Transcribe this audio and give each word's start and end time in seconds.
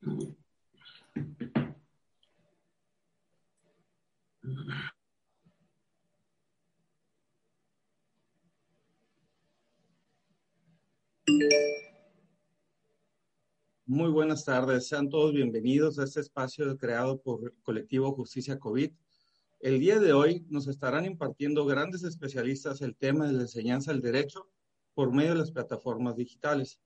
Muy 0.00 0.36
buenas 14.10 14.44
tardes, 14.44 14.86
sean 14.86 15.08
todos 15.08 15.32
bienvenidos 15.32 15.98
a 15.98 16.04
este 16.04 16.20
espacio 16.20 16.76
creado 16.76 17.20
por 17.20 17.44
el 17.44 17.52
colectivo 17.62 18.12
Justicia 18.12 18.58
COVID. 18.58 18.92
El 19.60 19.80
día 19.80 19.98
de 19.98 20.12
hoy 20.12 20.46
nos 20.48 20.68
estarán 20.68 21.06
impartiendo 21.06 21.66
grandes 21.66 22.04
especialistas 22.04 22.82
el 22.82 22.94
tema 22.94 23.26
de 23.26 23.32
la 23.32 23.42
enseñanza 23.42 23.90
del 23.90 24.00
derecho 24.00 24.48
por 24.94 25.12
medio 25.12 25.32
de 25.32 25.38
las 25.38 25.50
plataformas 25.50 26.14
digitales, 26.14 26.78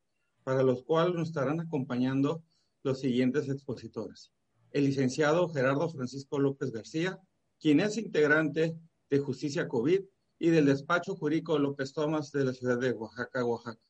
para 0.44 0.62
los 0.62 0.82
cuales 0.82 1.14
nos 1.14 1.28
estarán 1.28 1.60
acompañando 1.60 2.42
los 2.82 3.00
siguientes 3.00 3.48
expositores. 3.48 4.32
El 4.70 4.84
licenciado 4.84 5.48
Gerardo 5.48 5.88
Francisco 5.88 6.38
López 6.38 6.72
García, 6.72 7.18
quien 7.60 7.80
es 7.80 7.96
integrante 7.96 8.76
de 9.10 9.18
Justicia 9.18 9.68
COVID 9.68 10.00
y 10.38 10.50
del 10.50 10.66
despacho 10.66 11.14
jurídico 11.14 11.58
López 11.58 11.92
Tomás 11.92 12.32
de 12.32 12.44
la 12.44 12.52
ciudad 12.52 12.78
de 12.78 12.92
Oaxaca, 12.92 13.44
Oaxaca. 13.44 13.80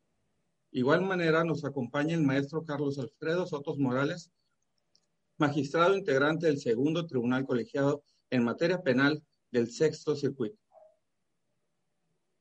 Igual 0.70 1.02
manera 1.02 1.44
nos 1.44 1.64
acompaña 1.64 2.14
el 2.14 2.22
maestro 2.22 2.64
Carlos 2.64 2.98
Alfredo 2.98 3.46
Sotos 3.46 3.78
Morales, 3.78 4.30
magistrado 5.38 5.96
integrante 5.96 6.46
del 6.46 6.58
segundo 6.58 7.06
tribunal 7.06 7.46
colegiado 7.46 8.04
en 8.30 8.44
materia 8.44 8.82
penal 8.82 9.22
del 9.50 9.70
sexto 9.70 10.16
circuito. 10.16 10.58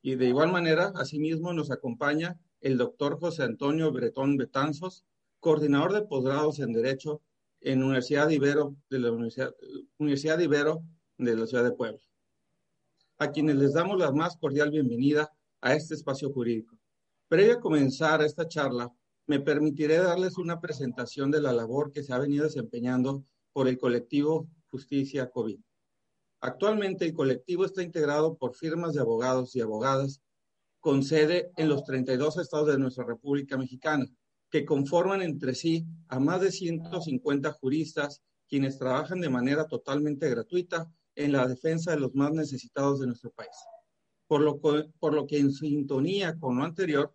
Y 0.02 0.16
de 0.16 0.26
igual 0.26 0.50
manera, 0.50 0.92
asimismo, 0.96 1.52
nos 1.52 1.70
acompaña 1.70 2.38
el 2.60 2.76
doctor 2.76 3.18
José 3.20 3.44
Antonio 3.44 3.92
Bretón 3.92 4.36
Betanzos, 4.36 5.04
coordinador 5.42 5.92
de 5.92 6.02
posgrados 6.02 6.60
en 6.60 6.72
Derecho 6.72 7.20
en 7.60 7.82
Universidad 7.82 8.30
Ibero 8.30 8.76
de 8.88 9.00
la 9.00 9.10
Universidad, 9.10 9.52
Universidad 9.98 10.38
Ibero 10.38 10.84
de 11.18 11.36
la 11.36 11.46
Ciudad 11.48 11.64
de 11.64 11.72
Puebla, 11.72 11.98
a 13.18 13.32
quienes 13.32 13.56
les 13.56 13.72
damos 13.72 13.98
la 13.98 14.12
más 14.12 14.36
cordial 14.36 14.70
bienvenida 14.70 15.32
a 15.60 15.74
este 15.74 15.94
espacio 15.94 16.32
jurídico. 16.32 16.78
Previo 17.26 17.54
a 17.54 17.60
comenzar 17.60 18.22
esta 18.22 18.46
charla, 18.46 18.88
me 19.26 19.40
permitiré 19.40 19.96
darles 19.96 20.38
una 20.38 20.60
presentación 20.60 21.32
de 21.32 21.40
la 21.40 21.52
labor 21.52 21.90
que 21.90 22.04
se 22.04 22.12
ha 22.12 22.18
venido 22.18 22.44
desempeñando 22.44 23.24
por 23.52 23.66
el 23.66 23.78
colectivo 23.78 24.48
Justicia 24.70 25.28
COVID. 25.28 25.58
Actualmente 26.40 27.04
el 27.04 27.14
colectivo 27.14 27.64
está 27.64 27.82
integrado 27.82 28.36
por 28.36 28.54
firmas 28.54 28.94
de 28.94 29.00
abogados 29.00 29.56
y 29.56 29.60
abogadas 29.60 30.22
con 30.78 31.02
sede 31.02 31.50
en 31.56 31.68
los 31.68 31.82
32 31.82 32.38
estados 32.38 32.68
de 32.68 32.78
nuestra 32.78 33.04
República 33.04 33.56
Mexicana, 33.56 34.06
que 34.52 34.66
conforman 34.66 35.22
entre 35.22 35.54
sí 35.54 35.86
a 36.08 36.20
más 36.20 36.42
de 36.42 36.52
150 36.52 37.52
juristas 37.52 38.22
quienes 38.46 38.78
trabajan 38.78 39.18
de 39.22 39.30
manera 39.30 39.66
totalmente 39.66 40.28
gratuita 40.28 40.92
en 41.14 41.32
la 41.32 41.48
defensa 41.48 41.92
de 41.92 42.00
los 42.00 42.14
más 42.14 42.32
necesitados 42.32 43.00
de 43.00 43.06
nuestro 43.06 43.30
país. 43.30 43.56
Por 44.26 44.42
lo, 44.42 44.60
por 44.60 45.14
lo 45.14 45.26
que 45.26 45.38
en 45.38 45.52
sintonía 45.52 46.38
con 46.38 46.58
lo 46.58 46.64
anterior, 46.64 47.14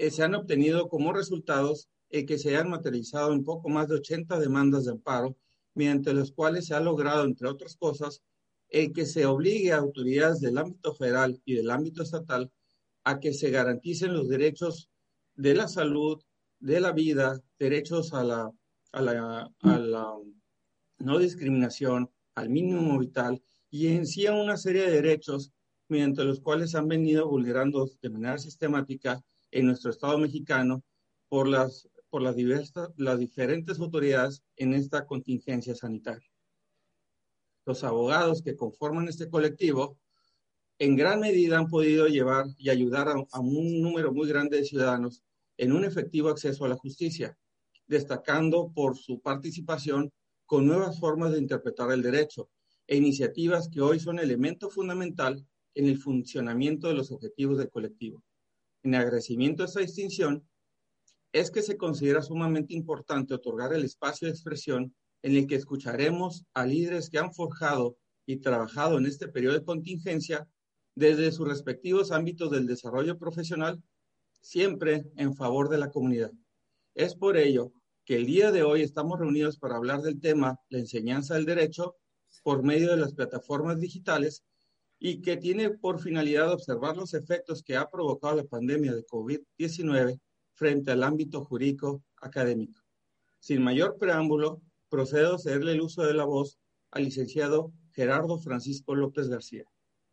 eh, 0.00 0.10
se 0.10 0.24
han 0.24 0.34
obtenido 0.34 0.88
como 0.88 1.12
resultados 1.12 1.88
el 2.10 2.26
que 2.26 2.36
se 2.36 2.56
han 2.56 2.68
materializado 2.68 3.32
en 3.32 3.44
poco 3.44 3.68
más 3.68 3.86
de 3.86 3.94
80 3.94 4.40
demandas 4.40 4.86
de 4.86 4.90
amparo, 4.90 5.36
mediante 5.74 6.12
las 6.14 6.32
cuales 6.32 6.66
se 6.66 6.74
ha 6.74 6.80
logrado, 6.80 7.24
entre 7.24 7.48
otras 7.48 7.76
cosas, 7.76 8.22
el 8.70 8.92
que 8.92 9.06
se 9.06 9.24
obligue 9.24 9.72
a 9.72 9.78
autoridades 9.78 10.40
del 10.40 10.58
ámbito 10.58 10.94
federal 10.96 11.40
y 11.44 11.54
del 11.54 11.70
ámbito 11.70 12.02
estatal 12.02 12.50
a 13.04 13.20
que 13.20 13.32
se 13.32 13.50
garanticen 13.50 14.12
los 14.12 14.28
derechos 14.28 14.90
de 15.36 15.54
la 15.54 15.68
salud, 15.68 16.20
de 16.60 16.80
la 16.80 16.92
vida, 16.92 17.40
derechos 17.58 18.12
a 18.14 18.24
la, 18.24 18.52
no 20.98 21.18
discriminación, 21.18 22.10
al 22.34 22.50
mínimo 22.50 22.98
vital 22.98 23.42
y 23.70 23.88
en 23.88 24.06
sí 24.06 24.26
a 24.26 24.32
una 24.32 24.56
serie 24.56 24.82
de 24.82 25.02
derechos 25.02 25.52
mediante 25.88 26.24
los 26.24 26.40
cuales 26.40 26.74
han 26.74 26.88
venido 26.88 27.28
vulnerando 27.28 27.88
de 28.02 28.10
manera 28.10 28.38
sistemática 28.38 29.22
en 29.50 29.66
nuestro 29.66 29.90
Estado 29.90 30.18
mexicano 30.18 30.82
por 31.28 31.48
las, 31.48 31.88
por 32.10 32.22
las, 32.22 32.36
diversas, 32.36 32.90
las 32.96 33.18
diferentes 33.18 33.78
autoridades 33.78 34.42
en 34.56 34.74
esta 34.74 35.06
contingencia 35.06 35.74
sanitaria. 35.74 36.28
Los 37.64 37.84
abogados 37.84 38.42
que 38.42 38.56
conforman 38.56 39.08
este 39.08 39.28
colectivo 39.28 39.98
en 40.78 40.96
gran 40.96 41.20
medida 41.20 41.58
han 41.58 41.68
podido 41.68 42.06
llevar 42.06 42.46
y 42.58 42.68
ayudar 42.68 43.08
a 43.08 43.40
un 43.40 43.80
número 43.80 44.12
muy 44.12 44.28
grande 44.28 44.58
de 44.58 44.64
ciudadanos 44.64 45.22
en 45.58 45.72
un 45.72 45.84
efectivo 45.84 46.28
acceso 46.28 46.64
a 46.64 46.68
la 46.68 46.76
justicia, 46.76 47.36
destacando 47.86 48.72
por 48.74 48.96
su 48.96 49.20
participación 49.20 50.12
con 50.44 50.66
nuevas 50.66 50.98
formas 51.00 51.32
de 51.32 51.38
interpretar 51.38 51.90
el 51.92 52.02
derecho 52.02 52.50
e 52.86 52.96
iniciativas 52.96 53.68
que 53.68 53.80
hoy 53.80 53.98
son 53.98 54.18
elemento 54.18 54.70
fundamental 54.70 55.44
en 55.74 55.86
el 55.86 55.98
funcionamiento 55.98 56.88
de 56.88 56.94
los 56.94 57.10
objetivos 57.10 57.58
del 57.58 57.70
colectivo. 57.70 58.22
En 58.82 58.94
agradecimiento 58.94 59.62
a 59.62 59.66
esta 59.66 59.80
distinción 59.80 60.48
es 61.32 61.50
que 61.50 61.62
se 61.62 61.76
considera 61.76 62.22
sumamente 62.22 62.74
importante 62.74 63.34
otorgar 63.34 63.72
el 63.72 63.84
espacio 63.84 64.26
de 64.26 64.32
expresión 64.32 64.94
en 65.22 65.36
el 65.36 65.46
que 65.46 65.56
escucharemos 65.56 66.44
a 66.54 66.64
líderes 66.64 67.10
que 67.10 67.18
han 67.18 67.34
forjado 67.34 67.98
y 68.26 68.36
trabajado 68.36 68.98
en 68.98 69.06
este 69.06 69.28
periodo 69.28 69.54
de 69.54 69.64
contingencia 69.64 70.48
desde 70.94 71.30
sus 71.32 71.46
respectivos 71.46 72.10
ámbitos 72.10 72.50
del 72.50 72.66
desarrollo 72.66 73.18
profesional, 73.18 73.82
siempre 74.46 75.10
en 75.16 75.34
favor 75.34 75.68
de 75.68 75.78
la 75.78 75.90
comunidad. 75.90 76.30
Es 76.94 77.16
por 77.16 77.36
ello 77.36 77.72
que 78.04 78.14
el 78.14 78.26
día 78.26 78.52
de 78.52 78.62
hoy 78.62 78.82
estamos 78.82 79.18
reunidos 79.18 79.58
para 79.58 79.74
hablar 79.74 80.02
del 80.02 80.20
tema 80.20 80.60
la 80.68 80.78
enseñanza 80.78 81.34
del 81.34 81.46
derecho 81.46 81.96
por 82.44 82.62
medio 82.62 82.90
de 82.90 82.96
las 82.96 83.12
plataformas 83.12 83.80
digitales 83.80 84.44
y 85.00 85.20
que 85.20 85.36
tiene 85.36 85.70
por 85.70 85.98
finalidad 85.98 86.52
observar 86.52 86.96
los 86.96 87.12
efectos 87.12 87.64
que 87.64 87.76
ha 87.76 87.90
provocado 87.90 88.36
la 88.36 88.44
pandemia 88.44 88.94
de 88.94 89.04
COVID-19 89.04 90.20
frente 90.54 90.92
al 90.92 91.02
ámbito 91.02 91.44
jurídico 91.44 92.04
académico. 92.22 92.80
Sin 93.40 93.64
mayor 93.64 93.98
preámbulo, 93.98 94.62
procedo 94.88 95.34
a 95.34 95.38
cederle 95.40 95.72
el 95.72 95.80
uso 95.80 96.02
de 96.02 96.14
la 96.14 96.24
voz 96.24 96.60
al 96.92 97.02
licenciado 97.02 97.72
Gerardo 97.90 98.38
Francisco 98.38 98.94
López 98.94 99.28
García. 99.28 99.64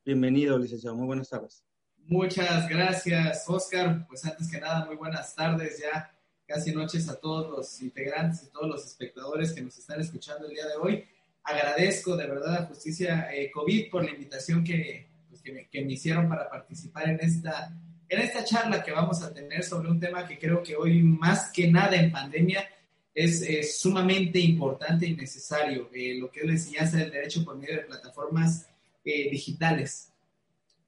Bienvenido, 0.04 0.58
licenciado. 0.58 0.96
Muy 0.96 1.06
buenas 1.06 1.30
tardes. 1.30 1.64
Muchas 2.06 2.68
gracias, 2.70 3.46
Oscar. 3.48 4.06
Pues 4.08 4.26
antes 4.26 4.50
que 4.52 4.60
nada, 4.60 4.86
muy 4.86 4.96
buenas 4.96 5.34
tardes, 5.36 5.82
ya 5.82 6.14
casi 6.46 6.74
noches 6.74 7.08
a 7.10 7.20
todos 7.20 7.50
los 7.50 7.82
integrantes 7.82 8.44
y 8.44 8.52
todos 8.52 8.68
los 8.68 8.86
espectadores 8.86 9.54
que 9.54 9.62
nos 9.62 9.78
están 9.78 10.02
escuchando 10.02 10.48
el 10.48 10.54
día 10.54 10.68
de 10.68 10.76
hoy 10.76 11.06
agradezco 11.44 12.16
de 12.16 12.28
verdad 12.28 12.56
a 12.56 12.66
Justicia 12.66 13.30
eh, 13.34 13.52
COVID 13.52 13.90
por 13.90 14.04
la 14.06 14.12
invitación 14.12 14.64
que, 14.64 15.08
pues, 15.30 15.42
que, 15.42 15.52
me, 15.52 15.94
hicieron 15.94 16.30
para 16.30 16.50
participar 16.50 17.10
en 17.10 17.20
esta, 17.20 17.76
en 18.08 18.20
esta 18.20 18.44
charla 18.44 18.84
que 18.84 18.92
vamos 18.92 19.22
a 19.22 19.34
tener 19.34 19.64
sobre 19.64 19.90
un 19.90 20.00
tema 20.00 20.26
que 20.26 20.40
creo 20.40 20.64
que 20.64 20.76
hoy 20.76 21.02
más 21.02 21.52
que 21.52 21.70
nada 21.70 21.96
en 21.96 22.12
pandemia 22.12 22.68
es, 23.14 23.42
es 23.42 23.80
sumamente 23.80 24.40
importante 24.40 25.06
y 25.06 25.16
necesario, 25.16 25.90
eh, 25.94 26.18
lo 26.18 26.32
que 26.32 26.42
es 26.42 26.46
la 26.46 26.52
enseñanza 26.54 26.98
del 26.98 27.12
derecho 27.12 27.44
por 27.44 27.58
medio 27.58 27.76
de 27.76 27.84
plataformas 27.84 28.68
eh, 29.04 29.30
digitales. 29.30 30.13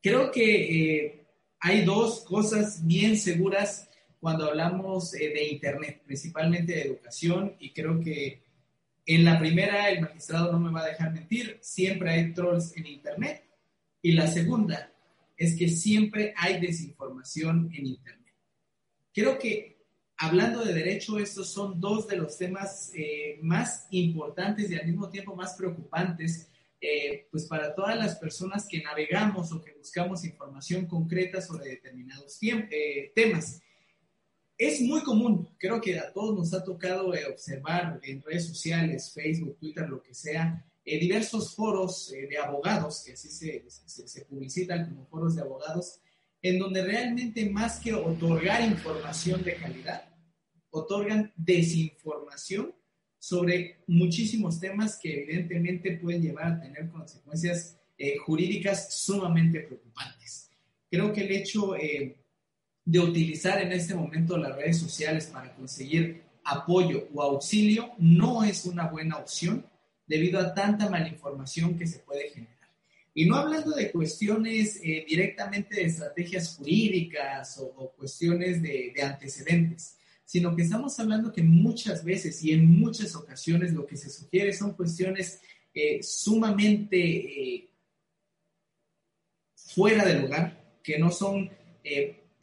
Creo 0.05 0.29
que 0.29 1.25
hay 1.59 1.83
dos 1.83 2.23
cosas 2.25 2.85
bien 2.85 3.17
seguras 3.17 3.89
cuando 4.19 4.45
hablamos 4.45 5.13
de 5.13 5.47
Internet, 5.47 6.03
principalmente 6.05 6.73
de 6.73 6.81
educación, 6.83 7.55
y 7.59 7.73
creo 7.73 7.99
que 7.99 8.43
en 9.07 9.25
la 9.25 9.39
primera, 9.39 9.89
el 9.89 10.01
magistrado 10.01 10.51
no 10.51 10.59
me 10.59 10.71
va 10.71 10.81
a 10.81 10.89
dejar 10.89 11.11
mentir, 11.11 11.57
siempre 11.59 12.11
hay 12.11 12.33
trolls 12.33 12.77
en 12.77 12.85
Internet. 12.85 13.45
Y 14.03 14.11
la 14.11 14.27
segunda 14.27 14.93
es 15.35 15.57
que 15.57 15.69
siempre 15.69 16.35
hay 16.37 16.61
desinformación 16.61 17.71
en 17.73 17.87
Internet. 17.87 18.35
Creo 19.11 19.39
que 19.39 19.87
hablando 20.17 20.63
de 20.63 20.75
derecho, 20.75 21.17
estos 21.17 21.49
son 21.49 21.81
dos 21.81 22.07
de 22.07 22.17
los 22.17 22.37
temas 22.37 22.91
eh, 22.93 23.39
más 23.41 23.87
importantes 23.89 24.69
y 24.69 24.75
al 24.75 24.85
mismo 24.85 25.09
tiempo 25.09 25.35
más 25.35 25.55
preocupantes, 25.55 26.47
eh, 26.87 27.27
pues 27.31 27.47
para 27.47 27.73
todas 27.73 27.97
las 27.97 28.15
personas 28.17 28.67
que 28.69 28.79
navegamos 28.83 29.51
o 29.51 29.59
que 29.59 29.73
buscamos 29.73 30.23
información 30.23 30.85
concreta 30.85 31.41
sobre 31.41 31.69
determinados 31.69 32.37
eh, 32.43 33.11
temas. 33.15 33.59
Es 34.55 34.81
muy 34.81 35.01
común, 35.01 35.49
creo 35.57 35.81
que 35.81 35.97
a 35.97 36.13
todos 36.13 36.37
nos 36.37 36.53
ha 36.53 36.63
tocado 36.63 37.15
eh, 37.15 37.25
observar 37.25 37.99
en 38.03 38.21
redes 38.21 38.45
sociales, 38.45 39.11
Facebook, 39.11 39.57
Twitter, 39.57 39.89
lo 39.89 39.99
que 39.99 40.13
sea, 40.13 40.63
diversos 40.85 41.55
foros 41.55 42.11
de 42.11 42.37
abogados, 42.37 43.01
que 43.03 43.13
así 43.13 43.29
se, 43.29 43.65
se, 43.67 44.25
publicitan 44.25 44.87
como 44.87 45.07
foros 45.07 45.35
de 45.35 45.41
abogados, 45.41 45.99
en 46.43 46.59
donde 46.59 46.83
realmente 46.83 47.49
más 47.49 47.79
que 47.79 47.95
otorgar 47.95 48.61
información 48.61 49.43
de 49.43 49.55
calidad, 49.55 50.07
otorgan 50.69 51.33
desinformación 51.35 52.74
sobre 53.25 53.77
muchísimos 53.87 54.59
temas 54.59 54.99
que 55.01 55.23
evidentemente 55.23 55.97
pueden 55.97 56.21
llevar 56.21 56.45
a 56.45 56.59
tener 56.61 56.89
consecuencias 56.89 57.75
jurídicas 58.23 58.93
sumamente 58.93 59.61
preocupantes. 59.61 60.51
Creo 60.91 61.11
que 61.11 61.21
el 61.21 61.31
hecho 61.31 61.73
de 62.85 62.99
utilizar 62.99 63.59
en 63.63 63.71
este 63.71 63.95
momento 63.95 64.37
las 64.37 64.55
redes 64.55 64.77
sociales 64.77 65.25
para 65.25 65.55
conseguir 65.55 66.21
apoyo 66.43 67.07
o 67.15 67.23
auxilio 67.23 67.93
no 67.97 68.43
es 68.43 68.65
una 68.65 68.89
buena 68.89 69.17
opción 69.17 69.65
debido 70.05 70.39
a 70.39 70.53
tanta 70.53 70.87
malinformación 70.87 71.75
que 71.79 71.87
se 71.87 71.99
puede 71.99 72.29
generar. 72.29 72.55
Y 73.17 73.25
no 73.25 73.37
hablando 73.37 73.71
de 73.71 73.91
cuestiones 73.91 74.79
eh, 74.83 75.03
directamente 75.07 75.75
de 75.75 75.85
estrategias 75.85 76.55
jurídicas 76.57 77.57
o, 77.57 77.91
cuestiones 77.97 78.61
de, 78.61 78.93
antecedentes, 79.01 79.94
sino 80.25 80.55
que 80.55 80.63
estamos 80.63 80.99
hablando 80.99 81.31
que 81.31 81.43
muchas 81.43 82.03
veces 82.03 82.43
y 82.43 82.51
en 82.51 82.79
muchas 82.79 83.15
ocasiones 83.15 83.73
lo 83.73 83.85
que 83.85 83.95
se 83.95 84.09
sugiere 84.09 84.51
son 84.53 84.73
cuestiones 84.73 85.41
eh, 85.73 86.01
sumamente 86.01 86.97
eh, 86.97 87.69
fuera 89.55 90.05
de 90.05 90.19
lugar, 90.19 90.79
que 90.83 90.99
no 90.99 91.11
son 91.11 91.49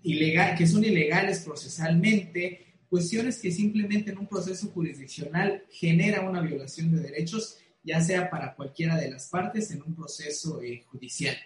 ilegal, 0.02 0.56
que 0.56 0.67
son 0.67 0.84
ilegales 0.84 1.40
procesalmente, 1.40 2.67
cuestiones 2.88 3.38
que 3.38 3.50
simplemente 3.50 4.11
en 4.11 4.19
un 4.19 4.26
proceso 4.26 4.69
jurisdiccional 4.69 5.64
genera 5.70 6.29
una 6.29 6.40
violación 6.40 6.93
de 6.93 7.00
derechos 7.00 7.58
ya 7.84 8.00
sea 8.00 8.31
para 8.31 8.55
cualquiera 8.55 8.96
de 8.96 9.11
las 9.11 9.29
partes 9.29 9.70
en 9.70 9.82
un 9.82 9.94
proceso 9.94 10.62
eh, 10.62 10.84
judicial. 10.87 11.37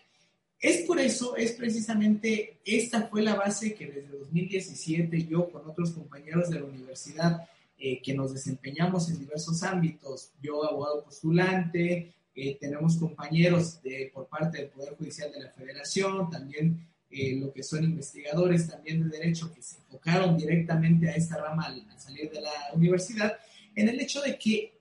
Es 0.61 0.83
por 0.83 0.99
eso, 0.99 1.37
es 1.37 1.53
precisamente, 1.53 2.59
esta 2.65 3.09
fue 3.09 3.23
la 3.23 3.35
base 3.35 3.75
que 3.75 3.87
desde 3.87 4.19
2017 4.19 5.27
yo 5.27 5.51
con 5.51 5.69
otros 5.69 5.91
compañeros 5.91 6.49
de 6.49 6.61
la 6.61 6.67
universidad 6.67 7.49
eh, 7.79 8.01
que 8.03 8.15
nos 8.15 8.33
desempeñamos 8.33 9.11
en 9.11 9.19
diversos 9.19 9.63
ámbitos, 9.63 10.31
yo 10.43 10.65
abogado 10.65 11.05
postulante, 11.05 12.15
eh, 12.35 12.57
tenemos 12.59 12.97
compañeros 12.97 13.81
por 14.13 14.27
parte 14.29 14.59
del 14.59 14.69
Poder 14.69 14.95
Judicial 14.97 15.31
de 15.31 15.41
la 15.41 15.51
Federación, 15.51 16.31
también 16.31 16.87
lo 17.11 17.51
que 17.53 17.63
son 17.63 17.83
investigadores 17.85 18.69
también 18.69 19.09
de 19.09 19.17
derecho 19.17 19.51
que 19.55 19.63
se 19.63 19.77
enfocaron 19.77 20.37
directamente 20.37 21.09
a 21.09 21.15
esta 21.15 21.39
rama 21.39 21.65
al 21.65 21.87
salir 21.99 22.31
de 22.31 22.43
la 22.43 22.51
universidad, 22.75 23.39
en 23.75 23.89
el 23.89 24.01
hecho 24.01 24.21
de 24.21 24.39
que 24.39 24.75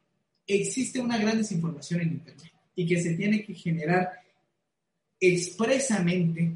existe 0.47 0.99
una 0.99 1.17
gran 1.17 1.37
desinformación 1.37 2.01
en 2.01 2.07
Internet 2.09 2.51
y 2.75 2.85
que 2.85 2.99
se 3.01 3.13
tiene 3.13 3.43
que 3.43 3.53
generar 3.53 4.24
expresamente 5.19 6.55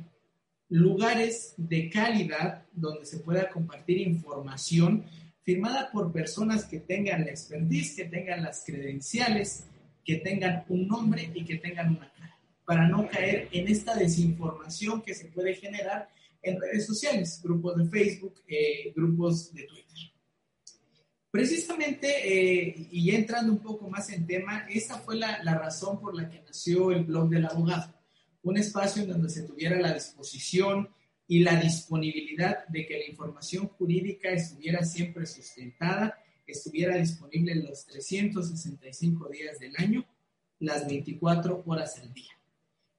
lugares 0.69 1.53
de 1.57 1.89
calidad 1.89 2.65
donde 2.71 3.05
se 3.05 3.19
pueda 3.19 3.49
compartir 3.49 3.99
información 3.99 5.05
firmada 5.43 5.89
por 5.91 6.11
personas 6.11 6.65
que 6.65 6.79
tengan 6.79 7.25
la 7.25 7.31
expertise, 7.31 7.95
que 7.95 8.05
tengan 8.05 8.43
las 8.43 8.63
credenciales, 8.65 9.63
que 10.05 10.17
tengan 10.17 10.63
un 10.69 10.87
nombre 10.87 11.31
y 11.33 11.43
que 11.43 11.57
tengan 11.57 11.89
una 11.89 12.11
cara, 12.13 12.37
para 12.65 12.87
no 12.87 13.07
caer 13.09 13.49
en 13.51 13.67
esta 13.67 13.95
desinformación 13.95 15.01
que 15.01 15.15
se 15.15 15.25
puede 15.25 15.55
generar 15.55 16.09
en 16.41 16.61
redes 16.61 16.85
sociales, 16.85 17.41
grupos 17.43 17.77
de 17.77 17.85
Facebook, 17.85 18.35
eh, 18.47 18.93
grupos 18.95 19.53
de 19.53 19.63
Twitter. 19.63 19.97
Precisamente, 21.31 22.07
eh, 22.23 22.87
y 22.91 23.05
ya 23.05 23.17
entrando 23.17 23.51
un 23.51 23.59
poco 23.59 23.89
más 23.89 24.09
en 24.09 24.25
tema, 24.25 24.65
esa 24.69 24.97
fue 24.99 25.15
la, 25.15 25.43
la, 25.43 25.55
razón 25.55 25.99
por 25.99 26.15
la 26.15 26.29
que 26.29 26.41
nació 26.41 26.91
el 26.91 27.03
blog 27.03 27.29
del 27.29 27.45
abogado, 27.45 27.93
un 28.43 28.57
espacio 28.57 29.03
en 29.03 29.09
donde 29.09 29.29
se 29.29 29.43
tuviera 29.43 29.79
la 29.79 29.93
disposición 29.93 30.89
y 31.27 31.39
la 31.39 31.59
disponibilidad 31.59 32.67
de 32.67 32.85
que 32.85 32.97
la 32.97 33.05
información 33.07 33.67
jurídica 33.67 34.29
estuviera 34.29 34.83
siempre 34.83 35.25
sustentada, 35.25 36.17
estuviera 36.47 36.97
disponible 36.97 37.55
los 37.55 37.85
365 37.85 39.29
días 39.29 39.59
del 39.59 39.73
año, 39.77 40.05
las 40.59 40.87
24 40.87 41.63
horas 41.65 41.99
al 41.99 42.13
día. 42.13 42.33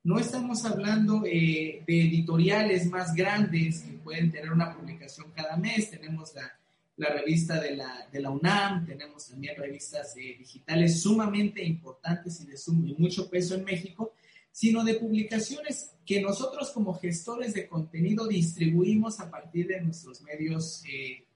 No 0.03 0.19
estamos 0.19 0.65
hablando 0.65 1.25
eh, 1.27 1.83
de 1.87 2.01
editoriales 2.03 2.87
más 2.87 3.15
grandes 3.15 3.81
que 3.83 3.93
pueden 3.95 4.31
tener 4.31 4.53
una 4.53 4.75
publicación 4.75 5.31
cada 5.35 5.57
mes, 5.57 5.91
tenemos 5.91 6.35
la 6.35 6.61
la 7.01 7.09
revista 7.09 7.59
de 7.59 7.77
la, 7.77 8.07
de 8.13 8.21
la 8.21 8.29
UNAM, 8.29 8.85
tenemos 8.85 9.27
también 9.27 9.57
revistas 9.57 10.15
eh, 10.19 10.37
digitales 10.39 11.01
sumamente 11.01 11.65
importantes 11.65 12.43
y 12.43 12.47
de 12.47 12.95
mucho 12.99 13.31
peso 13.31 13.55
en 13.55 13.65
México, 13.65 14.13
sino 14.53 14.85
de 14.85 14.95
publicaciones 14.95 15.93
que 16.05 16.21
nosotros 16.21 16.71
como 16.71 16.95
gestores 16.95 17.55
de 17.55 17.69
contenido 17.69 18.27
distribuimos 18.27 19.21
a 19.21 19.31
partir 19.31 19.69
de 19.69 19.81
nuestros 19.81 20.23
medios, 20.23 20.83
eh, 20.91 21.27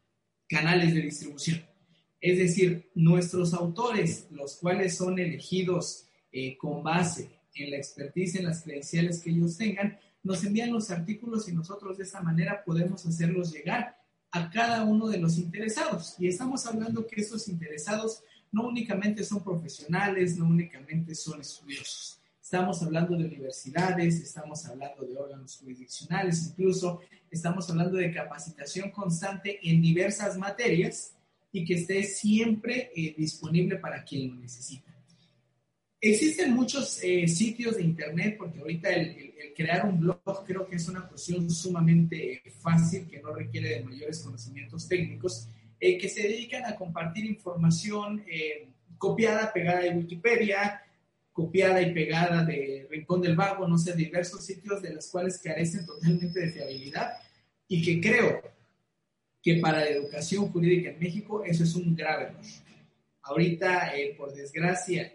canales 0.48 0.94
de 0.94 1.02
distribución. 1.02 1.64
Es 2.20 2.38
decir, 2.38 2.90
nuestros 2.94 3.54
autores, 3.54 4.26
los 4.30 4.56
cuales 4.56 4.96
son 4.96 5.18
elegidos 5.18 6.06
eh, 6.32 6.56
con 6.56 6.82
base 6.82 7.30
en 7.54 7.70
la 7.70 7.76
expertise, 7.76 8.36
en 8.36 8.46
las 8.46 8.62
credenciales 8.62 9.22
que 9.22 9.30
ellos 9.30 9.56
tengan, 9.56 9.98
nos 10.22 10.42
envían 10.42 10.72
los 10.72 10.90
artículos 10.90 11.48
y 11.48 11.52
nosotros 11.52 11.98
de 11.98 12.04
esa 12.04 12.22
manera 12.22 12.64
podemos 12.64 13.04
hacerlos 13.06 13.52
llegar 13.52 13.96
a 14.32 14.50
cada 14.50 14.82
uno 14.84 15.06
de 15.08 15.18
los 15.18 15.38
interesados. 15.38 16.16
Y 16.18 16.26
estamos 16.26 16.66
hablando 16.66 17.06
que 17.06 17.20
esos 17.20 17.46
interesados 17.46 18.22
no 18.50 18.66
únicamente 18.66 19.22
son 19.22 19.44
profesionales, 19.44 20.36
no 20.36 20.46
únicamente 20.46 21.14
son 21.14 21.40
estudiosos. 21.40 22.18
Estamos 22.54 22.80
hablando 22.84 23.16
de 23.16 23.24
universidades, 23.24 24.20
estamos 24.20 24.64
hablando 24.66 25.04
de 25.04 25.16
órganos 25.18 25.56
jurisdiccionales, 25.56 26.50
incluso 26.50 27.00
estamos 27.28 27.68
hablando 27.68 27.96
de 27.96 28.12
capacitación 28.12 28.92
constante 28.92 29.58
en 29.68 29.82
diversas 29.82 30.38
materias 30.38 31.16
y 31.50 31.64
que 31.64 31.74
esté 31.74 32.04
siempre 32.04 32.92
eh, 32.94 33.12
disponible 33.18 33.74
para 33.78 34.04
quien 34.04 34.28
lo 34.28 34.36
necesita. 34.36 34.94
Existen 36.00 36.54
muchos 36.54 37.02
eh, 37.02 37.26
sitios 37.26 37.76
de 37.76 37.82
internet, 37.82 38.36
porque 38.38 38.60
ahorita 38.60 38.88
el, 38.90 39.34
crear 39.56 39.84
un 39.84 39.98
blog 39.98 40.44
creo 40.46 40.64
que 40.64 40.76
es 40.76 40.88
una 40.88 41.08
cuestión 41.08 41.50
sumamente 41.50 42.40
fácil, 42.60 43.08
que 43.08 43.20
no 43.20 43.34
requiere 43.34 43.70
de 43.70 43.82
mayores 43.82 44.20
conocimientos 44.20 44.86
técnicos, 44.86 45.48
eh, 45.80 45.98
que 45.98 46.08
se 46.08 46.22
dedican 46.22 46.64
a 46.66 46.76
compartir 46.76 47.24
información 47.24 48.22
eh, 48.28 48.68
copiada, 48.96 49.52
pegada 49.52 49.80
de 49.80 49.90
Wikipedia, 49.90 50.83
copiada 51.34 51.82
y 51.82 51.92
pegada 51.92 52.44
de 52.44 52.86
Rincón 52.88 53.20
del 53.20 53.34
Vago, 53.34 53.66
no 53.66 53.76
sé, 53.76 53.92
diversos 53.94 54.46
sitios 54.46 54.80
de 54.80 54.94
los 54.94 55.08
cuales 55.08 55.38
carecen 55.38 55.84
totalmente 55.84 56.40
de 56.40 56.52
fiabilidad 56.52 57.10
y 57.66 57.82
que 57.84 58.00
creo 58.00 58.40
que 59.42 59.56
para 59.56 59.80
la 59.80 59.88
educación 59.88 60.46
jurídica 60.52 60.90
en 60.90 61.00
México 61.00 61.42
eso 61.44 61.64
es 61.64 61.74
un 61.74 61.96
grave 61.96 62.26
error. 62.26 62.40
Ahorita, 63.22 63.92
por 64.16 64.32
desgracia, 64.32 65.12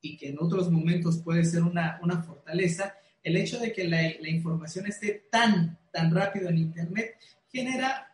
y 0.00 0.16
que 0.16 0.30
en 0.30 0.38
otros 0.40 0.70
momentos 0.70 1.18
puede 1.18 1.44
ser 1.44 1.62
una, 1.62 2.00
una 2.02 2.20
fortaleza, 2.22 2.96
el 3.22 3.36
hecho 3.36 3.58
de 3.60 3.72
que 3.72 3.84
la, 3.84 4.02
la, 4.20 4.28
información 4.28 4.86
esté 4.86 5.28
tan, 5.30 5.78
tan 5.92 6.12
rápido 6.12 6.48
en 6.48 6.58
Internet 6.58 7.14
genera 7.50 8.12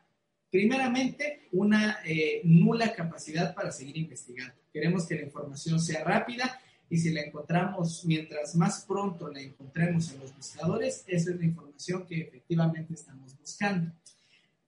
primeramente 0.51 1.49
una 1.53 2.01
eh, 2.05 2.43
nula 2.45 2.93
capacidad 2.93 3.55
para 3.55 3.73
seguir 3.73 3.97
investigando. 3.97 4.55
Queremos 4.73 5.07
que 5.07 5.15
la 5.15 5.23
información 5.23 5.81
sea 5.81 6.05
rápida 6.05 6.61
y 6.91 6.99
si 6.99 7.11
la 7.11 7.23
encontramos, 7.23 8.05
mientras 8.05 8.57
más 8.57 8.85
pronto 8.85 9.29
la 9.29 9.41
encontremos 9.41 10.13
en 10.13 10.21
los 10.21 10.37
buscadores, 10.37 11.05
esa 11.07 11.31
es 11.31 11.37
la 11.37 11.45
información 11.45 12.05
que 12.05 12.23
efectivamente 12.23 12.95
estamos 12.95 13.39
buscando. 13.39 13.93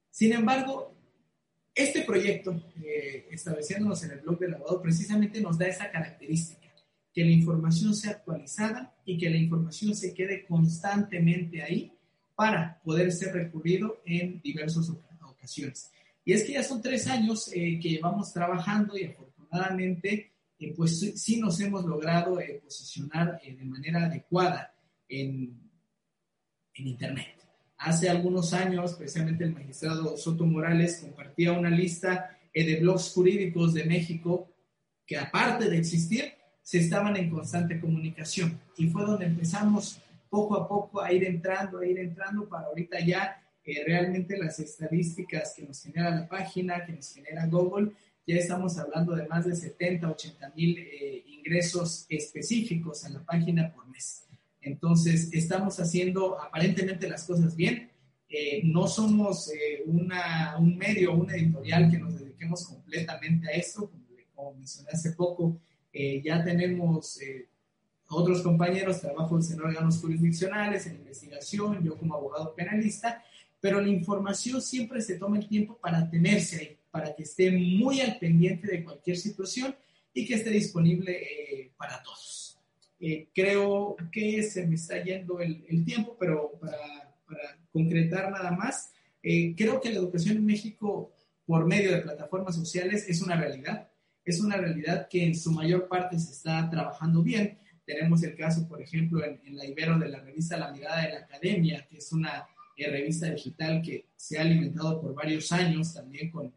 Sin 0.09 0.33
embargo, 0.33 0.95
este 1.75 2.03
proyecto, 2.03 2.63
eh, 2.81 3.27
estableciéndonos 3.31 4.05
en 4.05 4.13
el 4.13 4.21
blog 4.21 4.39
del 4.39 4.55
abogado, 4.55 4.81
precisamente 4.81 5.41
nos 5.41 5.59
da 5.59 5.67
esa 5.67 5.91
característica 5.91 6.69
que 7.13 7.25
la 7.25 7.31
información 7.33 7.93
sea 7.95 8.13
actualizada 8.13 8.95
y 9.05 9.19
que 9.19 9.29
la 9.29 9.37
información 9.37 9.95
se 9.97 10.15
quede 10.15 10.47
constantemente 10.47 11.61
ahí 11.61 11.93
para 12.37 12.81
poder 12.85 13.11
ser 13.11 13.35
recurrido 13.35 14.01
en 14.07 14.41
diversas 14.41 14.89
ocasiones. 15.21 15.91
Y 16.25 16.35
es 16.35 16.45
que 16.45 16.53
ya 16.53 16.63
son 16.63 16.81
tres 16.81 17.09
años 17.09 17.49
eh, 17.49 17.81
que 17.83 17.91
llevamos 17.91 18.33
trabajando 18.33 18.97
y 18.97 19.05
afortunadamente 19.05 20.32
eh, 20.63 20.75
pues 20.77 20.99
sí 21.17 21.41
nos 21.41 21.61
hemos 21.61 21.85
logrado 21.85 22.41
eh, 22.41 22.61
posicionar 22.63 23.41
de 23.41 23.65
manera 23.65 24.07
adecuada 24.07 24.75
en, 25.09 25.59
en 26.75 26.87
Internet. 26.87 27.37
Hace 27.79 28.09
algunos 28.09 28.53
años, 28.53 28.95
precisamente 28.95 29.45
el 29.45 29.55
magistrado 29.55 30.17
Soto 30.17 30.47
Morales 30.47 31.01
compartía 31.03 31.53
una 31.53 31.71
lista 31.71 32.39
de 32.55 32.77
blogs 32.81 33.13
jurídicos 33.13 33.75
de 33.75 33.85
México 33.85 34.49
que 35.07 35.19
aparte 35.19 35.69
de 35.69 35.79
existir, 35.79 36.33
se 36.63 36.79
estaban 36.79 37.17
en 37.17 37.29
constante 37.29 37.81
comunicación 37.81 38.61
y 38.77 38.89
fue 38.89 39.05
donde 39.05 39.27
empezamos 39.27 40.01
poco 40.31 40.57
a 40.57 40.69
poco 40.69 41.03
a 41.03 41.13
ir 41.13 41.25
entrando, 41.25 41.79
a 41.79 41.87
ir 41.87 41.99
entrando 41.99 42.49
para 42.49 42.69
ahorita 42.69 43.01
ya 43.01 43.43
eh, 43.65 43.85
realmente 43.85 44.39
las 44.39 44.59
estadísticas 44.59 45.55
que 45.55 45.65
nos 45.65 45.83
genera 45.83 46.11
la 46.11 46.29
página, 46.29 46.85
que 46.87 46.93
nos 46.93 47.13
genera 47.13 47.47
Google, 47.47 47.93
ya 48.27 48.37
estamos 48.37 48.79
hablando 48.79 49.15
de 49.15 49.27
más 49.27 49.47
de 49.47 49.55
70, 49.55 50.11
80 50.11 50.53
mil 50.57 50.79
eh, 50.79 51.25
ingresos 51.27 52.07
específicos 52.09 53.05
en 53.05 53.15
la 53.15 53.25
página 53.25 53.73
por 53.73 53.87
mes. 53.89 54.27
Entonces, 54.61 55.31
estamos 55.33 55.81
haciendo 55.81 56.41
aparentemente 56.41 57.09
las 57.09 57.25
cosas 57.25 57.57
bien. 57.57 57.91
Eh, 58.29 58.63
no 58.65 58.87
somos 58.87 59.51
una, 59.87 60.57
un 60.59 60.77
medio, 60.77 61.15
una 61.15 61.35
editorial 61.35 61.91
que 61.91 61.99
nos 61.99 62.19
dediquemos 62.19 62.67
completamente 62.67 63.49
a 63.49 63.53
esto, 63.53 63.91
como, 63.91 64.05
como 64.35 64.55
mencioné 64.55 64.91
hace 64.93 65.13
poco, 65.13 65.61
eh, 65.93 66.23
ya 66.25 66.43
tenemos 66.43 67.21
eh, 67.21 67.49
otros 68.09 68.41
compañeros, 68.41 69.01
trabajos 69.01 69.51
en 69.51 69.61
órganos 69.61 69.99
jurisdiccionales, 69.99 70.87
en 70.87 70.97
investigación, 70.97 71.85
yo 71.85 71.99
como 71.99 72.15
abogado 72.15 72.55
penalista, 72.55 73.23
pero 73.61 73.81
la 73.81 73.89
información 73.89 74.63
siempre 74.63 75.03
se 75.03 75.19
toma 75.19 75.39
el 75.39 75.47
tiempo 75.47 75.77
para 75.77 76.09
tenerse 76.09 76.57
ahí, 76.61 76.79
para 76.93 77.17
que 77.17 77.23
esté 77.25 77.51
muy 77.51 78.01
al 78.03 78.19
pendiente 78.19 78.69
de 78.69 78.85
cualquier 78.85 79.17
situación 79.17 79.75
y 80.13 80.27
que 80.27 80.35
esté 80.35 80.51
disponible 80.51 81.23
eh, 81.23 81.73
para 81.77 82.01
todos. 82.03 82.61
Eh, 83.01 83.31
creo 83.35 83.97
que 84.13 84.43
se 84.45 84.67
me 84.67 84.77
está 84.77 85.03
yendo 85.03 85.41
el, 85.41 85.85
tiempo, 85.85 86.17
pero 86.21 86.53
para, 86.61 86.77
para, 87.27 87.59
concretar 87.73 88.31
nada 88.31 88.51
más, 88.53 88.93
eh, 89.23 89.55
creo 89.57 89.81
que 89.81 89.89
la 89.89 89.97
educación 89.97 90.37
en 90.37 90.45
México 90.45 91.11
por 91.47 91.67
medio 91.67 91.91
de 91.91 92.03
plataformas 92.03 92.55
sociales 92.55 93.09
es 93.09 93.23
una 93.23 93.37
realidad. 93.37 93.89
Es 94.25 94.41
una 94.41 94.59
realidad 94.59 95.09
que 95.09 95.25
en 95.25 95.35
su 95.35 95.51
mayor 95.51 95.89
parte 95.89 96.19
se 96.19 96.31
está 96.31 96.69
trabajando 96.71 97.23
bien. 97.23 97.59
Tenemos 97.87 98.23
el 98.23 98.37
caso, 98.37 98.69
por 98.69 98.83
ejemplo, 98.83 99.25
en, 99.25 99.41
en 99.45 99.57
la 99.57 99.65
Ibero 99.67 99.99
de 99.99 100.11
la 100.11 100.21
revista 100.21 100.59
La 100.59 100.71
Mirada 100.71 101.03
de 101.03 101.13
la 101.15 101.19
Academia, 101.21 101.87
que 101.89 101.97
es 101.97 102.13
una 102.13 102.47
revista 102.77 103.31
digital 103.31 103.83
que 103.83 104.07
se 104.17 104.39
ha 104.39 104.43
alimentado 104.43 105.01
por 105.01 105.15
varios 105.15 105.53
años 105.53 105.95
también 105.95 106.31
con 106.31 106.53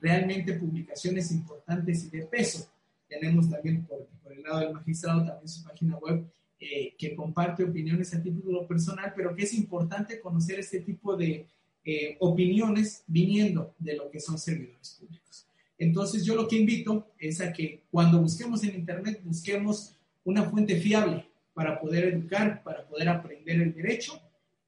realmente 0.00 0.54
publicaciones 0.54 1.30
importantes 1.32 2.04
y 2.04 2.10
de 2.10 2.24
peso. 2.26 2.68
Tenemos 3.08 3.48
también 3.48 3.84
por, 3.84 4.06
el 4.30 4.42
lado 4.42 4.60
del 4.60 4.72
magistrado 4.72 5.24
también 5.24 5.48
su 5.48 5.64
página 5.64 5.96
web 5.96 6.24
eh, 6.60 6.94
que 6.98 7.14
comparte 7.14 7.64
opiniones 7.64 8.12
a 8.14 8.22
título 8.22 8.66
personal, 8.66 9.12
pero 9.16 9.34
que 9.34 9.44
es 9.44 9.54
importante 9.54 10.20
conocer 10.20 10.58
este 10.58 10.80
tipo 10.80 11.16
de 11.16 11.46
eh, 11.84 12.16
opiniones 12.20 13.04
viniendo 13.06 13.74
de 13.78 13.94
lo 13.94 14.10
que 14.10 14.20
son 14.20 14.38
servidores 14.38 14.98
públicos. 14.98 15.46
Entonces 15.78 16.24
yo 16.24 16.34
lo 16.34 16.48
que 16.48 16.56
invito 16.56 17.12
es 17.18 17.40
a 17.40 17.52
que 17.52 17.84
cuando 17.90 18.20
busquemos 18.20 18.64
en 18.64 18.74
Internet 18.74 19.20
busquemos 19.24 19.94
una 20.24 20.50
fuente 20.50 20.76
fiable 20.80 21.26
para 21.54 21.80
poder 21.80 22.12
educar, 22.12 22.62
para 22.62 22.86
poder 22.86 23.08
aprender 23.08 23.60
el 23.62 23.72
derecho 23.72 24.20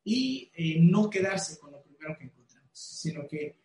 y 0.04 0.48
eh, 0.54 0.78
no 0.80 1.10
quedarse 1.10 1.58
con 1.58 1.72
lo 1.72 1.82
primero 1.82 2.16
que 2.16 2.24
encontramos, 2.24 2.70
sino 2.72 3.26
que 3.26 3.56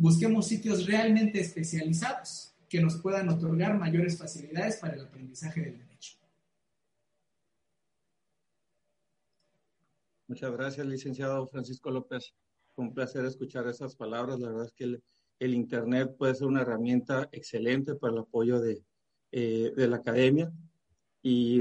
busquemos 0.00 0.46
sitios 0.46 0.86
realmente 0.86 1.40
especializados 1.40 2.54
que 2.70 2.80
nos 2.80 2.96
puedan 2.96 3.28
otorgar 3.28 3.78
mayores 3.78 4.16
facilidades 4.16 4.78
para 4.78 4.94
el 4.94 5.02
aprendizaje 5.02 5.60
del 5.60 5.78
derecho. 5.78 6.16
Muchas 10.26 10.52
gracias, 10.52 10.86
licenciado 10.86 11.46
Francisco 11.48 11.90
López. 11.90 12.34
un 12.76 12.94
placer 12.94 13.26
escuchar 13.26 13.66
esas 13.66 13.94
palabras. 13.94 14.40
La 14.40 14.48
verdad 14.48 14.64
es 14.64 14.72
que 14.72 14.84
el, 15.38 15.54
Internet 15.54 16.16
puede 16.16 16.34
ser 16.34 16.46
una 16.46 16.62
herramienta 16.62 17.28
excelente 17.32 17.94
para 17.94 18.14
el 18.14 18.20
apoyo 18.20 18.58
de, 18.58 18.82
eh, 19.32 19.72
de 19.76 19.88
la 19.88 19.96
academia, 19.96 20.50
y, 21.22 21.60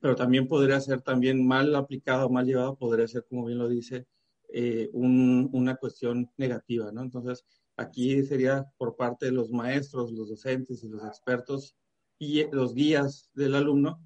pero 0.00 0.16
también 0.16 0.48
podría 0.48 0.80
ser 0.80 1.00
también 1.02 1.46
mal 1.46 1.72
aplicado, 1.76 2.28
mal 2.28 2.44
llevado, 2.44 2.76
podría 2.76 3.06
ser, 3.06 3.24
como 3.28 3.46
bien 3.46 3.58
lo 3.58 3.68
dice, 3.68 4.06
eh, 4.52 4.88
una 4.92 5.76
cuestión 5.76 6.28
negativa, 6.38 6.90
¿no? 6.90 7.02
Entonces, 7.02 7.44
Aquí 7.78 8.22
sería 8.24 8.66
por 8.76 8.96
parte 8.96 9.26
de 9.26 9.32
los 9.32 9.50
maestros, 9.50 10.12
los 10.12 10.28
docentes 10.28 10.82
y 10.82 10.88
los 10.88 11.04
expertos 11.04 11.76
y 12.18 12.44
los 12.50 12.74
guías 12.74 13.30
del 13.34 13.54
alumno 13.54 14.02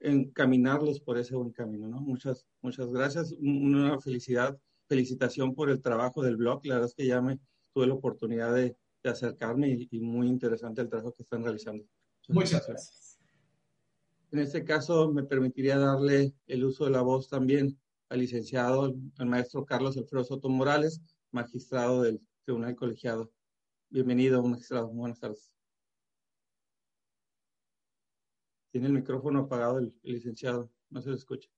encaminarlos 0.00 1.00
por 1.00 1.18
ese 1.18 1.36
buen 1.36 1.50
camino, 1.50 1.86
¿no? 1.86 2.00
Muchas, 2.00 2.46
muchas 2.62 2.90
gracias. 2.90 3.32
Una 3.32 4.00
felicidad, 4.00 4.58
felicitación 4.88 5.54
por 5.54 5.70
el 5.70 5.80
trabajo 5.82 6.22
del 6.22 6.36
blog. 6.36 6.64
La 6.64 6.76
verdad 6.76 6.88
es 6.88 6.94
que 6.94 7.06
ya 7.06 7.20
me 7.20 7.38
tuve 7.74 7.86
la 7.86 7.94
oportunidad 7.94 8.54
de, 8.54 8.76
acercarme 9.04 9.68
y, 9.90 10.00
muy 10.00 10.26
interesante 10.28 10.82
el 10.82 10.88
trabajo 10.88 11.12
que 11.12 11.22
están 11.22 11.42
realizando. 11.42 11.84
Muchas, 12.28 12.66
gracias. 12.66 13.18
En 14.30 14.38
este 14.38 14.64
caso, 14.64 15.10
me 15.10 15.24
permitiría 15.24 15.78
darle 15.78 16.34
el 16.46 16.64
uso 16.64 16.84
de 16.84 16.90
la 16.90 17.00
voz 17.00 17.28
también 17.28 17.78
al 18.08 18.20
licenciado, 18.20 18.94
al 19.18 19.26
maestro 19.26 19.64
Carlos 19.64 19.96
Alfredo 19.96 20.24
Soto 20.24 20.48
Morales, 20.48 21.00
magistrado 21.30 22.02
del 22.02 22.20
Tribunal 22.50 22.74
Colegiado. 22.74 23.32
Bienvenido, 23.90 24.42
magistrado. 24.42 24.88
Buenas 24.88 25.20
tardes. 25.20 25.52
Tiene 28.72 28.88
el 28.88 28.92
micrófono 28.94 29.42
apagado 29.42 29.78
el, 29.78 29.94
licenciado. 30.02 30.68
No 30.88 31.00
se 31.00 31.10
le 31.10 31.14
escucha. 31.14 31.48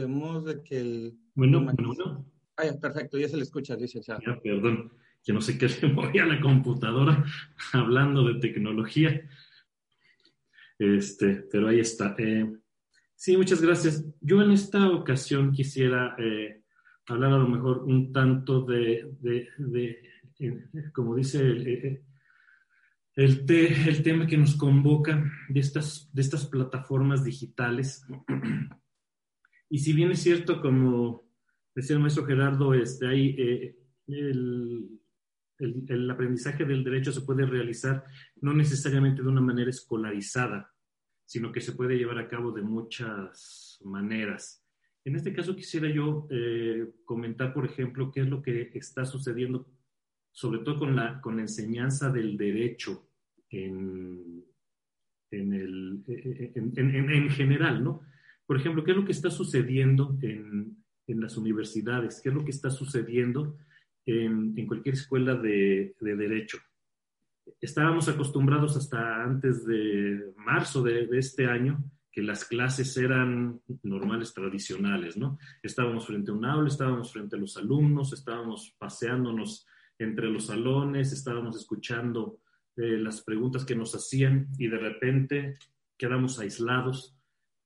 Vemos 0.00 0.44
de 0.44 0.62
que 0.62 0.80
el... 0.80 1.18
Bueno, 1.34 1.62
bueno, 1.62 2.26
Ah, 2.56 2.64
perfecto, 2.80 3.18
ya 3.18 3.28
se 3.28 3.36
le 3.36 3.42
escucha, 3.42 3.74
licenciado. 3.74 4.20
Ya, 4.24 4.40
perdón, 4.40 4.92
que 5.24 5.32
no 5.32 5.40
sé 5.40 5.58
qué 5.58 5.68
se 5.68 5.86
movía 5.88 6.24
la 6.24 6.40
computadora 6.40 7.24
hablando 7.72 8.24
de 8.24 8.40
tecnología. 8.40 9.28
Este, 10.78 11.46
pero 11.50 11.68
ahí 11.68 11.80
está. 11.80 12.14
Eh, 12.18 12.52
sí, 13.14 13.36
muchas 13.36 13.60
gracias. 13.60 14.04
Yo 14.20 14.42
en 14.42 14.52
esta 14.52 14.90
ocasión 14.90 15.52
quisiera 15.52 16.14
eh, 16.18 16.62
hablar 17.06 17.32
a 17.32 17.38
lo 17.38 17.48
mejor 17.48 17.84
un 17.84 18.12
tanto 18.12 18.62
de, 18.62 19.10
de, 19.20 19.48
de 19.58 19.98
eh, 20.38 20.90
como 20.92 21.14
dice 21.14 21.40
el, 21.40 21.66
el, 21.66 23.46
el, 23.48 24.02
tema 24.02 24.26
que 24.26 24.36
nos 24.36 24.56
convoca 24.56 25.24
de 25.48 25.60
estas, 25.60 26.10
de 26.12 26.22
estas 26.22 26.46
plataformas 26.46 27.24
digitales 27.24 28.04
y 29.68 29.78
si 29.78 29.92
bien 29.92 30.10
es 30.10 30.20
cierto, 30.20 30.60
como 30.60 31.24
decía 31.74 31.96
el 31.96 32.02
maestro 32.02 32.26
Gerardo, 32.26 32.74
este, 32.74 33.06
hay, 33.06 33.36
eh, 33.38 33.76
el, 34.06 35.00
el, 35.58 36.10
aprendizaje 36.10 36.64
del 36.64 36.84
derecho 36.84 37.12
se 37.12 37.22
puede 37.22 37.46
realizar 37.46 38.04
no 38.40 38.52
necesariamente 38.54 39.22
de 39.22 39.28
una 39.28 39.40
manera 39.40 39.70
escolarizada, 39.70 40.72
sino 41.24 41.52
que 41.52 41.60
se 41.60 41.72
puede 41.72 41.96
llevar 41.96 42.18
a 42.18 42.28
cabo 42.28 42.52
de 42.52 42.62
muchas 42.62 43.80
maneras. 43.84 44.64
En 45.04 45.16
este 45.16 45.32
caso 45.32 45.54
quisiera 45.54 45.88
yo 45.88 46.26
eh, 46.30 46.92
comentar, 47.04 47.52
por 47.52 47.66
ejemplo, 47.66 48.10
qué 48.10 48.20
es 48.20 48.28
lo 48.28 48.42
que 48.42 48.70
está 48.74 49.04
sucediendo, 49.04 49.68
sobre 50.32 50.60
todo 50.60 50.78
con 50.78 50.96
la, 50.96 51.20
con 51.20 51.36
la 51.36 51.42
enseñanza 51.42 52.10
del 52.10 52.36
derecho 52.36 53.10
en, 53.50 54.44
en, 55.30 55.52
el, 55.52 56.04
en, 56.06 56.78
en, 56.78 57.10
en 57.10 57.30
general, 57.30 57.84
¿no? 57.84 58.02
Por 58.46 58.58
ejemplo, 58.58 58.84
¿qué 58.84 58.90
es 58.90 58.96
lo 58.96 59.04
que 59.04 59.12
está 59.12 59.30
sucediendo 59.30 60.16
en, 60.22 60.76
las 61.06 61.36
universidades? 61.36 62.20
¿Qué 62.22 62.30
es 62.30 62.34
lo 62.34 62.44
que 62.44 62.50
está 62.50 62.70
sucediendo 62.70 63.56
en, 64.06 64.66
cualquier 64.66 64.94
escuela 64.94 65.34
de, 65.34 65.94
derecho? 66.00 66.58
Estábamos 67.60 68.08
acostumbrados 68.08 68.76
hasta 68.76 69.22
antes 69.22 69.64
de 69.66 70.32
marzo 70.36 70.82
de, 70.82 71.08
este 71.12 71.46
año 71.46 71.82
que 72.10 72.22
las 72.22 72.44
clases 72.44 72.96
eran 72.96 73.60
normales, 73.82 74.32
tradicionales, 74.32 75.16
¿no? 75.16 75.36
Estábamos 75.62 76.06
frente 76.06 76.30
a 76.30 76.34
un 76.34 76.44
aula, 76.44 76.68
estábamos 76.68 77.12
frente 77.12 77.34
a 77.34 77.40
los 77.40 77.56
alumnos, 77.56 78.12
estábamos 78.12 78.74
paseándonos 78.78 79.66
entre 79.98 80.30
los 80.30 80.46
salones, 80.46 81.12
estábamos 81.12 81.56
escuchando 81.56 82.38
eh, 82.76 82.98
las 82.98 83.22
preguntas 83.22 83.64
que 83.64 83.74
nos 83.74 83.94
hacían 83.94 84.48
y 84.58 84.68
de 84.68 84.78
repente 84.78 85.58
quedamos 85.96 86.38
aislados 86.38 87.13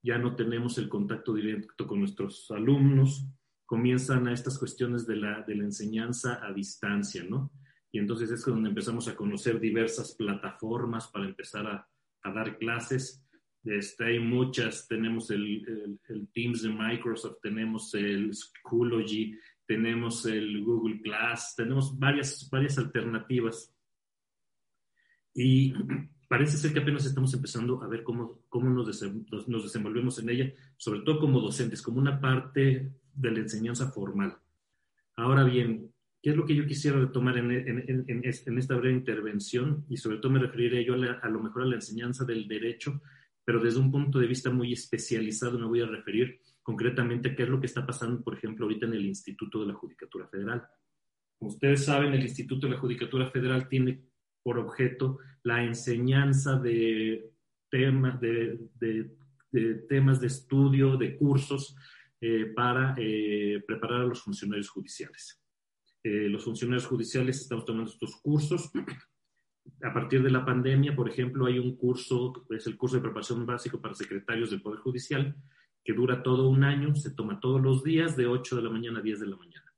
ya 0.02 0.18
no 0.18 0.34
tenemos 0.36 0.78
el 0.78 0.88
contacto 0.88 1.34
directo 1.34 1.86
con 1.86 2.00
nuestros 2.00 2.50
alumnos, 2.50 3.26
comienzan 3.66 4.28
a 4.28 4.32
estas 4.32 4.58
cuestiones 4.58 5.06
de 5.06 5.16
la, 5.16 5.42
de 5.42 5.54
la 5.54 5.64
enseñanza 5.64 6.40
a 6.42 6.52
distancia, 6.52 7.24
¿no? 7.28 7.52
Y 7.90 7.98
entonces 7.98 8.30
es 8.30 8.44
donde 8.44 8.68
empezamos 8.68 9.08
a 9.08 9.16
conocer 9.16 9.60
diversas 9.60 10.14
plataformas 10.14 11.08
para 11.08 11.26
empezar 11.26 11.66
a, 11.66 11.88
a 12.22 12.32
dar 12.32 12.58
clases. 12.58 13.24
Este, 13.64 14.04
hay 14.04 14.20
muchas, 14.20 14.86
tenemos 14.88 15.30
el, 15.30 15.98
el, 16.08 16.28
Teams 16.32 16.62
de 16.62 16.70
Microsoft, 16.70 17.38
tenemos 17.42 17.92
el 17.94 18.32
Schoology, 18.34 19.34
tenemos 19.66 20.24
el 20.26 20.64
Google 20.64 21.00
Class, 21.02 21.54
tenemos 21.56 21.98
varias, 21.98 22.48
varias 22.50 22.78
alternativas. 22.78 23.74
Y 25.34 25.74
parece 26.28 26.56
ser 26.56 26.72
que 26.72 26.80
apenas 26.80 27.06
estamos 27.06 27.32
empezando 27.34 27.82
a 27.82 27.88
ver 27.88 28.02
cómo, 28.02 28.42
cómo 28.48 28.68
nos, 28.70 29.02
nos, 29.48 29.62
desenvolvemos 29.64 30.18
en 30.18 30.30
ella, 30.30 30.52
sobre 30.76 31.00
todo 31.00 31.18
como 31.18 31.40
docentes, 31.40 31.82
como 31.82 31.98
una 31.98 32.20
parte 32.20 32.92
de 33.14 33.30
la 33.30 33.38
enseñanza 33.40 33.90
formal. 33.90 34.36
Ahora 35.16 35.42
bien, 35.44 35.90
¿Qué 36.20 36.30
es 36.30 36.36
lo 36.36 36.44
que 36.44 36.56
yo 36.56 36.66
quisiera 36.66 36.98
retomar 36.98 37.38
en, 37.38 37.52
en, 37.52 38.22
esta 38.24 38.74
breve 38.74 38.96
intervención? 38.96 39.86
Y 39.88 39.96
sobre 39.96 40.18
todo 40.18 40.32
me 40.32 40.40
referiré 40.40 40.84
yo 40.84 40.94
a, 40.94 41.12
a, 41.12 41.28
lo 41.28 41.40
mejor 41.40 41.62
a 41.62 41.66
la 41.66 41.76
enseñanza 41.76 42.24
del 42.24 42.48
derecho, 42.48 43.00
pero 43.44 43.60
desde 43.60 43.78
un 43.78 43.92
punto 43.92 44.18
de 44.18 44.26
vista 44.26 44.50
muy 44.50 44.72
especializado 44.72 45.58
me 45.60 45.66
voy 45.66 45.80
a 45.80 45.86
referir 45.86 46.40
concretamente 46.60 47.30
a 47.30 47.34
qué 47.36 47.44
es 47.44 47.48
lo 47.48 47.60
que 47.60 47.66
está 47.66 47.86
pasando, 47.86 48.22
por 48.22 48.34
ejemplo, 48.34 48.66
ahorita 48.66 48.86
en 48.86 48.94
el 48.94 49.06
Instituto 49.06 49.60
de 49.60 49.68
la 49.68 49.74
Judicatura 49.74 50.26
Federal. 50.26 50.66
Como 51.38 51.52
ustedes 51.52 51.84
saben, 51.84 52.12
el 52.12 52.22
Instituto 52.22 52.66
de 52.66 52.74
la 52.74 52.78
Judicatura 52.78 53.30
Federal 53.30 53.68
tiene 53.68 54.02
por 54.42 54.58
objeto 54.58 55.18
la 55.48 55.64
enseñanza 55.64 56.56
de, 56.58 57.32
temas 57.70 58.20
de, 58.20 58.68
de, 58.78 59.74
temas 59.88 60.20
de 60.20 60.26
estudio, 60.26 60.98
de 60.98 61.16
cursos 61.16 61.74
eh, 62.20 62.52
para 62.54 62.94
eh, 62.98 63.64
preparar 63.66 64.02
a 64.02 64.06
los 64.06 64.20
funcionarios 64.20 64.68
judiciales. 64.68 65.42
Eh, 66.04 66.28
los 66.28 66.44
funcionarios 66.44 66.86
judiciales 66.86 67.40
estamos 67.40 67.64
tomando 67.64 67.90
estos 67.90 68.16
cursos. 68.16 68.70
A 69.82 69.92
partir 69.94 70.22
de 70.22 70.30
la 70.30 70.44
pandemia, 70.44 70.94
por 70.94 71.08
ejemplo, 71.08 71.46
hay 71.46 71.58
un 71.58 71.76
curso, 71.76 72.46
es 72.50 72.66
el 72.66 72.76
curso 72.76 72.96
de 72.96 73.02
preparación 73.02 73.46
básico 73.46 73.80
para 73.80 73.94
secretarios 73.94 74.50
del 74.50 74.60
Poder 74.60 74.80
Judicial, 74.80 75.34
que 75.82 75.94
dura 75.94 76.22
todo 76.22 76.50
un 76.50 76.62
año, 76.62 76.94
se 76.94 77.14
toma 77.14 77.40
todos 77.40 77.62
los 77.62 77.82
días 77.82 78.16
de 78.18 78.26
8 78.26 78.56
de 78.56 78.62
la 78.62 78.70
mañana 78.70 78.98
a 78.98 79.02
10 79.02 79.20
de 79.20 79.26
la 79.26 79.36
mañana. 79.36 79.72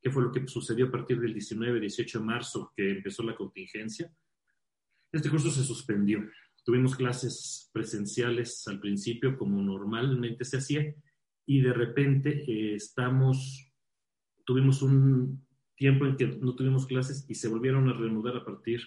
¿Qué 0.00 0.10
fue 0.10 0.22
lo 0.22 0.32
que 0.32 0.48
sucedió 0.48 0.86
a 0.86 0.90
partir 0.90 1.20
del 1.20 1.34
19, 1.34 1.78
18 1.78 2.20
de 2.20 2.24
marzo, 2.24 2.72
que 2.74 2.90
empezó 2.90 3.22
la 3.22 3.34
contingencia? 3.34 4.10
Este 5.12 5.30
curso 5.30 5.50
se 5.50 5.64
suspendió. 5.64 6.20
Tuvimos 6.64 6.94
clases 6.94 7.70
presenciales 7.72 8.66
al 8.68 8.80
principio, 8.80 9.36
como 9.36 9.62
normalmente 9.62 10.44
se 10.44 10.58
hacía, 10.58 10.94
y 11.46 11.60
de 11.60 11.72
repente 11.72 12.44
eh, 12.46 12.74
estamos, 12.74 13.72
tuvimos 14.44 14.82
un, 14.82 15.44
tiempo 15.80 16.04
en 16.04 16.14
que 16.18 16.26
no 16.26 16.54
tuvimos 16.54 16.86
clases 16.86 17.24
y 17.26 17.34
se 17.34 17.48
volvieron 17.48 17.88
a 17.88 17.94
reanudar 17.94 18.36
a 18.36 18.44
partir 18.44 18.82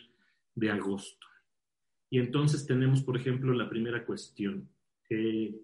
de 0.53 0.70
agosto. 0.70 1.25
Y 2.12 2.20
entonces 2.20 2.68
tenemos, 2.68 3.01
por 3.01 3.18
ejemplo, 3.18 3.51
la 3.51 3.68
primera 3.68 4.06
cuestión. 4.06 4.70
Eh, 5.10 5.60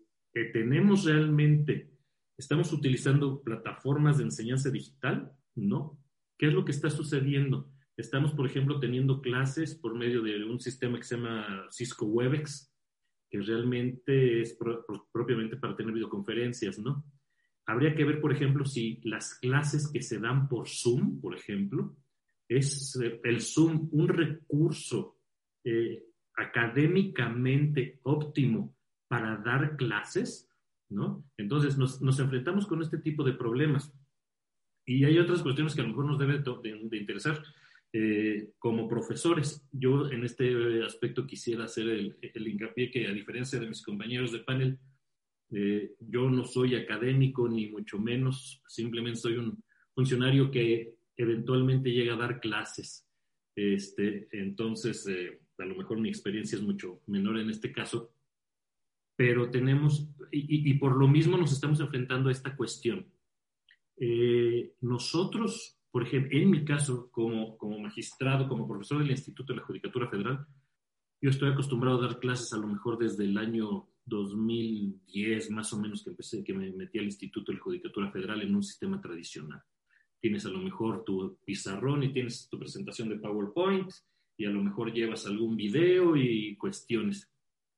¿Tenemos 0.52 1.06
realmente, 1.06 1.92
estamos 2.36 2.74
utilizando 2.74 3.44
plataformas 3.44 4.18
de 4.18 4.24
enseñanza 4.24 4.72
digital? 4.72 5.32
No. 5.54 6.00
¿Qué 6.36 6.48
es 6.48 6.54
lo 6.54 6.66
que 6.66 6.72
está 6.72 6.90
sucediendo? 6.90 7.70
Estamos, 8.00 8.32
por 8.32 8.46
ejemplo, 8.46 8.80
teniendo 8.80 9.22
clases 9.22 9.76
por 9.76 9.94
medio 9.94 10.22
de 10.22 10.46
un 10.46 10.60
sistema 10.60 10.98
que 10.98 11.04
se 11.04 11.18
llama 11.18 11.68
Cisco 11.70 12.06
Webex, 12.06 12.74
que 13.30 13.42
realmente 13.42 14.42
es 14.42 14.58
propiamente 15.12 15.58
para 15.58 15.76
tener 15.76 15.94
videoconferencias, 15.94 16.80
¿no? 16.80 17.04
Habría 17.66 17.94
que 17.94 18.06
ver, 18.06 18.22
por 18.22 18.32
ejemplo, 18.32 18.64
si 18.64 19.02
las 19.04 19.36
clases 19.36 19.92
que 19.92 20.02
se 20.02 20.18
dan 20.18 20.48
por 20.48 20.70
Zoom, 20.70 21.20
por 21.20 21.36
ejemplo, 21.36 21.98
es 22.48 22.98
el 23.24 23.42
Zoom 23.42 23.90
un 23.92 24.08
recurso 24.08 25.18
eh, 25.66 26.06
académicamente 26.36 28.00
óptimo 28.04 28.78
para 29.10 29.36
dar 29.38 29.76
clases, 29.76 30.50
¿no? 30.88 31.26
Entonces 31.36 31.78
nos, 31.78 32.02
enfrentamos 32.20 32.66
con 32.66 32.82
este 32.82 32.98
tipo 32.98 33.26
de 33.26 33.34
problemas. 33.34 33.94
Y 34.86 35.04
hay 35.04 35.20
otras 35.20 35.44
cuestiones 35.44 35.76
que 35.76 35.82
a 35.82 35.84
lo 35.84 35.90
mejor 35.90 36.06
nos 36.06 36.18
debe 36.18 36.40
de, 36.40 36.98
interesar. 36.98 37.44
Eh, 37.92 38.52
como 38.60 38.88
profesores, 38.88 39.68
yo 39.72 40.12
en 40.12 40.24
este 40.24 40.84
aspecto 40.84 41.26
quisiera 41.26 41.64
hacer 41.64 41.90
el, 41.90 42.18
el 42.22 42.48
hincapié 42.48 42.92
que 42.92 43.08
a 43.08 43.12
diferencia 43.12 43.60
de 43.60 43.68
mis 43.68 43.82
compañeros 43.82 44.32
de 44.32 44.40
panel, 44.40 44.80
eh, 45.52 45.96
yo 46.00 46.30
no 46.30 46.44
soy 46.46 46.76
académico 46.76 47.48
ni 47.50 47.68
mucho 47.68 47.98
menos, 47.98 48.62
simplemente 48.68 49.20
soy 49.20 49.38
un 49.38 49.64
funcionario 49.96 50.52
que 50.52 50.96
eventualmente 51.18 51.92
llega 51.92 52.14
a 52.14 52.18
dar 52.18 52.40
clases. 52.40 53.08
Este, 53.56 54.28
entonces, 54.32 55.06
eh, 55.08 55.42
a 55.58 55.66
lo 55.66 55.76
mejor 55.76 56.00
mi 56.00 56.10
experiencia 56.10 56.58
es 56.58 56.64
mucho 56.64 57.02
menor 57.08 57.40
en 57.40 57.50
este 57.50 57.72
caso, 57.72 58.14
pero 59.16 59.50
tenemos, 59.50 60.08
y, 60.32 60.74
por 60.76 60.96
lo 60.96 61.08
mismo 61.08 61.36
nos 61.36 61.52
estamos 61.52 61.80
enfrentando 61.82 62.30
a 62.30 62.32
esta 62.32 62.56
cuestión. 62.56 63.06
Eh, 63.98 64.76
nosotros, 64.80 65.78
por 65.92 66.04
ejemplo, 66.04 66.38
en 66.38 66.50
mi 66.50 66.64
caso, 66.64 67.10
como, 67.12 67.58
como 67.58 67.80
magistrado, 67.80 68.48
como 68.48 68.68
profesor 68.68 69.00
del 69.00 69.12
Instituto 69.12 69.54
de 69.54 69.60
la 69.60 69.66
Judicatura 69.66 70.08
Federal, 70.10 70.46
yo 71.22 71.30
estoy 71.30 71.52
acostumbrado 71.52 72.00
a 72.00 72.08
dar 72.08 72.20
clases 72.20 72.54
a 72.54 72.58
lo 72.58 72.68
mejor 72.68 72.98
desde 72.98 73.26
el 73.26 73.38
año 73.38 73.90
2010 74.06 75.52
más 75.52 75.74
o 75.74 75.80
menos 75.80 76.04
que 76.04 76.12
empecé, 76.12 76.44
que 76.44 76.54
me 76.54 76.72
metí 76.72 77.00
al 77.00 77.06
Instituto 77.06 77.52
de 77.52 77.58
la 77.58 77.64
Judicatura 77.64 78.12
Federal 78.12 78.42
en 78.42 78.56
un 78.56 78.64
sistema 78.64 79.02
tradicional. 79.02 79.62
Tienes 80.20 80.46
a 80.46 80.50
lo 80.50 80.60
mejor 80.60 81.04
tu 81.04 81.38
pizarrón 81.46 82.04
y 82.04 82.14
tienes 82.14 82.48
tu 82.50 82.60
presentación 82.60 83.10
de 83.10 83.20
PowerPoint 83.20 83.92
y 84.38 84.46
a 84.46 84.50
lo 84.50 84.64
mejor 84.64 84.94
llevas 84.94 85.26
algún 85.26 85.56
video 85.56 86.16
y 86.16 86.56
cuestiones. 86.58 87.32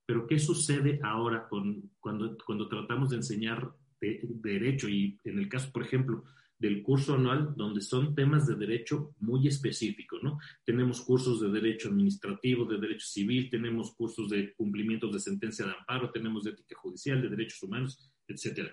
Pero 0.06 0.28
¿qué 0.28 0.40
sucede 0.40 1.00
ahora 1.04 1.48
con, 1.48 1.92
cuando, 2.00 2.38
cuando 2.46 2.68
tratamos 2.68 3.12
de 3.12 3.18
enseñar 3.18 3.72
derecho? 4.00 4.90
Y 4.90 5.18
en 5.24 5.40
el 5.40 5.50
caso, 5.50 5.72
por 5.72 5.84
ejemplo, 5.84 6.24
del 6.62 6.84
curso 6.84 7.16
anual, 7.16 7.56
donde 7.58 7.82
son 7.82 8.14
temas 8.14 8.46
de 8.46 8.56
derecho 8.56 9.16
muy 9.20 9.48
específicos, 9.48 10.22
¿no? 10.22 10.38
Tenemos 10.64 11.02
cursos 11.02 11.42
de 11.42 11.50
derecho 11.50 11.90
administrativo, 11.90 12.66
de 12.66 12.78
derecho 12.78 13.08
civil, 13.08 13.50
tenemos 13.50 13.96
cursos 13.96 14.30
de 14.30 14.54
cumplimiento 14.54 15.08
de 15.08 15.20
sentencia 15.20 15.66
de 15.66 15.72
amparo, 15.72 16.12
tenemos 16.12 16.44
de 16.44 16.52
ética 16.52 16.78
judicial, 16.78 17.20
de 17.20 17.30
derechos 17.30 17.64
humanos, 17.64 18.14
etc. 18.28 18.70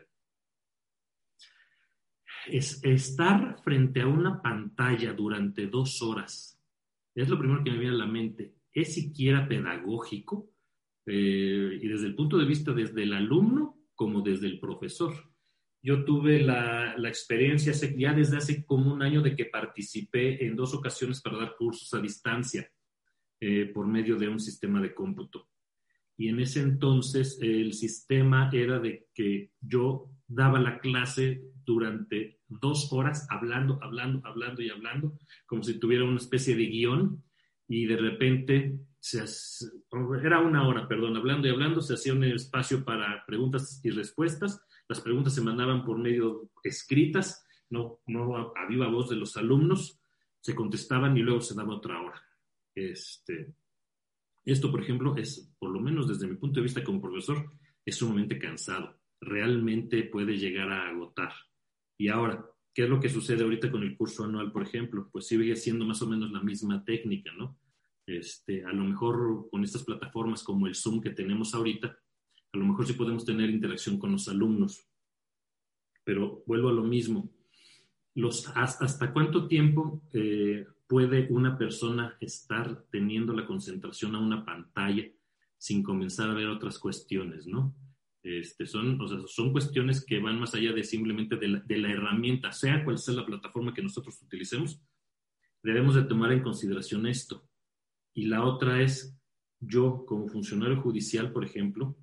Es 2.46 2.85
estar 2.85 3.59
frente 3.64 4.03
a 4.03 4.07
una 4.07 4.42
pantalla 4.42 5.14
durante 5.14 5.66
dos 5.66 6.03
horas, 6.03 6.62
es 7.14 7.29
lo 7.31 7.38
primero 7.38 7.64
que 7.64 7.70
me 7.70 7.79
viene 7.79 7.94
a 7.94 7.98
la 7.98 8.07
mente, 8.07 8.55
es 8.70 8.92
siquiera 8.92 9.48
pedagógico, 9.48 10.53
eh, 11.07 11.79
y 11.81 11.88
desde 11.88 12.07
el 12.07 12.14
punto 12.14 12.37
de 12.37 12.44
vista 12.44 12.74
desde 12.74 13.03
el 13.05 13.14
alumno 13.14 13.79
como 13.94 14.20
desde 14.20 14.46
el 14.46 14.61
profesor 14.61 15.14
yo 15.82 16.04
tuve 16.04 16.40
la, 16.40 16.94
experiencia 17.08 17.72
ya 17.96 18.12
desde 18.12 18.36
hace 18.36 18.64
como 18.64 18.92
un 18.92 19.02
año 19.02 19.22
de 19.22 19.36
que 19.36 19.46
participé 19.46 20.44
en 20.44 20.56
dos 20.56 20.74
ocasiones 20.74 21.20
para 21.22 21.38
dar 21.38 21.56
cursos 21.56 21.92
a 21.94 22.00
distancia 22.00 22.68
eh, 23.40 23.70
por 23.72 23.86
medio 23.86 24.16
de 24.16 24.28
un 24.28 24.40
sistema 24.40 24.80
de 24.80 24.94
cómputo. 24.94 25.48
Y 26.16 26.28
en 26.28 26.40
ese 26.40 26.60
entonces 26.60 27.38
el 27.40 27.72
sistema 27.74 28.50
era 28.52 28.80
de 28.80 29.06
que 29.14 29.52
yo 29.60 30.10
daba 30.26 30.58
la 30.58 30.80
clase 30.80 31.42
durante 31.64 32.40
dos 32.48 32.92
horas 32.92 33.26
hablando, 33.30 33.78
hablando, 33.82 34.26
hablando 34.26 34.62
y 34.62 34.70
hablando, 34.70 35.18
como 35.46 35.62
si 35.62 35.78
tuviera 35.78 36.04
una 36.04 36.16
especie 36.16 36.56
de 36.56 36.66
guion 36.66 37.22
y 37.68 37.86
de 37.86 37.96
repente 37.96 38.78
era 40.24 40.40
una 40.40 40.66
hora, 40.66 40.88
perdón, 40.88 41.16
hablando 41.16 41.46
y 41.46 41.50
hablando, 41.50 41.80
se 41.80 41.94
hacía 41.94 42.14
un 42.14 42.24
espacio 42.24 42.84
para 42.84 43.24
preguntas 43.26 43.80
y 43.84 43.90
respuestas 43.90 44.60
las 44.88 45.01
preguntas 45.01 45.35
se 45.35 45.42
mandaban 45.42 45.85
por 45.85 45.98
medio 45.98 46.51
escritas, 46.64 47.46
no, 47.70 48.01
no 48.07 48.37
a, 48.37 48.66
viva 48.68 48.88
voz 48.88 49.11
de 49.11 49.16
los 49.16 49.37
alumnos, 49.37 50.01
se 50.40 50.55
contestaban 50.55 51.16
y 51.16 51.20
luego 51.20 51.40
se 51.40 51.55
daba 51.55 51.77
otra 51.77 52.01
hora. 52.01 52.22
Este, 52.74 53.55
esto, 54.44 54.70
por 54.70 54.83
ejemplo, 54.83 55.16
es, 55.16 55.53
por 55.59 55.70
lo 55.70 55.81
menos 55.81 56.09
desde 56.09 56.27
mi 56.27 56.37
punto 56.37 56.61
de 56.61 56.64
vista 56.64 56.83
como 56.83 57.03
profesor, 57.03 57.53
es 57.85 57.96
sumamente 57.96 58.38
cansado. 58.38 58.98
Realmente 59.20 60.05
puede 60.05 60.38
llegar 60.38 60.70
a 60.70 60.88
agotar. 60.88 61.33
Y 61.98 62.09
ahora, 62.09 62.46
¿qué 62.72 62.85
es 62.85 62.88
lo 62.88 63.01
que 63.01 63.09
sucede 63.11 63.42
ahorita 63.42 63.70
con 63.70 63.83
el 63.83 63.96
curso 63.96 64.24
anual, 64.24 64.53
por 64.53 64.62
ejemplo? 64.62 65.11
Pues 65.12 65.27
sigue 65.27 65.55
siendo 65.57 65.85
más 65.85 66.01
o 66.01 66.07
menos 66.07 66.31
la 66.31 66.40
misma 66.40 66.85
técnica, 66.85 67.33
¿no? 67.33 67.59
Este, 68.07 68.64
a 68.64 68.72
lo 68.72 68.85
mejor 68.85 69.48
con 69.51 69.64
estas 69.64 69.85
plataformas 69.85 70.42
como 70.42 70.66
el 70.66 70.74
Zoom 70.74 71.03
que 71.03 71.11
tenemos 71.11 71.55
ahorita, 71.55 71.98
a 72.52 72.58
lo 72.58 72.66
mejor 72.66 72.87
sí 72.87 72.94
podemos 72.94 73.24
tener 73.24 73.50
interacción 73.50 73.98
con 73.98 74.12
los 74.12 74.28
alumnos, 74.28 74.87
pero 76.04 76.42
vuelvo 76.46 76.70
a 76.70 76.72
lo 76.72 76.84
mismo. 76.84 77.30
Los, 78.14 78.50
¿Hasta 78.56 79.12
cuánto 79.12 79.46
tiempo 79.46 80.02
eh, 80.12 80.66
puede 80.87 81.28
una 81.30 81.58
persona 81.58 82.16
estar 82.20 82.84
teniendo 82.90 83.32
la 83.32 83.46
concentración 83.46 84.14
a 84.14 84.18
una 84.18 84.44
pantalla 84.44 85.06
sin 85.58 85.82
comenzar 85.82 86.30
a 86.30 86.34
ver 86.34 86.48
otras 86.48 86.78
cuestiones, 86.78 87.46
no? 87.46 87.74
Este, 88.22 88.66
son, 88.66 88.98
son 89.26 89.52
cuestiones 89.52 90.04
que 90.04 90.18
van 90.18 90.40
más 90.40 90.54
allá 90.54 90.72
de 90.72 90.82
simplemente 90.82 91.37
de 91.37 91.48
la, 91.48 91.61
de 91.61 91.78
la, 91.78 91.90
herramienta, 91.90 92.52
sea 92.52 92.84
cual 92.84 92.98
sea 92.98 93.14
la 93.14 93.26
plataforma 93.26 93.72
que 93.72 93.82
nosotros 93.82 94.20
utilicemos, 94.22 94.80
debemos 95.62 95.94
de 95.94 96.02
tomar 96.02 96.32
en 96.32 96.42
consideración 96.42 97.06
esto. 97.06 97.48
Y 98.14 98.26
la 98.26 98.44
otra 98.44 98.82
es, 98.82 99.16
yo 99.61 100.04
como 100.06 100.28
funcionario 100.28 100.80
judicial, 100.80 101.32
por 101.32 101.44
ejemplo, 101.44 101.96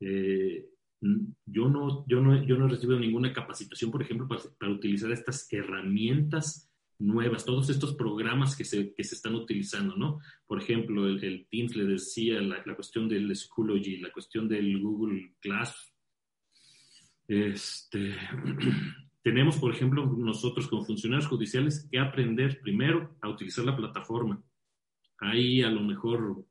eh, 0.00 0.66
yo, 1.00 1.68
no, 1.68 2.04
yo, 2.06 2.20
no, 2.20 2.44
yo 2.44 2.56
no 2.56 2.66
he 2.66 2.70
recibido 2.70 2.98
ninguna 2.98 3.32
capacitación, 3.32 3.90
por 3.90 4.02
ejemplo, 4.02 4.28
para, 4.28 4.72
utilizar 4.72 5.10
estas 5.12 5.50
herramientas 5.52 6.70
nuevas, 6.98 7.44
todos 7.44 7.70
estos 7.70 7.94
programas 7.94 8.56
que 8.56 8.64
se, 8.64 8.92
que 8.92 9.04
se 9.04 9.14
están 9.14 9.36
utilizando, 9.36 9.96
¿no? 9.96 10.18
Por 10.46 10.60
ejemplo, 10.60 11.06
el, 11.06 11.46
Teams 11.48 11.76
le 11.76 11.84
decía 11.84 12.40
la, 12.40 12.62
la, 12.66 12.74
cuestión 12.74 13.08
del 13.08 13.34
Schoology, 13.34 13.98
la 13.98 14.10
cuestión 14.10 14.48
del 14.48 14.80
Google 14.80 15.34
Class. 15.40 15.92
Este, 17.28 18.16
tenemos, 19.22 19.58
por 19.58 19.72
ejemplo, 19.72 20.06
nosotros 20.06 20.66
como 20.66 20.84
funcionarios 20.84 21.28
judiciales 21.28 21.86
que 21.88 22.00
aprender 22.00 22.60
primero 22.60 23.16
a 23.20 23.28
utilizar 23.28 23.64
la 23.64 23.76
plataforma. 23.76 24.42
Hay 25.18 25.62
a 25.62 25.70
lo 25.70 25.82
mejor 25.82 26.47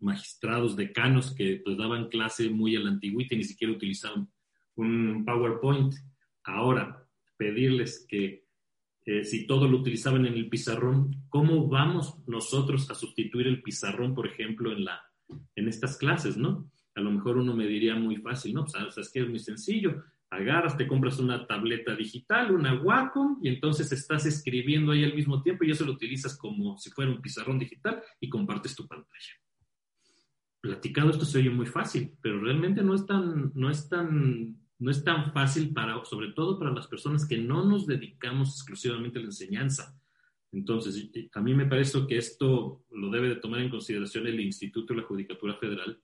magistrados, 0.00 0.76
decanos 0.76 1.34
que 1.34 1.60
pues 1.64 1.76
daban 1.76 2.08
clase 2.08 2.48
muy 2.50 2.76
a 2.76 2.80
la 2.80 2.90
antigüita 2.90 3.34
y 3.34 3.38
ni 3.38 3.44
siquiera 3.44 3.72
utilizaban 3.72 4.28
un 4.76 5.24
PowerPoint. 5.24 5.94
Ahora, 6.44 7.06
pedirles 7.36 8.06
que 8.08 8.44
eh, 9.04 9.24
si 9.24 9.46
todo 9.46 9.68
lo 9.68 9.78
utilizaban 9.78 10.26
en 10.26 10.34
el 10.34 10.48
pizarrón, 10.48 11.24
¿cómo 11.28 11.68
vamos 11.68 12.16
nosotros 12.26 12.90
a 12.90 12.94
sustituir 12.94 13.46
el 13.46 13.62
pizarrón, 13.62 14.14
por 14.14 14.26
ejemplo, 14.26 14.72
en, 14.72 14.84
la, 14.84 15.00
en 15.54 15.68
estas 15.68 15.96
clases, 15.96 16.36
no? 16.36 16.70
A 16.94 17.00
lo 17.00 17.10
mejor 17.10 17.38
uno 17.38 17.54
me 17.54 17.66
diría 17.66 17.94
muy 17.94 18.16
fácil, 18.16 18.54
¿no? 18.54 18.64
Pues, 18.64 18.98
es 18.98 19.10
que 19.10 19.20
es 19.20 19.28
muy 19.28 19.38
sencillo. 19.38 20.02
Agarras, 20.30 20.76
te 20.76 20.86
compras 20.86 21.18
una 21.18 21.46
tableta 21.46 21.96
digital, 21.96 22.52
una 22.52 22.80
Wacom, 22.80 23.38
y 23.42 23.48
entonces 23.48 23.90
estás 23.90 24.26
escribiendo 24.26 24.92
ahí 24.92 25.02
al 25.02 25.14
mismo 25.14 25.42
tiempo 25.42 25.64
y 25.64 25.72
eso 25.72 25.84
lo 25.84 25.92
utilizas 25.92 26.36
como 26.36 26.78
si 26.78 26.90
fuera 26.90 27.10
un 27.10 27.20
pizarrón 27.20 27.58
digital 27.58 28.00
y 28.20 28.28
compartes 28.28 28.76
tu 28.76 28.86
pantalla 28.86 29.40
platicado 30.60 31.10
esto 31.10 31.24
se 31.24 31.38
oye 31.38 31.50
muy 31.50 31.66
fácil, 31.66 32.12
pero 32.20 32.40
realmente 32.40 32.82
no 32.82 32.94
es 32.94 33.06
tan, 33.06 33.52
no 33.54 33.70
es 33.70 33.88
tan, 33.88 34.56
no 34.78 34.90
es 34.90 35.02
tan 35.02 35.32
fácil 35.32 35.72
para, 35.72 36.04
sobre 36.04 36.32
todo 36.32 36.58
para 36.58 36.72
las 36.72 36.86
personas 36.86 37.26
que 37.26 37.38
no 37.38 37.64
nos 37.64 37.86
dedicamos 37.86 38.50
exclusivamente 38.56 39.18
a 39.18 39.22
la 39.22 39.28
enseñanza. 39.28 39.96
Entonces, 40.52 41.10
a 41.32 41.40
mí 41.40 41.54
me 41.54 41.66
parece 41.66 42.06
que 42.08 42.18
esto 42.18 42.84
lo 42.90 43.10
debe 43.10 43.28
de 43.28 43.36
tomar 43.36 43.60
en 43.60 43.70
consideración 43.70 44.26
el 44.26 44.40
Instituto 44.40 44.92
de 44.92 45.00
la 45.00 45.06
Judicatura 45.06 45.54
Federal 45.54 46.00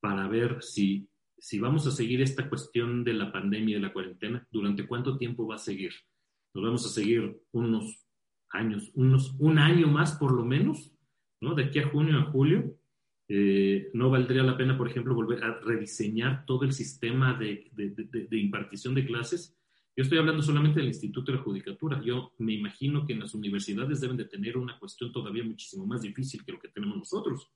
para 0.00 0.26
ver 0.28 0.62
si, 0.62 1.08
si 1.36 1.58
vamos 1.58 1.86
a 1.86 1.90
seguir 1.90 2.22
esta 2.22 2.48
cuestión 2.48 3.04
de 3.04 3.12
la 3.12 3.30
pandemia 3.30 3.72
y 3.72 3.80
de 3.80 3.86
la 3.86 3.92
cuarentena, 3.92 4.46
durante 4.50 4.86
cuánto 4.86 5.18
tiempo 5.18 5.46
va 5.46 5.56
a 5.56 5.58
seguir. 5.58 5.92
Nos 6.54 6.64
vamos 6.64 6.86
a 6.86 6.88
seguir 6.88 7.38
unos 7.52 8.06
años, 8.50 8.90
unos, 8.94 9.34
un 9.38 9.58
año 9.58 9.88
más 9.88 10.12
por 10.12 10.32
lo 10.32 10.44
menos, 10.44 10.92
¿no? 11.40 11.54
De 11.54 11.64
aquí 11.64 11.78
a 11.80 11.88
junio, 11.88 12.18
a 12.18 12.30
julio, 12.30 12.78
eh, 13.28 13.90
no 13.92 14.10
valdría 14.10 14.42
la 14.44 14.56
pena, 14.56 14.78
por 14.78 14.88
ejemplo, 14.88 15.14
volver 15.14 15.42
a 15.42 15.58
rediseñar 15.60 16.46
todo 16.46 16.64
el 16.64 16.72
sistema 16.72 17.34
de, 17.34 17.70
impartición 18.30 18.94
de 18.94 19.04
clases. 19.04 19.56
Yo 19.96 20.02
estoy 20.02 20.18
hablando 20.18 20.42
solamente 20.42 20.78
del 20.78 20.88
Instituto 20.88 21.32
de 21.32 21.38
la 21.38 21.44
Judicatura. 21.44 22.00
Yo 22.04 22.32
me 22.38 22.52
imagino 22.52 23.06
que 23.06 23.14
en 23.14 23.20
las 23.20 23.34
universidades 23.34 24.00
deben 24.00 24.16
de 24.16 24.26
tener 24.26 24.56
una 24.56 24.78
cuestión 24.78 25.10
todavía 25.10 25.42
muchísimo 25.42 25.86
más 25.86 26.02
difícil 26.02 26.44
que 26.44 26.52
lo 26.52 26.60
que 26.60 26.68
tenemos 26.68 26.98
nosotros, 26.98 27.50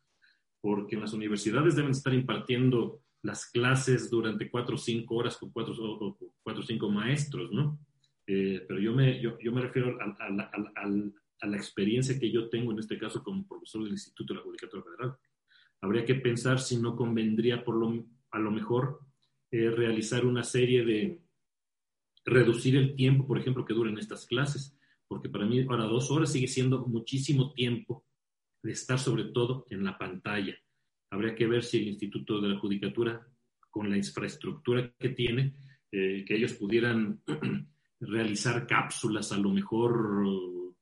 porque 0.61 0.97
en 0.97 1.03
las 1.03 1.13
universidades 1.13 1.77
deben 1.77 1.93
estar 1.93 2.15
impartiendo 2.15 3.03
las 3.23 3.47
clases 3.47 4.11
durante 4.11 4.51
cuatro 4.51 4.77
o 4.77 4.79
cinco 4.79 5.17
horas 5.17 5.37
con 5.37 5.51
cuatro 5.51 5.75
o 5.75 6.63
cinco 6.63 6.89
maestros, 6.89 7.53
¿no? 7.53 7.79
Eh, 8.27 8.65
pero 8.67 8.81
yo 8.81 8.95
me, 8.95 9.21
yo, 9.21 9.37
me 9.53 9.61
refiero 9.61 9.99
a 10.01 11.47
la 11.47 11.57
experiencia 11.57 12.19
que 12.19 12.31
yo 12.31 12.49
tengo 12.49 12.73
en 12.73 12.79
este 12.79 12.99
caso 12.99 13.23
como 13.23 13.47
profesor 13.47 13.85
del 13.85 13.93
Instituto 13.93 14.33
de 14.33 14.39
la 14.39 14.45
Judicatura 14.45 14.83
Federal 14.83 15.17
habría 15.81 16.05
que 16.05 16.15
pensar 16.15 16.61
si 16.61 16.77
no 16.77 16.97
convendría 16.97 17.65
por 17.65 17.77
lo, 17.77 18.07
a 18.31 18.39
lo 18.39 18.51
mejor 18.51 19.01
eh, 19.51 19.71
realizar 19.71 20.25
una 20.25 20.45
serie 20.45 20.85
de 20.85 21.21
reducir 22.25 22.77
el 22.77 22.95
tiempo, 22.95 23.27
por 23.27 23.39
ejemplo, 23.39 23.65
que 23.65 23.75
duren 23.75 23.99
estas 23.99 24.27
clases, 24.27 24.77
porque 25.09 25.29
para 25.29 25.47
mí 25.47 25.65
para 25.65 25.85
dos 25.85 26.11
horas 26.11 26.33
sigue 26.33 26.47
siendo 26.47 26.87
muchísimo 26.87 27.53
tiempo 27.53 28.05
de 28.63 28.73
estar 28.73 28.99
sobre 28.99 29.25
todo 29.25 29.67
en 29.71 29.83
la 29.85 29.97
pantalla. 29.97 30.57
Habría 31.11 31.35
que 31.35 31.47
ver 31.47 31.65
si 31.65 31.79
el 31.79 31.89
Instituto 31.89 32.41
de 32.41 32.49
la 32.51 32.59
Judicatura, 32.59 33.27
con 33.71 33.89
la 33.89 33.97
infraestructura 33.97 34.93
que 34.99 35.09
tiene, 35.11 35.55
eh, 35.91 36.25
que 36.27 36.37
ellos 36.37 36.53
pudieran 36.53 37.23
realizar 38.01 38.67
cápsulas, 38.67 39.33
a 39.33 39.39
lo 39.39 39.51
mejor 39.51 40.23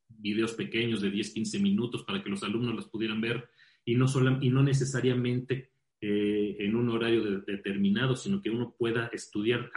videos 0.09 0.53
pequeños 0.53 1.01
de 1.01 1.11
10, 1.11 1.33
15 1.33 1.59
minutos 1.61 2.05
para 2.05 2.23
que 2.23 2.29
los 2.29 2.43
alumnos 2.43 2.75
las 2.75 2.87
pudieran 2.87 3.21
ver 3.21 3.49
y 3.89 3.95
no, 3.95 4.07
y 4.43 4.51
no 4.51 4.63
necesariamente 4.63 5.71
eh, 5.99 6.57
en 6.59 6.77
un 6.77 6.91
horario 6.91 7.41
determinado, 7.41 8.17
sino 8.17 8.43
que 8.43 8.51
uno 8.51 8.75
pueda 8.79 9.07
estudiar 9.15 9.71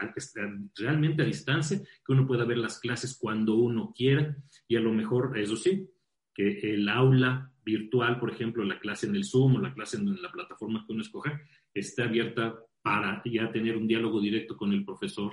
realmente 0.75 1.21
a 1.21 1.25
distancia, 1.25 1.79
que 1.79 2.11
uno 2.11 2.27
pueda 2.27 2.43
ver 2.43 2.57
las 2.57 2.77
clases 2.81 3.17
cuando 3.17 3.55
uno 3.55 3.93
quiera 3.95 4.35
y 4.67 4.75
a 4.75 4.81
lo 4.81 4.91
mejor, 4.91 5.37
eso 5.37 5.55
sí, 5.55 5.87
que 6.33 6.59
el 6.73 6.89
aula 6.89 7.53
virtual, 7.63 8.19
por 8.19 8.31
ejemplo, 8.31 8.65
la 8.65 8.81
clase 8.81 9.07
en 9.07 9.15
el 9.15 9.23
Zoom 9.23 9.55
o 9.55 9.61
la 9.61 9.73
clase 9.73 9.95
en 9.95 10.21
la 10.21 10.31
plataforma 10.31 10.83
que 10.85 10.91
uno 10.91 11.03
escoja, 11.03 11.41
esté 11.73 12.03
abierta 12.03 12.59
para 12.81 13.21
ya 13.23 13.49
tener 13.49 13.77
un 13.77 13.87
diálogo 13.87 14.19
directo 14.19 14.57
con 14.57 14.73
el 14.73 14.83
profesor 14.83 15.31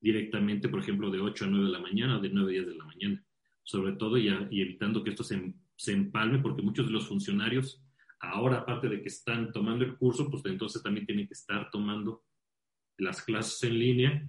directamente, 0.00 0.70
por 0.70 0.80
ejemplo, 0.80 1.10
de 1.10 1.20
8 1.20 1.44
a 1.44 1.48
9 1.48 1.66
de 1.66 1.72
la 1.72 1.80
mañana 1.80 2.16
o 2.16 2.20
de 2.22 2.30
9 2.30 2.48
a 2.48 2.52
10 2.52 2.66
de 2.68 2.74
la 2.74 2.84
mañana. 2.86 3.24
Sobre 3.62 3.92
todo 3.92 4.16
y, 4.16 4.28
y 4.50 4.62
evitando 4.62 5.04
que 5.04 5.10
esto 5.10 5.24
se, 5.24 5.54
se 5.76 5.92
empalme, 5.92 6.38
porque 6.38 6.62
muchos 6.62 6.86
de 6.86 6.92
los 6.92 7.06
funcionarios 7.06 7.83
Ahora, 8.32 8.58
aparte 8.58 8.88
de 8.88 9.02
que 9.02 9.08
están 9.08 9.52
tomando 9.52 9.84
el 9.84 9.96
curso, 9.96 10.30
pues 10.30 10.44
entonces 10.46 10.82
también 10.82 11.06
tienen 11.06 11.26
que 11.26 11.34
estar 11.34 11.70
tomando 11.70 12.24
las 12.98 13.22
clases 13.22 13.62
en 13.64 13.78
línea, 13.78 14.28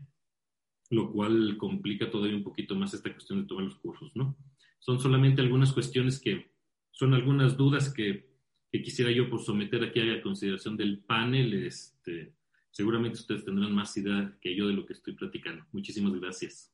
lo 0.89 1.11
cual 1.11 1.57
complica 1.57 2.09
todavía 2.09 2.35
un 2.35 2.43
poquito 2.43 2.75
más 2.75 2.93
esta 2.93 3.11
cuestión 3.11 3.41
de 3.41 3.47
tomar 3.47 3.65
los 3.65 3.77
cursos, 3.77 4.11
¿no? 4.15 4.37
Son 4.79 4.99
solamente 4.99 5.41
algunas 5.41 5.73
cuestiones 5.73 6.19
que 6.19 6.51
son 6.91 7.13
algunas 7.13 7.57
dudas 7.57 7.93
que, 7.93 8.33
quisiera 8.71 9.09
yo 9.09 9.29
por 9.29 9.39
someter 9.39 9.81
aquí 9.85 10.01
a 10.01 10.03
la 10.03 10.21
consideración 10.21 10.75
del 10.75 11.01
panel. 11.01 11.65
Este, 11.65 12.35
seguramente 12.71 13.19
ustedes 13.19 13.45
tendrán 13.45 13.73
más 13.73 13.95
idea 13.95 14.37
que 14.41 14.53
yo 14.53 14.67
de 14.67 14.73
lo 14.73 14.85
que 14.85 14.91
estoy 14.91 15.15
platicando. 15.15 15.65
Muchísimas 15.71 16.13
gracias. 16.19 16.73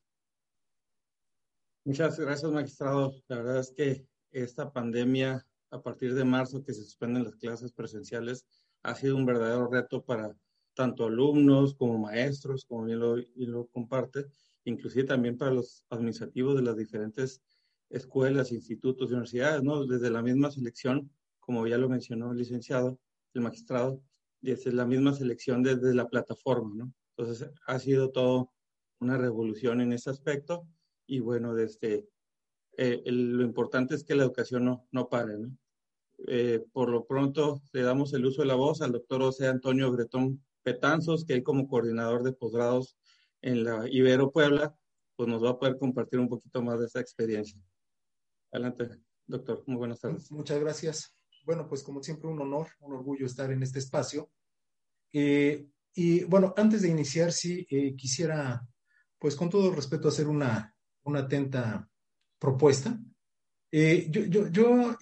Muchas 1.86 2.19
gracias, 2.19 2.51
magistrado. 2.51 3.13
La 3.27 3.38
verdad 3.38 3.60
es 3.60 3.71
que 3.77 4.07
esta 4.31 4.73
pandemia 4.73 5.45
a 5.71 5.81
partir 5.81 6.13
de 6.13 6.23
marzo 6.23 6.63
que 6.63 6.73
se 6.73 6.84
suspenden 6.84 7.23
las 7.23 7.36
clases 7.36 7.71
presenciales 7.71 8.45
ha 8.84 8.95
sido 8.95 9.15
un 9.15 9.25
verdadero 9.25 9.67
reto 9.67 10.03
para 10.03 10.36
tanto 10.73 11.05
alumnos 11.05 11.73
como 11.75 11.97
maestros, 11.97 12.65
como 12.65 12.86
bien 12.86 12.99
lo, 12.99 13.17
y 13.17 13.45
lo 13.45 13.67
comparte, 13.67 14.25
inclusive 14.65 15.05
también 15.05 15.38
para 15.38 15.51
los 15.51 15.86
administrativos 15.89 16.55
de 16.55 16.62
las 16.62 16.77
diferentes 16.77 17.41
escuelas, 17.89 18.51
institutos 18.51 19.12
universidades, 19.12 19.63
¿no? 19.63 19.86
Desde 19.86 20.10
la 20.10 20.21
misma 20.21 20.51
selección, 20.51 21.12
como 21.39 21.67
ya 21.67 21.77
lo 21.77 21.89
mencionó 21.89 22.31
el 22.31 22.38
licenciado, 22.38 22.99
el 23.34 23.41
magistrado, 23.41 24.01
desde 24.39 24.71
la 24.71 24.86
misma 24.86 25.13
selección 25.13 25.62
desde 25.62 25.93
la 25.93 26.07
plataforma, 26.07 26.73
¿no? 26.75 26.93
Entonces 27.15 27.49
ha 27.67 27.79
sido 27.79 28.12
todo 28.12 28.51
una 28.99 29.17
revolución 29.17 29.81
en 29.81 29.93
ese 29.93 30.10
aspecto 30.10 30.67
y 31.05 31.19
bueno, 31.19 31.53
desde 31.53 32.07
eh, 32.77 33.03
lo 33.05 33.43
importante 33.43 33.95
es 33.95 34.03
que 34.03 34.15
la 34.15 34.23
educación 34.23 34.65
no, 34.65 34.88
no 34.91 35.10
pare, 35.10 35.38
¿no? 35.38 35.55
Eh, 36.27 36.63
por 36.71 36.89
lo 36.89 37.05
pronto 37.05 37.62
le 37.73 37.81
damos 37.81 38.13
el 38.13 38.25
uso 38.25 38.41
de 38.41 38.47
la 38.47 38.55
voz 38.55 38.81
al 38.81 38.91
doctor 38.91 39.21
José 39.21 39.47
Antonio 39.47 39.91
Bretón 39.91 40.43
Petanzos, 40.63 41.25
que 41.25 41.34
él 41.34 41.43
como 41.43 41.67
coordinador 41.67 42.23
de 42.23 42.34
posgrados 42.34 42.95
en 43.41 43.63
la 43.63 43.88
Ibero 43.89 44.31
Puebla, 44.31 44.75
pues 45.15 45.27
nos 45.27 45.43
va 45.43 45.51
a 45.51 45.60
poder 45.60 45.77
compartir 45.77 46.19
un 46.19 46.29
poquito 46.29 46.62
más 46.62 46.79
de 46.79 46.86
esa 46.86 46.99
experiencia. 46.99 47.60
Adelante, 48.51 48.89
doctor. 49.25 49.63
Muy 49.65 49.77
buenas 49.77 49.99
tardes. 49.99 50.31
Muchas 50.31 50.60
gracias. 50.60 51.15
Bueno, 51.43 51.67
pues 51.67 51.81
como 51.81 52.03
siempre 52.03 52.29
un 52.29 52.39
honor, 52.39 52.67
un 52.81 52.93
orgullo 52.93 53.25
estar 53.25 53.51
en 53.51 53.63
este 53.63 53.79
espacio. 53.79 54.29
Eh, 55.12 55.67
y 55.95 56.23
bueno, 56.25 56.53
antes 56.55 56.84
de 56.84 56.89
iniciar, 56.89 57.31
sí, 57.31 57.65
eh, 57.69 57.95
quisiera, 57.95 58.62
pues 59.17 59.36
con 59.36 59.49
todo 59.49 59.73
respeto, 59.73 60.10
hacer 60.10 60.27
una, 60.27 60.75
una 61.03 61.21
atenta 61.21 61.89
propuesta. 62.38 62.99
yo, 63.71 64.25
yo, 64.25 64.47
yo 64.49 64.97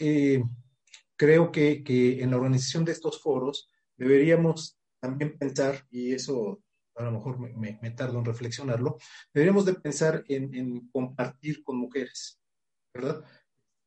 creo 1.19 1.51
que, 1.51 1.83
en 2.23 2.31
la 2.31 2.37
organización 2.37 2.85
de 2.85 2.93
estos 2.93 3.21
foros 3.21 3.69
deberíamos 3.97 4.79
también 5.01 5.37
pensar, 5.37 5.85
y 5.91 6.13
eso 6.13 6.63
a 6.95 7.03
lo 7.03 7.11
mejor 7.11 7.37
me, 7.39 7.91
tardo 7.91 8.19
en 8.19 8.25
reflexionarlo, 8.25 8.97
deberíamos 9.33 9.65
de 9.65 9.73
pensar 9.73 10.23
en, 10.29 10.89
compartir 10.91 11.61
con 11.63 11.77
mujeres, 11.77 12.39
¿verdad? 12.93 13.23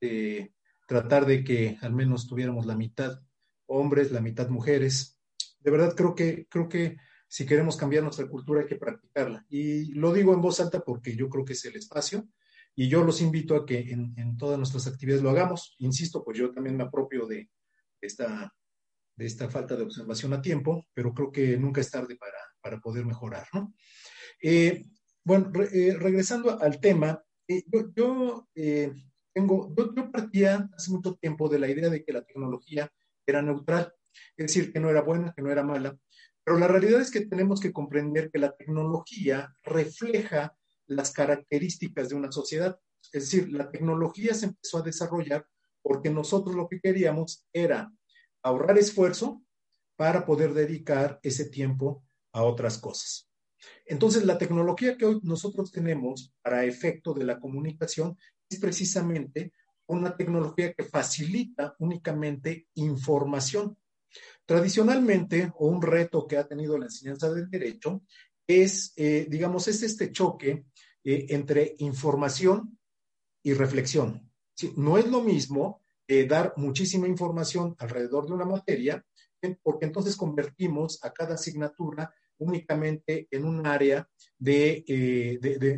Eh, 0.00 0.52
tratar 0.86 1.24
de 1.24 1.42
que 1.42 1.78
al 1.80 1.94
menos 1.94 2.26
tuviéramos 2.26 2.66
la 2.66 2.76
mitad 2.76 3.18
hombres, 3.66 4.12
la 4.12 4.20
mitad 4.20 4.48
mujeres. 4.50 5.18
De 5.60 5.70
verdad 5.70 5.94
creo 5.96 6.14
que, 6.14 6.46
creo 6.48 6.68
que 6.68 6.98
si 7.28 7.46
queremos 7.46 7.76
cambiar 7.76 8.02
nuestra 8.02 8.28
cultura 8.28 8.60
hay 8.60 8.66
que 8.66 8.76
practicarla. 8.76 9.46
Y 9.48 9.94
lo 9.94 10.12
digo 10.12 10.34
en 10.34 10.42
voz 10.42 10.60
alta 10.60 10.80
porque 10.80 11.16
yo 11.16 11.30
creo 11.30 11.46
que 11.46 11.54
es 11.54 11.64
el 11.64 11.76
espacio 11.76 12.28
y 12.74 12.88
yo 12.88 13.04
los 13.04 13.20
invito 13.20 13.54
a 13.54 13.66
que 13.66 13.78
en, 13.78 14.36
todas 14.36 14.58
nuestras 14.58 14.86
actividades 14.86 15.22
lo 15.22 15.30
hagamos. 15.30 15.76
Insisto, 15.78 16.24
pues 16.24 16.38
yo 16.38 16.52
también 16.52 16.76
me 16.76 16.84
apropio 16.84 17.26
de 17.26 17.50
esta, 18.00 18.52
de 19.16 19.26
esta 19.26 19.48
falta 19.50 19.76
de 19.76 19.82
observación 19.82 20.32
a 20.32 20.42
tiempo, 20.42 20.86
pero 20.94 21.12
creo 21.12 21.30
que 21.30 21.56
nunca 21.56 21.80
es 21.80 21.90
tarde 21.90 22.16
para, 22.16 22.38
para 22.60 22.80
poder 22.80 23.04
mejorar, 23.04 23.46
¿no? 23.52 23.74
Eh, 24.42 24.84
bueno, 25.24 25.52
eh, 25.72 25.96
regresando 25.98 26.60
al 26.60 26.80
tema, 26.80 27.22
eh, 27.46 27.62
yo, 27.70 28.48
tengo, 29.32 29.74
yo, 29.76 30.10
partía 30.10 30.68
hace 30.76 30.90
mucho 30.90 31.14
tiempo 31.14 31.48
de 31.48 31.58
la 31.58 31.68
idea 31.68 31.90
de 31.90 32.02
que 32.04 32.12
la 32.12 32.24
tecnología 32.24 32.90
era 33.26 33.42
neutral, 33.42 33.92
es 34.36 34.46
decir, 34.46 34.72
que 34.72 34.80
no 34.80 34.90
era 34.90 35.02
buena, 35.02 35.32
que 35.34 35.42
no 35.42 35.50
era 35.50 35.62
mala, 35.62 35.96
pero 36.44 36.58
la 36.58 36.66
realidad 36.66 37.00
es 37.00 37.10
que 37.10 37.26
tenemos 37.26 37.60
que 37.60 37.72
comprender 37.72 38.30
que 38.30 38.38
la 38.38 38.56
tecnología 38.56 39.54
refleja 39.62 40.56
las 40.96 41.12
características 41.12 42.08
de 42.08 42.14
una 42.14 42.32
sociedad. 42.32 42.78
Es 43.12 43.30
decir, 43.30 43.52
la 43.52 43.70
tecnología 43.70 44.34
se 44.34 44.46
empezó 44.46 44.78
a 44.78 44.82
desarrollar 44.82 45.46
porque 45.82 46.10
nosotros 46.10 46.54
lo 46.54 46.68
que 46.68 46.80
queríamos 46.80 47.46
era 47.52 47.92
ahorrar 48.42 48.78
esfuerzo 48.78 49.42
para 49.96 50.24
poder 50.24 50.54
dedicar 50.54 51.18
ese 51.22 51.46
tiempo 51.46 52.04
a 52.32 52.44
otras 52.44 52.78
cosas. 52.78 53.28
Entonces, 53.86 54.24
la 54.24 54.38
tecnología 54.38 54.96
que 54.96 55.06
hoy 55.06 55.20
nosotros 55.22 55.70
tenemos 55.70 56.34
para 56.42 56.64
efecto 56.64 57.14
de 57.14 57.24
la 57.24 57.38
comunicación 57.38 58.16
es 58.48 58.58
precisamente 58.58 59.52
una 59.86 60.16
tecnología 60.16 60.72
que 60.72 60.84
facilita 60.84 61.74
únicamente 61.78 62.68
información. 62.74 63.76
Tradicionalmente, 64.46 65.52
un 65.58 65.82
reto 65.82 66.26
que 66.26 66.36
ha 66.36 66.46
tenido 66.46 66.76
la 66.78 66.86
enseñanza 66.86 67.32
del 67.32 67.48
derecho, 67.48 68.02
es, 68.46 68.92
eh, 68.96 69.26
digamos, 69.28 69.68
es 69.68 69.82
este 69.82 70.12
choque 70.12 70.64
eh, 71.04 71.26
entre 71.30 71.74
información 71.78 72.78
y 73.42 73.54
reflexión. 73.54 74.30
No 74.76 74.98
es 74.98 75.06
lo 75.08 75.22
mismo 75.22 75.82
eh, 76.06 76.26
dar 76.26 76.54
muchísima 76.56 77.08
información 77.08 77.74
alrededor 77.78 78.26
de 78.26 78.34
una 78.34 78.44
materia, 78.44 79.04
porque 79.62 79.86
entonces 79.86 80.16
convertimos 80.16 81.00
a 81.02 81.12
cada 81.12 81.34
asignatura 81.34 82.14
únicamente 82.38 83.26
en 83.30 83.44
un 83.44 83.66
área 83.66 84.08
de, 84.38 84.84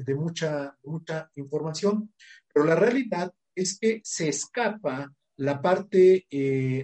de, 0.05 0.15
mucha, 0.15 0.77
mucha 0.83 1.31
información. 1.37 2.13
Pero 2.53 2.67
la 2.67 2.75
realidad 2.75 3.33
es 3.55 3.79
que 3.79 4.03
se 4.05 4.29
escapa 4.29 5.11
la 5.37 5.63
parte 5.63 6.27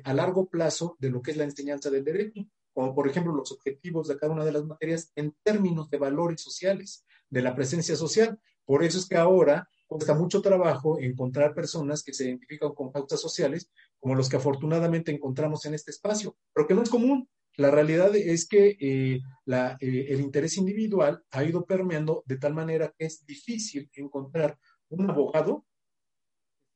a 0.03 0.14
largo 0.14 0.49
plazo 0.49 0.97
de 0.99 1.11
lo 1.11 1.21
que 1.21 1.33
es 1.33 1.37
la 1.37 1.45
enseñanza 1.45 1.90
del 1.90 2.05
derecho 2.05 2.47
como 2.81 2.95
por 2.95 3.07
ejemplo 3.07 3.35
los 3.35 3.53
objetivos 3.53 4.09
de 4.09 4.16
cada 4.16 4.33
una 4.33 4.43
de 4.43 4.53
las 4.53 4.64
materias 4.64 5.12
en 5.14 5.37
términos 5.43 5.90
de 5.90 5.99
valores 5.99 6.40
sociales, 6.40 7.05
de 7.29 7.43
la 7.43 7.55
presencia 7.55 7.95
social. 7.95 8.40
Por 8.64 8.83
eso 8.83 8.99
es 8.99 9.07
que 9.07 9.19
ahora 9.19 9.69
cuesta 9.87 10.14
mucho 10.14 10.40
trabajo 10.40 10.99
encontrar 10.99 11.55
personas 11.55 12.03
que 12.03 12.14
se 12.14 12.25
identifican 12.25 12.73
con 12.73 12.90
pautas 12.90 13.21
sociales, 13.21 13.71
como 13.99 14.14
los 14.14 14.31
que 14.31 14.37
afortunadamente 14.37 15.12
encontramos 15.12 15.66
en 15.66 15.75
este 15.75 15.90
espacio, 15.90 16.38
pero 16.55 16.66
que 16.66 16.73
no 16.73 16.83
es 16.83 16.88
común. 16.88 17.29
La 17.59 17.71
realidad 17.71 18.16
es 18.16 18.49
que 18.49 18.79
eh, 18.81 19.21
eh, 19.47 20.07
el 20.09 20.21
interés 20.23 20.57
individual 20.57 21.23
ha 21.33 21.45
ido 21.45 21.66
permeando 21.66 22.23
de 22.25 22.38
tal 22.38 22.55
manera 22.55 22.95
que 22.97 23.05
es 23.05 23.27
difícil 23.27 23.90
encontrar 23.93 24.59
un 24.88 25.11
abogado 25.11 25.66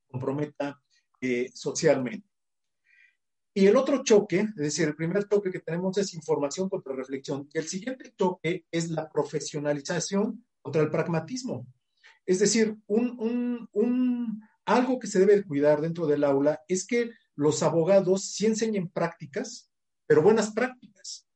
que 0.06 0.12
comprometa 0.12 0.82
eh, 1.22 1.50
socialmente. 1.54 2.33
Y 3.56 3.68
el 3.68 3.76
otro 3.76 4.02
choque, 4.02 4.40
es 4.40 4.56
decir, 4.56 4.88
el 4.88 4.96
primer 4.96 5.28
choque 5.28 5.52
que 5.52 5.60
tenemos 5.60 5.96
es 5.96 6.12
información 6.12 6.68
contra 6.68 6.92
reflexión. 6.92 7.48
El 7.54 7.68
siguiente 7.68 8.12
choque 8.18 8.66
es 8.68 8.90
la 8.90 9.08
profesionalización 9.08 10.44
contra 10.60 10.82
el 10.82 10.90
pragmatismo. 10.90 11.64
Es 12.26 12.40
decir, 12.40 12.76
un, 12.88 14.40
algo 14.64 14.98
que 14.98 15.06
se 15.06 15.20
debe 15.20 15.44
cuidar 15.44 15.80
dentro 15.80 16.08
del 16.08 16.24
aula 16.24 16.62
es 16.66 16.84
que 16.84 17.12
los 17.36 17.62
abogados 17.62 18.24
sí 18.24 18.46
enseñen 18.46 18.88
prácticas, 18.88 19.70
pero 20.04 20.22
buenas 20.22 20.50
prácticas. 20.50 21.28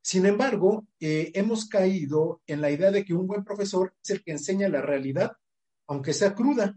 Sin 0.00 0.24
embargo, 0.24 0.86
eh, 1.00 1.32
hemos 1.34 1.68
caído 1.68 2.42
en 2.46 2.60
la 2.60 2.70
idea 2.70 2.92
de 2.92 3.04
que 3.04 3.14
un 3.14 3.26
buen 3.26 3.42
profesor 3.42 3.92
es 4.04 4.10
el 4.10 4.22
que 4.22 4.30
enseña 4.30 4.68
la 4.68 4.82
realidad, 4.82 5.32
aunque 5.88 6.12
sea 6.12 6.32
cruda. 6.32 6.76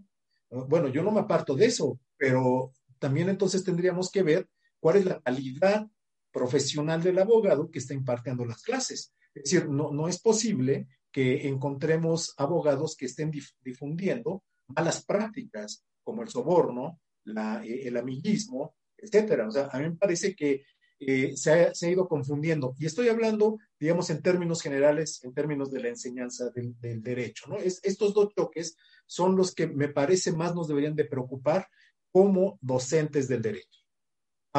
Bueno, 0.50 0.88
yo 0.88 1.04
no 1.04 1.12
me 1.12 1.20
aparto 1.20 1.54
de 1.54 1.68
eso, 1.68 2.00
pero 2.18 2.74
también 2.98 3.30
entonces 3.30 3.64
tendríamos 3.64 4.10
que 4.10 4.24
ver 4.24 4.50
cuál 4.80 4.98
es 4.98 5.06
la 5.06 5.20
calidad 5.22 5.88
profesional 6.32 7.02
del 7.02 7.20
abogado 7.20 7.70
que 7.70 7.80
está 7.80 7.94
impartiendo 7.94 8.46
las 8.46 8.62
clases. 8.62 9.14
Es 9.34 9.44
decir, 9.44 9.70
no, 9.70 9.92
no 9.92 10.08
es 10.08 10.20
posible 10.20 10.88
que 11.12 11.48
encontremos 11.48 12.34
abogados 12.38 12.96
que 12.96 13.06
estén 13.06 13.32
difundiendo 13.62 14.44
malas 14.68 15.04
prácticas 15.04 15.84
como 16.04 16.22
el 16.22 16.30
soborno, 16.30 17.00
eh, 17.26 17.82
el 17.86 17.98
amiguismo, 17.98 18.76
etcétera. 18.98 19.48
O 19.48 19.52
sea, 19.52 19.70
a 19.72 19.80
mí 19.80 19.90
me 19.90 19.96
parece 19.96 20.36
que 20.36 20.64
eh, 21.00 21.36
se, 21.38 21.52
ha, 21.52 21.90
ido 21.90 22.08
confundiendo. 22.08 22.76
Y 22.78 22.86
estoy 22.86 23.08
hablando, 23.08 23.58
digamos, 23.80 24.10
en 24.10 24.22
términos 24.22 24.62
generales, 24.62 25.24
en 25.24 25.34
términos 25.34 25.72
de 25.72 25.82
la 25.82 25.90
enseñanza 25.90 26.50
del, 26.52 26.76
derecho. 27.02 27.48
¿no? 27.48 27.58
Es, 27.58 27.80
estos 27.84 28.14
dos 28.14 28.34
choques 28.36 28.76
son 29.06 29.36
los 29.36 29.56
que 29.56 29.68
me 29.68 29.90
parece 29.90 30.32
más 30.34 30.54
nos 30.54 30.68
deberían 30.68 30.96
de 30.96 31.06
preocupar 31.06 31.68
como 32.12 32.58
docentes 32.62 33.28
del 33.28 33.42
derecho. 33.42 33.79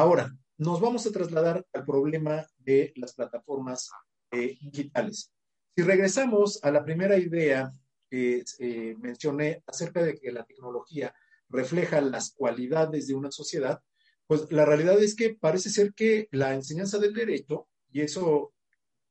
Ahora, 0.01 0.35
nos 0.57 0.81
vamos 0.81 1.05
a 1.05 1.11
trasladar 1.11 1.63
al 1.73 1.85
problema 1.85 2.43
de 2.57 2.91
las 2.95 3.13
plataformas 3.13 3.91
eh, 4.31 4.57
digitales. 4.59 5.31
Si 5.75 5.83
regresamos 5.83 6.59
a 6.63 6.71
la 6.71 6.83
primera 6.83 7.19
idea 7.19 7.71
que 8.09 8.43
eh, 8.57 8.95
mencioné 8.99 9.63
acerca 9.67 10.01
de 10.01 10.15
que 10.15 10.31
la 10.31 10.43
tecnología 10.43 11.13
refleja 11.49 12.01
las 12.01 12.33
cualidades 12.33 13.05
de 13.05 13.13
una 13.13 13.29
sociedad, 13.29 13.79
pues 14.25 14.51
la 14.51 14.65
realidad 14.65 14.99
es 15.03 15.15
que 15.15 15.35
parece 15.35 15.69
ser 15.69 15.93
que 15.93 16.27
la 16.31 16.55
enseñanza 16.55 16.97
del 16.97 17.13
derecho, 17.13 17.67
y 17.91 18.01
eso 18.01 18.55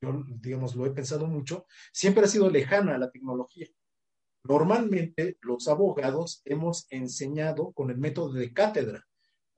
yo, 0.02 0.24
digamos, 0.40 0.74
lo 0.74 0.86
he 0.86 0.90
pensado 0.90 1.28
mucho, 1.28 1.66
siempre 1.92 2.24
ha 2.24 2.26
sido 2.26 2.50
lejana 2.50 2.96
a 2.96 2.98
la 2.98 3.12
tecnología. 3.12 3.68
Normalmente 4.42 5.38
los 5.42 5.68
abogados 5.68 6.42
hemos 6.46 6.88
enseñado 6.90 7.70
con 7.74 7.90
el 7.90 7.98
método 7.98 8.32
de 8.32 8.52
cátedra, 8.52 9.06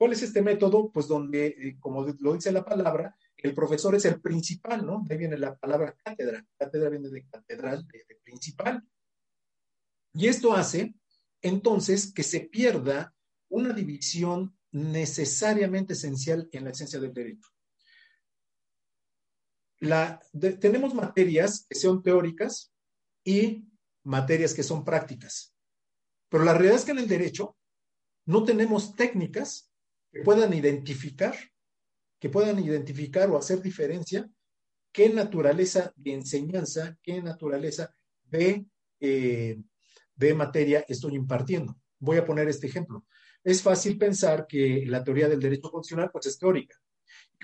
¿Cuál 0.02 0.14
es 0.14 0.22
este 0.24 0.42
método? 0.42 0.90
Pues 0.90 1.06
donde, 1.06 1.46
eh, 1.46 1.76
como 1.78 2.04
lo 2.04 2.34
dice 2.34 2.50
la 2.50 2.64
palabra, 2.64 3.16
el 3.36 3.54
profesor 3.54 3.94
es 3.94 4.04
el 4.04 4.20
principal, 4.20 4.84
¿no? 4.84 5.04
De 5.06 5.14
ahí 5.14 5.18
viene 5.20 5.38
la 5.38 5.56
palabra 5.56 5.94
cátedra. 5.94 6.44
Cátedra 6.58 6.90
viene 6.90 7.08
de 7.08 7.24
catedral, 7.24 7.86
de, 7.86 8.16
principal. 8.24 8.84
Y 10.12 10.26
esto 10.26 10.54
hace, 10.54 10.96
entonces, 11.40 12.12
que 12.12 12.24
se 12.24 12.40
pierda 12.40 13.14
una 13.48 13.72
división 13.72 14.58
necesariamente 14.72 15.92
esencial 15.92 16.48
en 16.50 16.64
la 16.64 16.70
esencia 16.70 16.98
del 16.98 17.14
derecho. 17.14 17.48
tenemos 20.58 20.94
materias 20.94 21.64
que 21.70 21.78
son 21.78 22.02
teóricas 22.02 22.74
y 23.22 23.68
materias 24.02 24.52
que 24.52 24.64
son 24.64 24.84
prácticas. 24.84 25.54
Pero 26.28 26.42
la 26.42 26.54
realidad 26.54 26.78
es 26.78 26.84
que 26.84 26.90
en 26.90 26.98
el 26.98 27.06
derecho 27.06 27.56
no 28.26 28.42
tenemos 28.42 28.96
técnicas 28.96 29.68
que 30.12 30.22
puedan 30.22 30.52
identificar, 30.52 31.34
que 32.20 32.28
puedan 32.28 32.58
identificar 32.58 33.30
o 33.30 33.38
hacer 33.38 33.62
diferencia 33.62 34.30
qué 34.92 35.08
naturaleza 35.08 35.92
de 35.96 36.12
enseñanza, 36.12 36.96
qué 37.02 37.22
naturaleza 37.22 37.94
de, 38.24 38.66
eh, 39.00 39.58
de 40.14 40.34
materia 40.34 40.84
estoy 40.86 41.14
impartiendo. 41.14 41.76
Voy 41.98 42.18
a 42.18 42.26
poner 42.26 42.48
este 42.48 42.66
ejemplo. 42.66 43.06
Es 43.42 43.62
fácil 43.62 43.98
pensar 43.98 44.46
que 44.46 44.84
la 44.86 45.02
teoría 45.02 45.28
del 45.28 45.40
derecho 45.40 45.70
constitucional 45.70 46.10
pues, 46.12 46.26
es 46.26 46.38
teórica. 46.38 46.76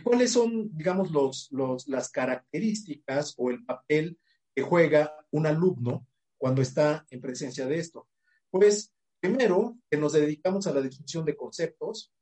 ¿Cuáles 0.04 0.32
son, 0.32 0.76
digamos, 0.76 1.10
los, 1.10 1.48
los, 1.50 1.88
las 1.88 2.10
características 2.10 3.34
o 3.36 3.50
el 3.50 3.64
papel 3.64 4.18
que 4.54 4.62
juega 4.62 5.12
un 5.30 5.46
alumno 5.46 6.06
cuando 6.36 6.62
está 6.62 7.04
en 7.10 7.20
presencia 7.20 7.66
de 7.66 7.78
esto? 7.78 8.06
Pues, 8.50 8.92
primero, 9.20 9.78
que 9.90 9.96
nos 9.96 10.12
dedicamos 10.12 10.66
a 10.66 10.72
la 10.72 10.80
discusión 10.82 11.24
de 11.24 11.36
conceptos, 11.36 12.12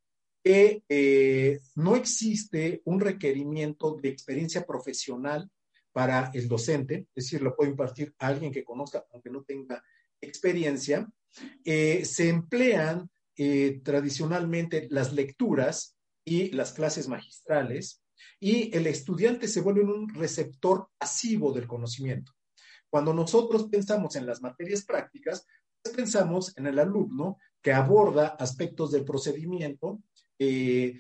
que 0.47 0.85
eh, 0.89 1.59
no 1.75 1.97
existe 1.97 2.81
un 2.85 3.01
requerimiento 3.01 3.99
de 4.01 4.11
experiencia 4.11 4.65
profesional 4.65 5.51
para 5.91 6.31
el 6.35 6.47
docente, 6.47 7.09
es 7.17 7.25
decir, 7.25 7.43
lo 7.43 7.57
puede 7.57 7.71
impartir 7.73 8.15
a 8.21 8.29
alguien 8.29 8.53
que 8.53 8.63
conozca, 8.63 9.05
aunque 9.13 9.29
no 9.29 9.43
tenga 9.43 9.83
experiencia. 10.21 11.11
Eh, 11.65 12.05
se 12.05 12.29
emplean 12.29 13.11
eh, 13.37 13.81
tradicionalmente 13.83 14.87
las 14.89 15.13
lecturas 15.13 15.97
y 16.25 16.53
las 16.53 16.73
clases 16.73 17.09
magistrales 17.09 18.05
y 18.39 18.73
el 18.73 18.87
estudiante 18.87 19.49
se 19.49 19.63
vuelve 19.63 19.83
un 19.83 20.09
receptor 20.15 20.91
pasivo 20.97 21.53
del 21.53 21.67
conocimiento. 21.67 22.31
Cuando 22.89 23.13
nosotros 23.13 23.65
pensamos 23.65 24.15
en 24.15 24.27
las 24.27 24.41
materias 24.43 24.85
prácticas, 24.85 25.45
pues 25.83 25.93
pensamos 25.97 26.57
en 26.57 26.69
el 26.69 26.79
alumno 26.79 27.37
que 27.61 27.73
aborda 27.73 28.37
aspectos 28.39 28.93
del 28.93 29.05
procedimiento, 29.05 30.01
eh, 30.39 30.99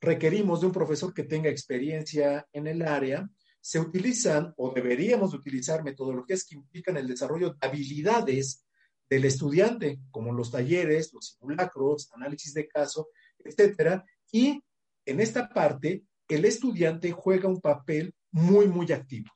requerimos 0.00 0.60
de 0.60 0.66
un 0.66 0.72
profesor 0.72 1.12
que 1.12 1.24
tenga 1.24 1.50
experiencia 1.50 2.46
en 2.52 2.66
el 2.66 2.82
área, 2.82 3.28
se 3.60 3.80
utilizan 3.80 4.54
o 4.56 4.72
deberíamos 4.72 5.34
utilizar 5.34 5.82
metodologías 5.82 6.44
que 6.44 6.54
implican 6.54 6.96
el 6.96 7.08
desarrollo 7.08 7.50
de 7.50 7.66
habilidades 7.66 8.64
del 9.10 9.24
estudiante, 9.24 10.00
como 10.10 10.32
los 10.32 10.50
talleres, 10.50 11.12
los 11.12 11.36
simulacros, 11.38 12.10
análisis 12.12 12.54
de 12.54 12.68
caso, 12.68 13.08
etcétera. 13.38 14.04
Y 14.30 14.62
en 15.04 15.20
esta 15.20 15.48
parte, 15.48 16.04
el 16.28 16.44
estudiante 16.44 17.10
juega 17.12 17.48
un 17.48 17.60
papel 17.60 18.14
muy, 18.30 18.68
muy 18.68 18.90
activo. 18.92 19.30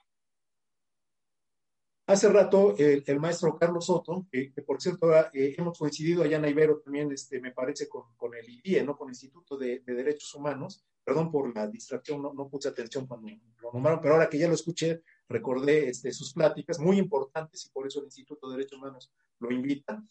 Hace 2.13 2.29
rato 2.29 2.77
el, 2.77 3.21
maestro 3.21 3.57
Carlos 3.59 3.87
Soto, 3.87 4.27
que 4.31 4.53
por 4.67 4.83
cierto 4.83 5.11
eh, 5.33 5.55
hemos 5.57 5.79
coincidido 5.79 6.23
allá 6.23 6.37
en 6.37 6.45
Ibero 6.45 6.81
también, 6.81 7.11
este, 7.11 7.41
me 7.41 7.53
parece, 7.53 7.89
con, 7.89 8.35
el 8.35 8.51
IDIE, 8.51 8.85
¿no? 8.85 8.99
con 8.99 9.09
el 9.09 9.13
Instituto 9.13 9.57
de, 9.57 9.81
Derechos 9.87 10.35
Humanos, 10.35 10.85
perdón 11.03 11.31
por 11.31 11.57
la 11.57 11.67
distracción, 11.67 12.21
no, 12.21 12.49
puse 12.51 12.69
atención 12.69 13.07
cuando 13.07 13.29
lo 13.63 13.73
nombraron, 13.73 14.03
pero 14.03 14.13
ahora 14.13 14.29
que 14.29 14.37
ya 14.37 14.47
lo 14.47 14.53
escuché, 14.53 15.01
recordé 15.27 15.89
este, 15.89 16.13
sus 16.13 16.35
pláticas, 16.35 16.79
muy 16.79 16.99
importantes, 16.99 17.65
y 17.65 17.71
por 17.71 17.87
eso 17.87 18.01
el 18.01 18.05
Instituto 18.05 18.51
de 18.51 18.59
Derechos 18.59 18.79
Humanos 18.79 19.11
lo 19.39 19.51
invita. 19.51 20.05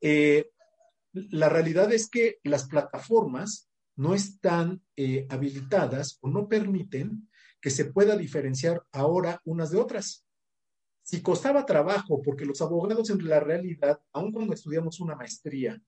Eh, 0.00 0.52
la 1.12 1.50
realidad 1.50 1.92
es 1.92 2.08
que 2.08 2.38
las 2.44 2.66
plataformas 2.66 3.68
no 3.94 4.14
están 4.14 4.80
eh, 4.96 5.26
habilitadas 5.28 6.16
o 6.22 6.30
no 6.30 6.48
permiten 6.48 7.28
que 7.60 7.68
se 7.68 7.84
pueda 7.84 8.16
diferenciar 8.16 8.86
ahora 8.90 9.42
unas 9.44 9.70
de 9.70 9.76
otras. 9.76 10.24
Si 11.02 11.20
costaba 11.20 11.66
trabajo, 11.66 12.22
porque 12.22 12.44
los 12.44 12.60
abogados 12.62 13.10
en 13.10 13.28
la 13.28 13.40
realidad, 13.40 14.00
aun 14.12 14.32
cuando 14.32 14.54
estudiamos 14.54 15.00
una 15.00 15.16
maestría 15.16 15.80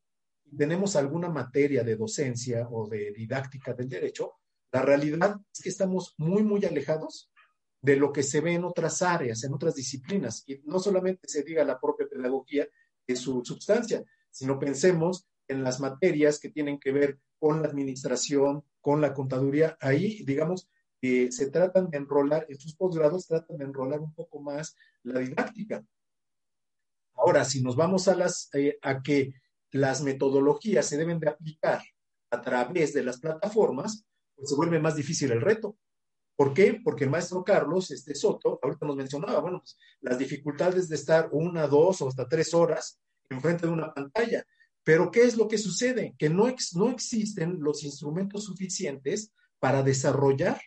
y 0.45 0.57
tenemos 0.57 0.97
alguna 0.97 1.29
materia 1.29 1.85
de 1.85 1.97
docencia 1.97 2.69
o 2.71 2.89
de 2.89 3.13
didáctica 3.13 3.75
del 3.75 3.89
derecho, 3.89 4.35
la 4.73 4.83
realidad 4.83 5.41
es 5.53 5.63
que 5.63 5.69
estamos 5.69 6.15
muy, 6.19 6.43
muy 6.43 6.65
alejados 6.65 7.31
de 7.81 7.97
lo 7.97 8.13
que 8.13 8.23
se 8.23 8.41
ve 8.41 8.55
en 8.55 8.65
otras 8.65 9.03
áreas, 9.03 9.45
en 9.45 9.53
otras 9.53 9.75
disciplinas. 9.75 10.43
Y 10.47 10.61
no 10.65 10.79
solamente 10.81 11.29
se 11.29 11.43
diga 11.43 11.63
la 11.65 11.79
propia 11.79 12.09
pedagogía 12.09 12.67
de 13.07 13.15
su 13.15 13.45
sustancia, 13.45 14.03
sino 14.31 14.59
pensemos 14.59 15.29
en 15.47 15.63
las 15.63 15.81
materias 15.81 16.41
que 16.41 16.49
tienen 16.49 16.81
que 16.81 16.93
ver 16.93 17.21
con 17.39 17.63
la 17.63 17.69
administración, 17.69 18.65
con 18.81 19.01
la 19.01 19.13
contaduría. 19.13 19.77
Ahí, 19.81 20.25
digamos, 20.25 20.69
se 21.31 21.51
tratan 21.51 21.91
de 21.91 21.99
enrolar, 21.99 22.47
en 22.49 22.59
sus 22.59 22.75
posgrados 22.75 23.27
tratan 23.27 23.59
de 23.59 23.65
enrolar 23.65 24.01
un 24.01 24.15
poco 24.15 24.41
más 24.41 24.77
la 25.03 25.21
didáctica. 25.21 25.85
Ahora, 27.15 27.45
si 27.45 27.63
nos 27.63 27.77
vamos 27.77 28.09
a, 28.09 28.15
las, 28.15 28.49
eh, 28.55 28.79
a 28.83 29.03
que 29.03 29.35
las 29.71 30.03
metodologías 30.03 30.87
se 30.87 30.97
deben 30.97 31.19
de 31.19 31.29
aplicar 31.29 31.83
a 32.31 32.41
través 32.41 32.93
de 32.93 33.03
las 33.03 33.19
plataformas, 33.19 34.05
pues 34.35 34.51
se 34.51 34.57
vuelve 34.57 34.81
más 34.81 34.97
difícil 34.97 35.31
el 35.33 35.41
reto. 35.41 35.77
¿Por 36.37 36.53
qué? 36.53 36.81
Porque 36.83 37.05
el 37.05 37.11
maestro 37.11 37.45
Carlos 37.45 37.91
este 37.91 38.15
Soto, 38.15 38.59
ahorita 38.63 38.87
nos 38.87 38.97
mencionaba, 38.97 39.41
bueno, 39.41 39.61
pues, 39.61 39.77
las 40.01 40.19
dificultades 40.19 40.89
de 40.89 40.97
estar 40.97 41.29
una, 41.33 41.67
dos 41.69 42.03
o 42.03 42.09
hasta 42.09 42.29
tres 42.29 42.53
horas 42.55 42.99
enfrente 43.31 43.67
de 43.67 43.73
una 43.73 43.93
pantalla. 43.95 44.45
Pero 44.83 45.11
¿qué 45.11 45.23
es 45.23 45.37
lo 45.37 45.49
que 45.49 45.59
sucede? 45.59 46.15
Que 46.19 46.29
no, 46.29 46.47
no 46.75 46.91
existen 46.91 47.59
los 47.61 47.85
instrumentos 47.85 48.45
suficientes 48.45 49.33
para 49.59 49.83
desarrollar, 49.83 50.61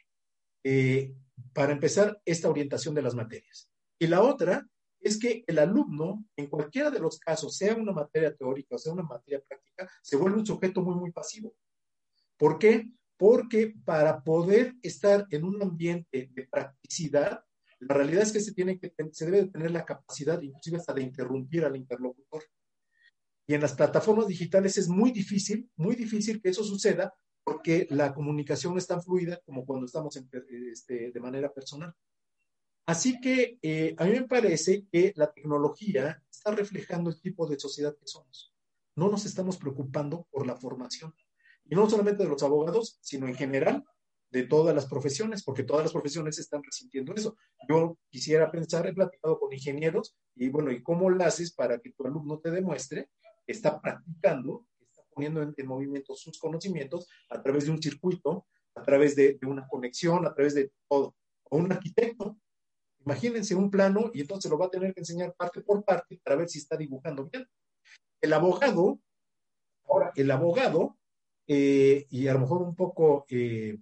eh, 0.69 1.13
para 1.53 1.71
empezar, 1.71 2.21
esta 2.25 2.49
orientación 2.49 2.93
de 2.93 3.01
las 3.01 3.15
materias. 3.15 3.69
Y 3.99 4.07
la 4.07 4.21
otra 4.21 4.67
es 4.99 5.19
que 5.19 5.43
el 5.47 5.59
alumno, 5.59 6.25
en 6.35 6.47
cualquiera 6.47 6.91
de 6.91 6.99
los 6.99 7.19
casos, 7.19 7.55
sea 7.55 7.75
una 7.75 7.93
materia 7.93 8.35
teórica 8.35 8.75
o 8.75 8.77
sea 8.77 8.93
una 8.93 9.03
materia 9.03 9.41
práctica, 9.47 9.89
se 10.01 10.17
vuelve 10.17 10.39
un 10.39 10.45
sujeto 10.45 10.81
muy, 10.81 10.95
muy 10.95 11.11
pasivo. 11.11 11.55
¿Por 12.37 12.59
qué? 12.59 12.91
porque 13.17 13.73
para 13.83 14.23
poder 14.23 14.75
estar 14.81 15.25
en 15.31 15.43
un 15.43 15.61
ambiente 15.61 16.29
de 16.31 16.47
practicidad, 16.47 17.43
la 17.79 17.95
realidad 17.95 18.23
es 18.23 18.31
que 18.31 18.39
se, 18.39 18.53
tiene 18.53 18.79
que, 18.79 18.93
se 19.11 19.25
debe 19.25 19.47
tener 19.47 19.71
la 19.71 19.85
capacidad, 19.85 20.41
inclusive 20.41 20.77
hasta 20.77 20.93
de 20.93 21.01
interrumpir 21.01 21.65
al 21.65 21.75
interlocutor. 21.75 22.43
Y 23.47 23.53
en 23.53 23.61
las 23.61 23.73
plataformas 23.73 24.27
digitales 24.27 24.77
es 24.77 24.87
muy 24.87 25.11
difícil, 25.11 25.69
muy 25.75 25.95
difícil 25.95 26.41
que 26.41 26.49
eso 26.49 26.63
suceda 26.63 27.13
porque 27.47 27.87
la 27.91 28.13
comunicación 28.13 28.73
no 28.73 28.77
es 28.77 28.87
tan 28.87 29.01
fluida 29.01 29.39
como 29.45 29.65
cuando 29.65 29.85
estamos 29.85 30.17
este, 30.17 31.11
de 31.11 31.19
manera 31.21 31.53
personal. 31.53 31.95
Así 32.85 33.21
que 33.21 33.57
eh, 33.61 33.95
a 33.97 34.03
mí 34.03 34.11
me 34.11 34.27
parece 34.27 34.85
que 34.91 35.13
la 35.15 35.31
tecnología 35.31 36.21
está 36.29 36.51
reflejando 36.51 37.09
el 37.09 37.21
tipo 37.21 37.47
de 37.47 37.57
sociedad 37.57 37.95
que 37.97 38.05
somos. 38.05 38.53
No 38.97 39.09
nos 39.09 39.25
estamos 39.25 39.55
preocupando 39.55 40.27
por 40.29 40.45
la 40.45 40.57
formación. 40.57 41.15
Y 41.63 41.73
no 41.75 41.89
solamente 41.89 42.23
de 42.23 42.29
los 42.29 42.43
abogados, 42.43 42.99
sino 42.99 43.29
en 43.29 43.35
general 43.35 43.85
de 44.29 44.43
todas 44.43 44.75
las 44.75 44.85
profesiones, 44.85 45.41
porque 45.41 45.63
todas 45.63 45.83
las 45.83 45.93
profesiones 45.93 46.39
están 46.39 46.61
resintiendo 46.61 47.15
eso. 47.15 47.37
Yo 47.69 47.97
quisiera 48.09 48.51
pensar, 48.51 48.85
he 48.87 48.93
platicado 48.93 49.39
con 49.39 49.53
ingenieros, 49.53 50.17
y 50.35 50.49
bueno, 50.49 50.69
¿y 50.69 50.83
cómo 50.83 51.09
lo 51.09 51.23
haces 51.23 51.53
para 51.53 51.79
que 51.79 51.93
tu 51.93 52.05
alumno 52.05 52.39
te 52.39 52.51
demuestre 52.51 53.09
que 53.45 53.53
está 53.53 53.79
practicando, 53.79 54.65
poniendo 55.17 55.41
en, 55.41 55.67
movimiento 55.67 56.15
sus 56.15 56.37
conocimientos 56.37 57.09
a 57.31 57.41
través 57.41 57.65
de 57.65 57.71
un 57.71 57.81
circuito, 57.81 58.45
a 58.75 58.83
través 58.83 59.15
de, 59.15 59.39
una 59.47 59.67
conexión, 59.67 60.27
a 60.27 60.33
través 60.33 60.53
de 60.53 60.71
todo? 60.87 61.15
O 61.45 61.57
un 61.57 61.71
arquitecto, 61.71 62.37
imagínense 62.99 63.55
un 63.55 63.71
plano 63.71 64.11
y 64.13 64.21
entonces 64.21 64.51
lo 64.51 64.59
va 64.59 64.67
a 64.67 64.69
tener 64.69 64.93
que 64.93 64.99
enseñar 64.99 65.33
parte 65.35 65.61
por 65.61 65.83
parte 65.83 66.21
para 66.23 66.35
ver 66.35 66.49
si 66.49 66.59
está 66.59 66.77
dibujando 66.77 67.25
bien. 67.25 67.47
El 68.21 68.33
abogado, 68.33 68.99
ahora, 69.87 70.11
el 70.15 70.29
abogado 70.29 70.97
eh, 71.47 72.05
y 72.11 72.27
a 72.27 72.33
lo 72.33 72.41
mejor 72.41 72.61
un 72.61 72.75
poco 72.75 73.25
eh, 73.29 73.79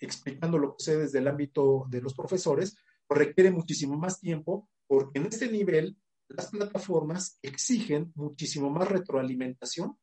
explicando 0.00 0.58
lo 0.58 0.76
que 0.76 0.82
sé 0.82 0.96
desde 0.96 1.20
el 1.20 1.28
ámbito 1.28 1.86
de 1.88 2.00
los 2.00 2.14
profesores, 2.14 2.76
requiere 3.08 3.52
muchísimo 3.52 3.96
más 3.96 4.18
tiempo 4.18 4.68
porque 4.88 5.20
en 5.20 5.26
este 5.26 5.48
nivel 5.48 5.96
las 6.26 6.50
plataformas 6.50 7.38
exigen 7.42 8.10
muchísimo 8.16 8.68
más 8.70 8.88
retroalimentación 8.88 9.96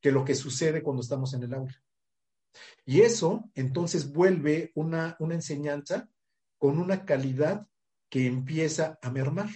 que 0.00 0.12
lo 0.12 0.24
que 0.24 0.34
sucede 0.34 0.82
cuando 0.82 1.02
estamos 1.02 1.34
en 1.34 1.42
el 1.42 1.54
aula. 1.54 1.82
Y 2.84 3.02
eso 3.02 3.50
entonces 3.54 4.12
vuelve 4.12 4.72
una, 4.74 5.16
una 5.20 5.34
enseñanza 5.34 6.08
con 6.56 6.78
una 6.78 7.04
calidad 7.04 7.66
que 8.08 8.26
empieza 8.26 8.98
a 9.02 9.10
mermar. 9.10 9.50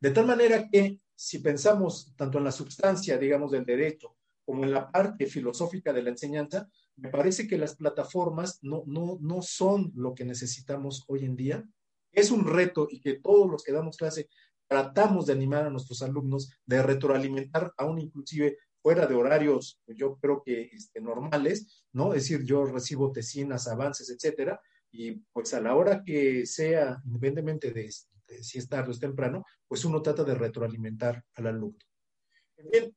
De 0.00 0.10
tal 0.10 0.26
manera 0.26 0.68
que 0.68 1.00
si 1.14 1.38
pensamos 1.38 2.14
tanto 2.16 2.38
en 2.38 2.44
la 2.44 2.52
sustancia, 2.52 3.18
digamos, 3.18 3.52
del 3.52 3.64
derecho, 3.64 4.16
como 4.44 4.64
en 4.64 4.72
la 4.72 4.90
parte 4.90 5.26
filosófica 5.26 5.92
de 5.92 6.02
la 6.02 6.10
enseñanza, 6.10 6.68
me 6.96 7.08
parece 7.08 7.46
que 7.46 7.58
las 7.58 7.76
plataformas 7.76 8.58
no, 8.62 8.84
no, 8.86 9.18
no 9.20 9.42
son 9.42 9.92
lo 9.94 10.14
que 10.14 10.24
necesitamos 10.24 11.04
hoy 11.08 11.24
en 11.24 11.36
día. 11.36 11.64
Es 12.12 12.30
un 12.30 12.46
reto 12.46 12.86
y 12.90 13.00
que 13.00 13.14
todos 13.14 13.50
los 13.50 13.64
que 13.64 13.72
damos 13.72 13.96
clase 13.96 14.28
tratamos 14.66 15.26
de 15.26 15.32
animar 15.32 15.66
a 15.66 15.70
nuestros 15.70 16.02
alumnos, 16.02 16.50
de 16.66 16.82
retroalimentar 16.82 17.72
aún 17.76 18.00
inclusive 18.00 18.58
fuera 18.84 19.06
de 19.06 19.14
horarios, 19.14 19.80
yo 19.86 20.18
creo 20.18 20.42
que 20.44 20.68
este, 20.72 21.00
normales, 21.00 21.86
¿no? 21.94 22.12
Es 22.12 22.28
decir, 22.28 22.44
yo 22.44 22.66
recibo 22.66 23.12
tesinas, 23.12 23.66
avances, 23.66 24.10
etcétera, 24.10 24.60
y 24.92 25.12
pues 25.32 25.54
a 25.54 25.60
la 25.62 25.74
hora 25.74 26.02
que 26.04 26.44
sea, 26.44 27.00
independientemente 27.06 27.70
de, 27.72 27.90
de 28.28 28.44
si 28.44 28.58
es 28.58 28.68
tarde 28.68 28.88
o 28.88 28.92
es 28.92 29.00
temprano, 29.00 29.42
pues 29.66 29.86
uno 29.86 30.02
trata 30.02 30.22
de 30.22 30.34
retroalimentar 30.34 31.24
al 31.36 31.46
alumno 31.46 31.78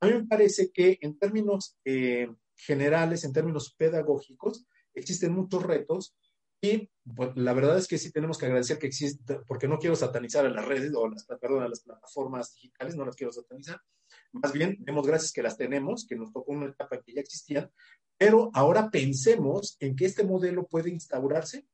a 0.01 0.05
mí 0.05 0.13
me 0.13 0.25
parece 0.25 0.71
que 0.71 0.97
en 1.01 1.17
términos 1.17 1.77
eh, 1.85 2.29
generales, 2.55 3.23
en 3.23 3.33
términos 3.33 3.73
pedagógicos, 3.77 4.65
existen 4.93 5.33
muchos 5.33 5.63
retos 5.63 6.15
y 6.61 6.89
pues, 7.15 7.31
la 7.35 7.53
verdad 7.53 7.77
es 7.77 7.87
que 7.87 7.97
sí 7.97 8.11
tenemos 8.11 8.37
que 8.37 8.47
agradecer 8.47 8.79
que 8.79 8.87
existe, 8.87 9.39
porque 9.47 9.67
no 9.67 9.77
quiero 9.77 9.95
satanizar 9.95 10.45
a 10.45 10.49
las 10.49 10.65
redes 10.65 10.91
o 10.95 11.07
las, 11.07 11.25
perdón, 11.25 11.63
a 11.63 11.69
las 11.69 11.81
plataformas 11.81 12.53
digitales, 12.55 12.95
no 12.95 13.05
las 13.05 13.15
quiero 13.15 13.31
satanizar. 13.31 13.79
Más 14.31 14.53
bien, 14.53 14.77
demos 14.79 15.07
gracias 15.07 15.31
que 15.31 15.41
las 15.41 15.57
tenemos, 15.57 16.05
que 16.05 16.15
nos 16.15 16.31
tocó 16.31 16.51
una 16.51 16.67
etapa 16.67 17.01
que 17.01 17.13
ya 17.13 17.21
existían, 17.21 17.71
pero 18.17 18.49
ahora 18.53 18.89
pensemos 18.89 19.77
en 19.79 19.95
que 19.95 20.05
este 20.05 20.23
modelo 20.23 20.67
puede 20.67 20.89
instaurarse 20.89 21.67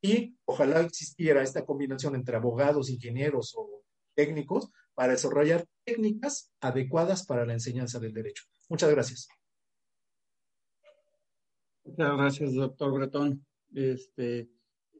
y 0.00 0.36
ojalá 0.44 0.80
existiera 0.80 1.42
esta 1.42 1.64
combinación 1.64 2.14
entre 2.14 2.36
abogados, 2.36 2.90
ingenieros 2.90 3.54
o 3.56 3.82
técnicos 4.14 4.70
para 4.94 5.12
desarrollar 5.12 5.66
técnicas 5.84 6.52
adecuadas 6.60 7.26
para 7.26 7.46
la 7.46 7.54
enseñanza 7.54 7.98
del 7.98 8.12
derecho. 8.12 8.44
Muchas 8.68 8.90
gracias. 8.90 9.28
Muchas 11.84 12.16
gracias, 12.16 12.54
doctor 12.54 12.92
Bretón. 12.92 13.44
Este, 13.74 14.48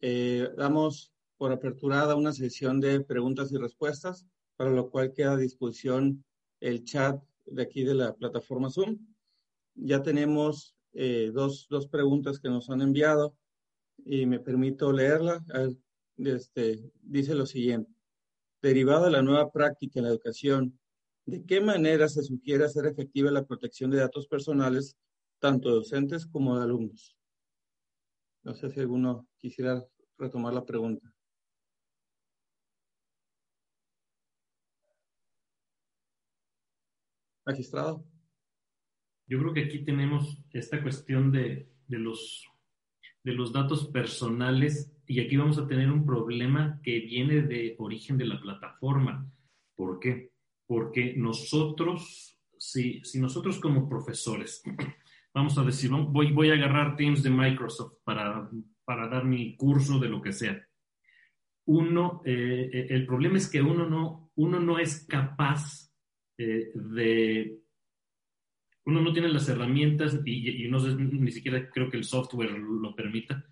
eh, 0.00 0.48
damos 0.56 1.12
por 1.36 1.52
aperturada 1.52 2.16
una 2.16 2.32
sesión 2.32 2.80
de 2.80 3.00
preguntas 3.00 3.52
y 3.52 3.56
respuestas, 3.56 4.26
para 4.56 4.70
lo 4.70 4.90
cual 4.90 5.12
queda 5.12 5.32
a 5.32 5.36
disposición 5.36 6.24
el 6.68 6.84
chat 6.84 7.22
de 7.46 7.62
aquí 7.62 7.84
de 7.84 7.94
la 7.94 8.14
plataforma 8.14 8.70
Zoom. 8.70 8.98
Ya 9.74 10.02
tenemos 10.02 10.76
eh, 10.92 11.30
dos, 11.32 11.66
dos, 11.68 11.88
preguntas 11.88 12.38
que 12.38 12.48
nos 12.48 12.70
han 12.70 12.80
enviado 12.80 13.36
y 14.04 14.26
me 14.26 14.40
permito 14.40 14.92
leerla. 14.92 15.44
Este, 16.16 16.90
dice 17.02 17.34
lo 17.34 17.46
siguiente 17.46 17.94
derivado 18.64 19.04
de 19.04 19.10
la 19.10 19.20
nueva 19.20 19.52
práctica 19.52 19.98
en 19.98 20.04
la 20.04 20.10
educación, 20.10 20.80
¿de 21.26 21.44
qué 21.44 21.60
manera 21.60 22.08
se 22.08 22.22
sugiere 22.22 22.64
hacer 22.64 22.86
efectiva 22.86 23.30
la 23.30 23.44
protección 23.44 23.90
de 23.90 23.98
datos 23.98 24.26
personales, 24.26 24.96
tanto 25.38 25.68
de 25.68 25.74
docentes 25.76 26.26
como 26.26 26.56
de 26.56 26.64
alumnos? 26.64 27.14
No 28.42 28.54
sé 28.54 28.70
si 28.70 28.80
alguno 28.80 29.28
quisiera 29.36 29.86
retomar 30.16 30.54
la 30.54 30.64
pregunta. 30.64 31.13
Magistrado. 37.46 38.04
Yo 39.26 39.38
creo 39.38 39.52
que 39.52 39.64
aquí 39.64 39.84
tenemos 39.84 40.42
esta 40.50 40.82
cuestión 40.82 41.30
de, 41.30 41.70
de 41.86 41.98
los, 41.98 42.46
de 43.22 43.32
los 43.32 43.52
datos 43.52 43.86
personales 43.88 44.94
y 45.06 45.20
aquí 45.20 45.36
vamos 45.36 45.58
a 45.58 45.66
tener 45.66 45.90
un 45.90 46.06
problema 46.06 46.80
que 46.82 47.00
viene 47.00 47.42
de 47.42 47.74
origen 47.78 48.16
de 48.16 48.26
la 48.26 48.40
plataforma. 48.40 49.30
¿Por 49.74 49.98
qué? 49.98 50.32
Porque 50.66 51.14
nosotros, 51.16 52.38
si, 52.58 53.02
si 53.04 53.20
nosotros 53.20 53.60
como 53.60 53.88
profesores, 53.88 54.62
vamos 55.34 55.58
a 55.58 55.64
decir, 55.64 55.90
voy, 55.90 56.32
voy 56.32 56.50
a 56.50 56.54
agarrar 56.54 56.96
Teams 56.96 57.22
de 57.22 57.30
Microsoft 57.30 57.98
para, 58.04 58.48
para 58.84 59.08
dar 59.08 59.24
mi 59.24 59.56
curso 59.56 59.98
de 59.98 60.08
lo 60.08 60.22
que 60.22 60.32
sea. 60.32 60.66
uno, 61.66 62.22
el 62.24 63.06
problema 63.06 63.38
es 63.38 63.50
que 63.50 63.62
uno 63.62 63.88
no, 63.88 64.30
uno 64.34 64.60
no 64.60 64.78
es 64.78 65.06
capaz 65.06 65.93
de 66.36 67.64
uno 68.86 69.00
no 69.00 69.12
tiene 69.12 69.28
las 69.28 69.48
herramientas 69.48 70.20
y, 70.24 70.68
ni 70.68 71.32
siquiera 71.32 71.70
creo 71.70 71.90
que 71.90 71.96
el 71.96 72.04
software 72.04 72.52
lo 72.52 72.94
permita, 72.94 73.46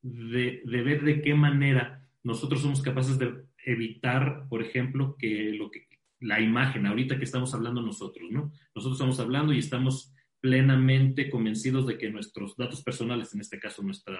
de, 0.00 0.62
ver 0.64 1.02
de 1.02 1.22
qué 1.22 1.34
manera 1.34 2.04
nosotros 2.24 2.62
somos 2.62 2.82
capaces 2.82 3.18
de 3.18 3.44
evitar, 3.64 4.48
por 4.48 4.62
ejemplo, 4.62 5.16
que 5.16 5.52
lo 5.52 5.70
que 5.70 5.86
la 6.20 6.40
imagen, 6.40 6.86
ahorita 6.86 7.18
que 7.18 7.24
estamos 7.24 7.52
hablando 7.54 7.82
nosotros, 7.82 8.30
¿no? 8.30 8.52
Nosotros 8.74 8.94
estamos 8.94 9.18
hablando 9.18 9.52
y 9.52 9.58
estamos 9.58 10.14
plenamente 10.40 11.30
convencidos 11.30 11.86
de 11.86 11.98
que 11.98 12.10
nuestros 12.10 12.56
datos 12.56 12.82
personales, 12.82 13.34
en 13.34 13.40
este 13.40 13.58
caso 13.58 13.82
nuestra, 13.82 14.18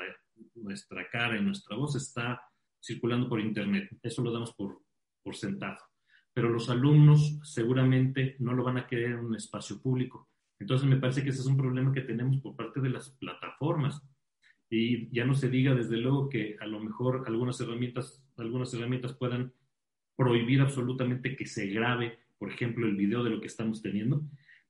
nuestra 0.55 1.09
cara 1.11 1.37
y 1.37 1.43
nuestra 1.43 1.77
voz, 1.77 1.97
está 1.97 2.41
circulando 2.81 3.29
por 3.29 3.41
Internet. 3.41 3.89
Eso 4.03 4.23
lo 4.23 4.33
damos 4.33 4.53
por, 4.53 4.81
por 5.23 5.37
sentado. 5.37 5.79
Pero 6.35 6.49
los 6.49 6.71
alumnos 6.71 7.39
seguramente 7.43 8.37
no 8.39 8.55
lo 8.55 8.65
van 8.65 8.79
a 8.79 8.87
querer 8.87 9.13
en 9.13 9.25
un 9.25 9.37
espacio 9.37 9.81
público 9.81 10.29
entonces 10.63 10.89
me 10.89 10.97
parece 10.97 11.25
que 11.25 11.31
ese 11.31 11.41
es 11.41 11.47
un 11.47 11.57
problema 11.57 11.93
que 11.93 12.03
tenemos 12.03 12.39
por 12.39 12.55
parte 12.55 12.81
de 12.81 12.89
las 12.89 13.11
plataformas. 13.11 14.01
Y 14.71 15.11
ya 15.11 15.25
no 15.25 15.35
se 15.35 15.51
diga 15.51 15.75
desde 15.75 15.97
luego 15.97 16.29
que 16.29 16.57
a 16.61 16.67
lo 16.67 16.79
mejor 16.79 17.25
algunas 17.27 17.61
herramientas, 17.61 18.25
algunas 18.37 18.73
herramientas 18.73 19.13
puedan 19.13 19.53
prohibir 20.17 20.61
absolutamente 20.61 21.35
que 21.35 21.47
se 21.47 21.67
grabe, 21.67 22.21
por 22.39 22.49
ejemplo, 22.49 22.87
el 22.87 22.97
video 22.97 23.25
de 23.25 23.31
lo 23.31 23.41
que 23.41 23.49
estamos 23.49 23.83
teniendo, 23.83 24.23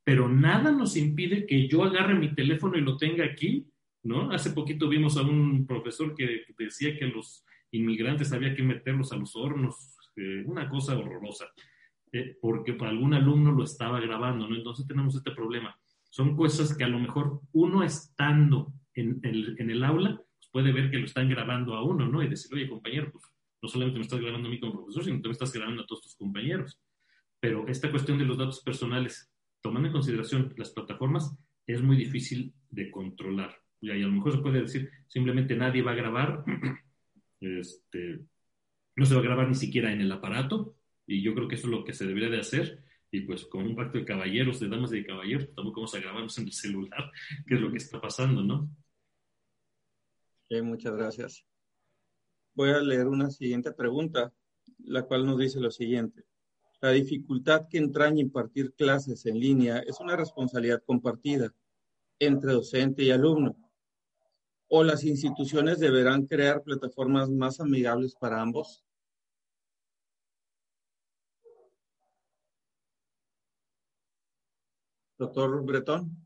pero 0.02 0.30
nada 0.30 0.72
nos 0.72 0.96
impide 0.96 1.46
que 1.46 1.68
yo 1.68 1.84
agarre 1.84 2.14
mi 2.14 2.34
teléfono 2.34 2.78
y 2.78 2.80
lo 2.80 2.96
tenga 2.96 3.26
aquí, 3.26 3.68
¿no? 4.02 4.30
Hace 4.30 4.50
poquito 4.50 4.88
vimos 4.88 5.18
a 5.18 5.22
un 5.22 5.66
profesor 5.66 6.14
que, 6.14 6.46
decía 6.58 6.98
que 6.98 7.06
los 7.06 7.44
inmigrantes 7.70 8.32
había 8.32 8.54
que 8.54 8.62
meterlos 8.62 9.12
a 9.12 9.16
los 9.16 9.36
hornos, 9.36 9.94
eh, 10.16 10.42
una 10.46 10.68
cosa 10.68 10.96
horrorosa, 10.96 11.46
eh, 12.12 12.36
porque 12.40 12.76
algún 12.80 13.14
alumno 13.14 13.52
lo 13.52 13.64
estaba 13.64 14.00
grabando, 14.00 14.48
¿no? 14.48 14.56
Entonces 14.56 14.86
tenemos 14.86 15.14
este 15.14 15.30
problema. 15.30 15.76
Son 16.10 16.36
cosas 16.36 16.76
que 16.76 16.84
a 16.84 16.88
lo 16.88 16.98
mejor 16.98 17.40
uno 17.52 17.82
estando 17.82 18.72
en 18.94 19.20
el, 19.22 19.56
en 19.58 19.70
el 19.70 19.82
aula 19.82 20.16
pues 20.36 20.50
puede 20.50 20.72
ver 20.72 20.90
que 20.90 20.98
lo 20.98 21.06
están 21.06 21.28
grabando 21.28 21.74
a 21.74 21.82
uno, 21.82 22.06
¿no? 22.06 22.22
Y 22.22 22.28
decir, 22.28 22.52
oye, 22.54 22.68
compañero, 22.68 23.10
pues 23.10 23.24
no 23.62 23.68
solamente 23.68 23.98
me 23.98 24.04
estás 24.04 24.20
grabando 24.20 24.48
a 24.48 24.50
mí 24.50 24.60
como 24.60 24.74
profesor, 24.74 25.04
sino 25.04 25.22
que 25.22 25.28
me 25.28 25.32
estás 25.32 25.52
grabando 25.52 25.82
a 25.82 25.86
todos 25.86 26.02
tus 26.02 26.16
compañeros. 26.16 26.80
Pero 27.40 27.66
esta 27.68 27.90
cuestión 27.90 28.18
de 28.18 28.24
los 28.24 28.36
datos 28.36 28.62
personales, 28.62 29.32
tomando 29.60 29.88
en 29.88 29.92
consideración 29.92 30.52
las 30.56 30.70
plataformas, 30.70 31.34
es 31.66 31.80
muy 31.80 31.96
difícil 31.96 32.52
de 32.70 32.90
controlar. 32.90 33.56
Y 33.80 33.90
a 33.90 33.94
lo 33.94 34.12
mejor 34.12 34.32
se 34.32 34.38
puede 34.38 34.60
decir, 34.62 34.90
simplemente 35.08 35.56
nadie 35.56 35.82
va 35.82 35.92
a 35.92 35.96
grabar, 35.96 36.44
este, 37.40 38.20
no 38.96 39.06
se 39.06 39.14
va 39.14 39.20
a 39.20 39.24
grabar 39.24 39.48
ni 39.48 39.54
siquiera 39.54 39.92
en 39.92 40.00
el 40.00 40.12
aparato, 40.12 40.76
y 41.06 41.22
yo 41.22 41.34
creo 41.34 41.48
que 41.48 41.56
eso 41.56 41.66
es 41.66 41.72
lo 41.72 41.84
que 41.84 41.92
se 41.92 42.06
debería 42.06 42.28
de 42.28 42.40
hacer, 42.40 42.84
y 43.10 43.20
pues 43.22 43.44
con 43.44 43.66
un 43.66 43.76
pacto 43.76 43.98
de 43.98 44.04
caballeros, 44.04 44.60
de 44.60 44.68
damas 44.68 44.92
y 44.92 44.96
de 44.96 45.06
caballeros, 45.06 45.44
pues, 45.44 45.56
tampoco 45.56 45.80
vamos 45.80 45.94
a 45.94 46.00
grabarnos 46.00 46.38
en 46.38 46.44
el 46.44 46.52
celular, 46.52 47.12
que 47.46 47.54
es 47.54 47.60
lo 47.60 47.70
que 47.70 47.78
está 47.78 48.00
pasando, 48.00 48.42
¿no? 48.42 48.70
muchas 50.60 50.94
gracias. 50.94 51.46
Voy 52.54 52.68
a 52.70 52.80
leer 52.80 53.06
una 53.06 53.30
siguiente 53.30 53.72
pregunta, 53.72 54.34
la 54.84 55.02
cual 55.04 55.24
nos 55.24 55.38
dice 55.38 55.58
lo 55.58 55.70
siguiente. 55.70 56.24
La 56.82 56.90
dificultad 56.90 57.68
que 57.70 57.78
entraña 57.78 58.20
impartir 58.20 58.74
clases 58.74 59.24
en 59.24 59.40
línea 59.40 59.78
es 59.78 59.98
una 60.00 60.16
responsabilidad 60.16 60.82
compartida 60.84 61.54
entre 62.18 62.52
docente 62.52 63.02
y 63.02 63.10
alumno. 63.10 63.56
¿O 64.74 64.82
las 64.82 65.04
instituciones 65.04 65.80
deberán 65.80 66.24
crear 66.26 66.62
plataformas 66.62 67.28
más 67.28 67.60
amigables 67.60 68.14
para 68.14 68.40
ambos? 68.40 68.82
Doctor 75.18 75.62
Bretón. 75.62 76.16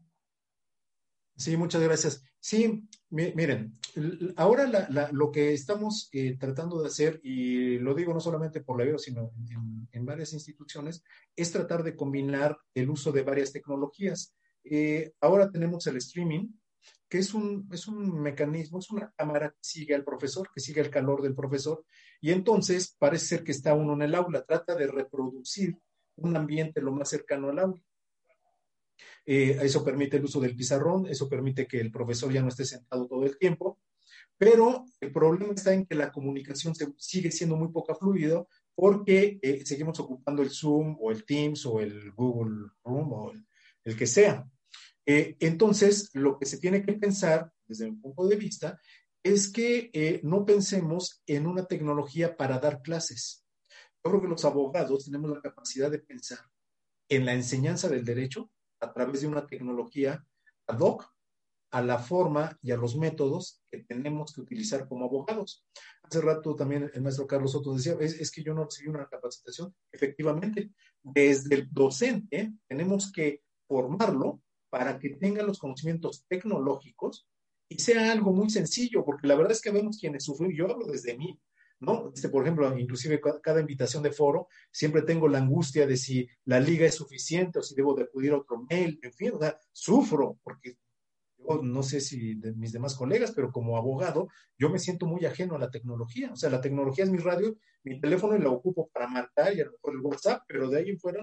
Sí, 1.36 1.56
muchas 1.56 1.82
gracias. 1.82 2.22
Sí, 2.38 2.88
miren, 3.10 3.80
ahora 4.36 5.10
lo 5.10 5.32
que 5.32 5.52
estamos 5.52 6.08
eh, 6.12 6.36
tratando 6.38 6.80
de 6.80 6.86
hacer, 6.86 7.18
y 7.24 7.78
lo 7.80 7.96
digo 7.96 8.14
no 8.14 8.20
solamente 8.20 8.60
por 8.60 8.78
la 8.78 8.84
veo, 8.84 8.98
sino 8.98 9.32
en, 9.90 10.06
varias 10.06 10.32
instituciones, 10.34 11.02
es 11.34 11.50
tratar 11.50 11.82
de 11.82 11.96
combinar 11.96 12.56
el 12.74 12.90
uso 12.90 13.10
de 13.10 13.22
varias 13.22 13.50
tecnologías. 13.50 14.36
Eh, 14.62 15.14
ahora 15.20 15.50
tenemos 15.50 15.84
el 15.88 15.96
streaming, 15.96 16.46
que 17.08 17.18
es 17.18 17.34
un, 17.34 17.68
es 17.72 17.86
un 17.86 18.20
mecanismo, 18.20 18.78
es 18.78 18.90
una 18.90 19.12
cámara 19.16 19.50
que 19.50 19.58
sigue 19.60 19.94
al 19.94 20.04
profesor, 20.04 20.48
que 20.54 20.60
sigue 20.60 20.80
el 20.80 20.90
calor 20.90 21.22
del 21.22 21.34
profesor, 21.34 21.84
y 22.20 22.32
entonces 22.32 22.96
parece 22.98 23.26
ser 23.26 23.44
que 23.44 23.52
está 23.52 23.74
uno 23.74 23.94
en 23.94 24.02
el 24.02 24.14
aula, 24.14 24.44
trata 24.44 24.74
de 24.74 24.86
reproducir 24.86 25.76
un 26.16 26.36
ambiente 26.36 26.80
lo 26.80 26.92
más 26.92 27.08
cercano 27.08 27.50
al 27.50 27.58
aula. 27.58 27.82
Eh, 29.24 29.58
eso 29.60 29.84
permite 29.84 30.16
el 30.16 30.24
uso 30.24 30.40
del 30.40 30.56
pizarrón, 30.56 31.06
eso 31.06 31.28
permite 31.28 31.66
que 31.66 31.80
el 31.80 31.90
profesor 31.90 32.32
ya 32.32 32.42
no 32.42 32.48
esté 32.48 32.64
sentado 32.64 33.06
todo 33.06 33.24
el 33.24 33.36
tiempo, 33.38 33.78
pero 34.38 34.84
el 35.00 35.12
problema 35.12 35.52
está 35.54 35.72
en 35.72 35.86
que 35.86 35.94
la 35.94 36.12
comunicación 36.12 36.74
sigue 36.96 37.30
siendo 37.30 37.56
muy 37.56 37.68
poca 37.68 37.94
fluida 37.94 38.44
porque 38.74 39.38
eh, 39.40 39.64
seguimos 39.64 39.98
ocupando 40.00 40.42
el 40.42 40.50
Zoom 40.50 40.96
o 41.00 41.10
el 41.10 41.24
Teams 41.24 41.64
o 41.64 41.80
el 41.80 42.12
Google 42.12 42.68
Room 42.84 43.12
o 43.12 43.32
el, 43.84 43.96
que 43.96 44.06
sea. 44.06 44.46
Eh, 45.06 45.36
entonces, 45.40 46.10
lo 46.14 46.38
que 46.38 46.46
se 46.46 46.58
tiene 46.58 46.84
que 46.84 46.92
pensar 46.94 47.50
desde 47.66 47.90
mi 47.90 47.96
punto 47.96 48.26
de 48.26 48.36
vista 48.36 48.80
es 49.22 49.50
que 49.50 50.20
no 50.22 50.44
pensemos 50.44 51.22
en 51.26 51.46
una 51.46 51.64
tecnología 51.64 52.36
para 52.36 52.58
dar 52.58 52.80
clases. 52.82 53.44
Yo 54.04 54.10
creo 54.10 54.22
que 54.22 54.28
los 54.28 54.44
abogados 54.44 55.04
tenemos 55.04 55.30
la 55.30 55.40
capacidad 55.40 55.90
de 55.90 55.98
pensar 55.98 56.38
en 57.08 57.26
la 57.26 57.34
enseñanza 57.34 57.88
del 57.88 58.04
derecho 58.04 58.50
a 58.80 58.92
través 58.92 59.22
de 59.22 59.26
una 59.26 59.46
tecnología 59.46 60.24
ad 60.66 60.78
hoc 60.80 61.16
a 61.72 61.82
la 61.82 61.98
forma 61.98 62.58
y 62.62 62.70
a 62.70 62.76
los 62.76 62.96
métodos 62.96 63.62
que 63.70 63.78
tenemos 63.84 64.32
que 64.32 64.40
utilizar 64.40 64.88
como 64.88 65.04
abogados. 65.04 65.66
Hace 66.02 66.20
rato 66.20 66.54
también 66.54 66.90
el 66.94 67.02
maestro 67.02 67.26
Carlos 67.26 67.52
Soto 67.52 67.74
decía, 67.74 67.96
es, 68.00 68.30
que 68.30 68.42
yo 68.42 68.54
no 68.54 68.64
recibí 68.64 68.88
una 68.88 69.08
capacitación. 69.08 69.74
Efectivamente, 69.90 70.70
desde 71.02 71.54
el 71.56 71.68
docente 71.70 72.54
tenemos 72.68 73.10
que 73.12 73.42
formarlo 73.66 74.40
para 74.70 74.98
que 74.98 75.10
tenga 75.10 75.42
los 75.42 75.58
conocimientos 75.58 76.24
tecnológicos 76.28 77.26
y 77.68 77.78
sea 77.78 78.12
algo 78.12 78.32
muy 78.32 78.50
sencillo, 78.50 79.04
porque 79.04 79.26
la 79.26 79.34
verdad 79.34 79.52
es 79.52 79.60
que 79.60 79.70
vemos 79.70 79.98
quienes 79.98 80.24
sufren, 80.24 80.52
yo 80.54 80.70
hablo 80.70 80.86
desde 80.86 81.16
mí, 81.16 81.38
¿no? 81.80 82.12
Este, 82.14 82.28
por 82.28 82.42
ejemplo, 82.42 82.78
inclusive 82.78 83.20
cada 83.42 83.60
invitación 83.60 84.02
de 84.02 84.12
foro, 84.12 84.48
siempre 84.70 85.02
tengo 85.02 85.28
la 85.28 85.38
angustia 85.38 85.86
de 85.86 85.96
si 85.96 86.28
la 86.44 86.60
liga 86.60 86.86
es 86.86 86.94
suficiente 86.94 87.58
o 87.58 87.62
si 87.62 87.74
debo 87.74 87.94
de 87.94 88.04
acudir 88.04 88.32
a 88.32 88.38
otro 88.38 88.64
mail, 88.70 88.98
en 89.02 89.12
fin, 89.12 89.32
o 89.34 89.38
sea, 89.38 89.58
sufro 89.72 90.38
porque 90.42 90.76
yo 91.38 91.62
no 91.62 91.82
sé 91.82 92.00
si 92.00 92.34
de 92.34 92.52
mis 92.54 92.72
demás 92.72 92.94
colegas, 92.94 93.32
pero 93.32 93.52
como 93.52 93.76
abogado, 93.76 94.28
yo 94.58 94.70
me 94.70 94.78
siento 94.78 95.06
muy 95.06 95.24
ajeno 95.26 95.54
a 95.54 95.58
la 95.58 95.70
tecnología. 95.70 96.32
O 96.32 96.36
sea, 96.36 96.50
la 96.50 96.60
tecnología 96.60 97.04
es 97.04 97.10
mi 97.10 97.18
radio, 97.18 97.56
mi 97.84 98.00
teléfono 98.00 98.36
y 98.36 98.40
la 98.40 98.50
ocupo 98.50 98.88
para 98.92 99.06
marcar 99.06 99.54
y 99.54 99.60
a 99.60 99.66
lo 99.66 99.72
mejor 99.72 99.94
el 99.94 100.00
WhatsApp, 100.00 100.42
pero 100.48 100.68
de 100.68 100.78
ahí 100.78 100.90
en 100.90 100.98
fuera 100.98 101.22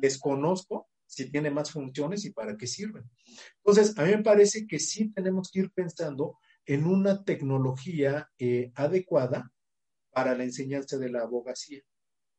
desconozco 0.00 0.88
si 1.10 1.28
tiene 1.28 1.50
más 1.50 1.72
funciones 1.72 2.24
y 2.24 2.30
para 2.30 2.56
qué 2.56 2.68
sirven. 2.68 3.02
Entonces, 3.56 3.98
a 3.98 4.04
mí 4.04 4.12
me 4.12 4.22
parece 4.22 4.64
que 4.64 4.78
sí 4.78 5.10
tenemos 5.12 5.50
que 5.50 5.60
ir 5.60 5.70
pensando 5.72 6.38
en 6.64 6.86
una 6.86 7.24
tecnología 7.24 8.30
eh, 8.38 8.70
adecuada 8.76 9.52
para 10.12 10.36
la 10.36 10.44
enseñanza 10.44 10.98
de 10.98 11.10
la 11.10 11.22
abogacía. 11.22 11.82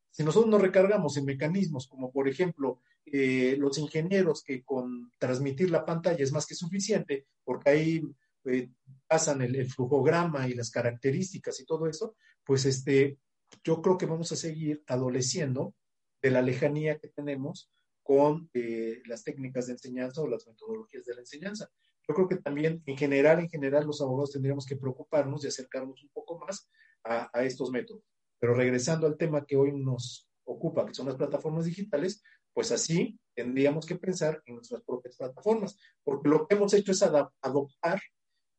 Si 0.09 0.23
nosotros 0.23 0.49
nos 0.49 0.61
recargamos 0.61 1.17
en 1.17 1.25
mecanismos 1.25 1.85
como, 1.87 2.13
por 2.13 2.29
ejemplo, 2.29 2.79
eh, 3.05 3.57
los 3.59 3.77
ingenieros 3.77 4.41
que 4.41 4.63
con 4.63 5.11
transmitir 5.17 5.69
la 5.69 5.83
pantalla 5.83 6.23
es 6.23 6.31
más 6.31 6.45
que 6.45 6.55
suficiente, 6.55 7.27
porque 7.43 7.69
ahí 7.69 8.01
eh, 8.45 8.69
pasan 9.05 9.41
el, 9.41 9.69
flujograma 9.69 10.47
y 10.47 10.53
las 10.53 10.71
características 10.71 11.59
y 11.59 11.65
todo 11.65 11.87
eso, 11.87 12.15
pues 12.45 12.65
este, 12.65 13.17
yo 13.65 13.81
creo 13.81 13.97
que 13.97 14.05
vamos 14.05 14.31
a 14.31 14.37
seguir 14.37 14.81
adoleciendo 14.87 15.75
de 16.21 16.31
la 16.31 16.41
lejanía 16.41 16.99
que 16.99 17.09
tenemos 17.09 17.69
con 18.11 18.49
eh, 18.53 19.01
las 19.05 19.23
técnicas 19.23 19.67
de 19.67 19.71
enseñanza 19.71 20.21
o 20.21 20.27
las 20.27 20.45
metodologías 20.45 21.05
de 21.05 21.13
la 21.13 21.21
enseñanza. 21.21 21.71
Yo 22.05 22.13
creo 22.13 22.27
que 22.27 22.35
también 22.35 22.83
en 22.85 22.97
general, 22.97 23.39
en 23.39 23.47
general, 23.47 23.85
los 23.85 24.01
abogados 24.01 24.33
tendríamos 24.33 24.65
que 24.65 24.75
preocuparnos 24.75 25.45
y 25.45 25.47
acercarnos 25.47 26.03
un 26.03 26.09
poco 26.09 26.37
más 26.37 26.69
a, 27.05 27.29
estos 27.45 27.71
métodos. 27.71 28.03
Pero 28.37 28.53
regresando 28.53 29.07
al 29.07 29.15
tema 29.15 29.45
que 29.45 29.55
hoy 29.55 29.71
nos 29.71 30.29
ocupa, 30.43 30.85
que 30.85 30.93
son 30.93 31.05
las 31.05 31.15
plataformas 31.15 31.63
digitales, 31.63 32.21
pues 32.51 32.73
así 32.73 33.17
tendríamos 33.33 33.85
que 33.85 33.95
pensar 33.95 34.43
en 34.45 34.55
nuestras 34.55 34.81
propias 34.81 35.15
plataformas, 35.15 35.77
porque 36.03 36.27
lo 36.27 36.45
que 36.45 36.55
hemos 36.55 36.73
hecho 36.73 36.91
es 36.91 37.01
adoptar 37.03 38.01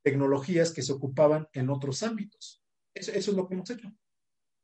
tecnologías 0.03 0.73
que 0.73 0.81
se 0.81 0.95
ocupaban 0.95 1.47
en 1.53 1.69
otros 1.69 2.03
ámbitos. 2.03 2.65
Eso, 2.95 3.13
es 3.13 3.29
lo 3.29 3.47
que 3.47 3.55
hemos 3.55 3.69
hecho. 3.69 3.93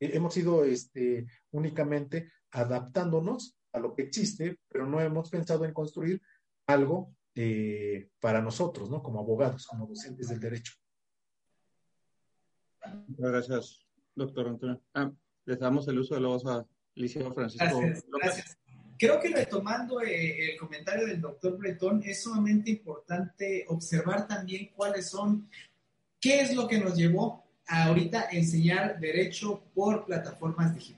Hemos 0.01 0.34
ido 0.39 0.64
este, 0.64 1.26
únicamente 1.51 2.32
adaptándonos 2.53 3.57
a 3.78 3.80
lo 3.80 3.94
que 3.94 4.02
existe, 4.02 4.58
pero 4.68 4.86
no 4.86 5.00
hemos 5.00 5.30
pensado 5.30 5.64
en 5.64 5.72
construir 5.72 6.20
algo 6.66 7.14
eh, 7.34 8.10
para 8.20 8.42
nosotros, 8.42 8.90
¿no? 8.90 9.02
Como 9.02 9.20
abogados, 9.20 9.66
como 9.66 9.86
docentes 9.86 10.28
del 10.28 10.40
derecho. 10.40 10.74
Muchas 13.06 13.30
gracias, 13.30 13.86
doctor 14.14 14.48
Antonio. 14.48 14.82
Ah, 14.94 15.10
les 15.44 15.58
damos 15.58 15.88
el 15.88 15.98
uso 15.98 16.14
de 16.14 16.20
la 16.20 16.28
voz 16.28 16.46
a 16.46 16.66
Liceo 16.94 17.32
Francisco 17.32 17.80
Gracias. 18.20 18.58
Creo 18.98 19.20
que 19.20 19.28
retomando 19.28 20.00
eh, 20.02 20.52
el 20.52 20.58
comentario 20.58 21.06
del 21.06 21.20
doctor 21.20 21.56
Bretón, 21.56 22.02
es 22.04 22.24
sumamente 22.24 22.70
importante 22.72 23.64
observar 23.68 24.26
también 24.26 24.70
cuáles 24.74 25.08
son, 25.08 25.48
qué 26.20 26.40
es 26.40 26.54
lo 26.56 26.66
que 26.66 26.78
nos 26.78 26.96
llevó 26.96 27.44
a 27.68 27.84
ahorita 27.84 28.30
enseñar 28.32 28.98
derecho 28.98 29.62
por 29.72 30.04
plataformas 30.04 30.74
digitales. 30.74 30.97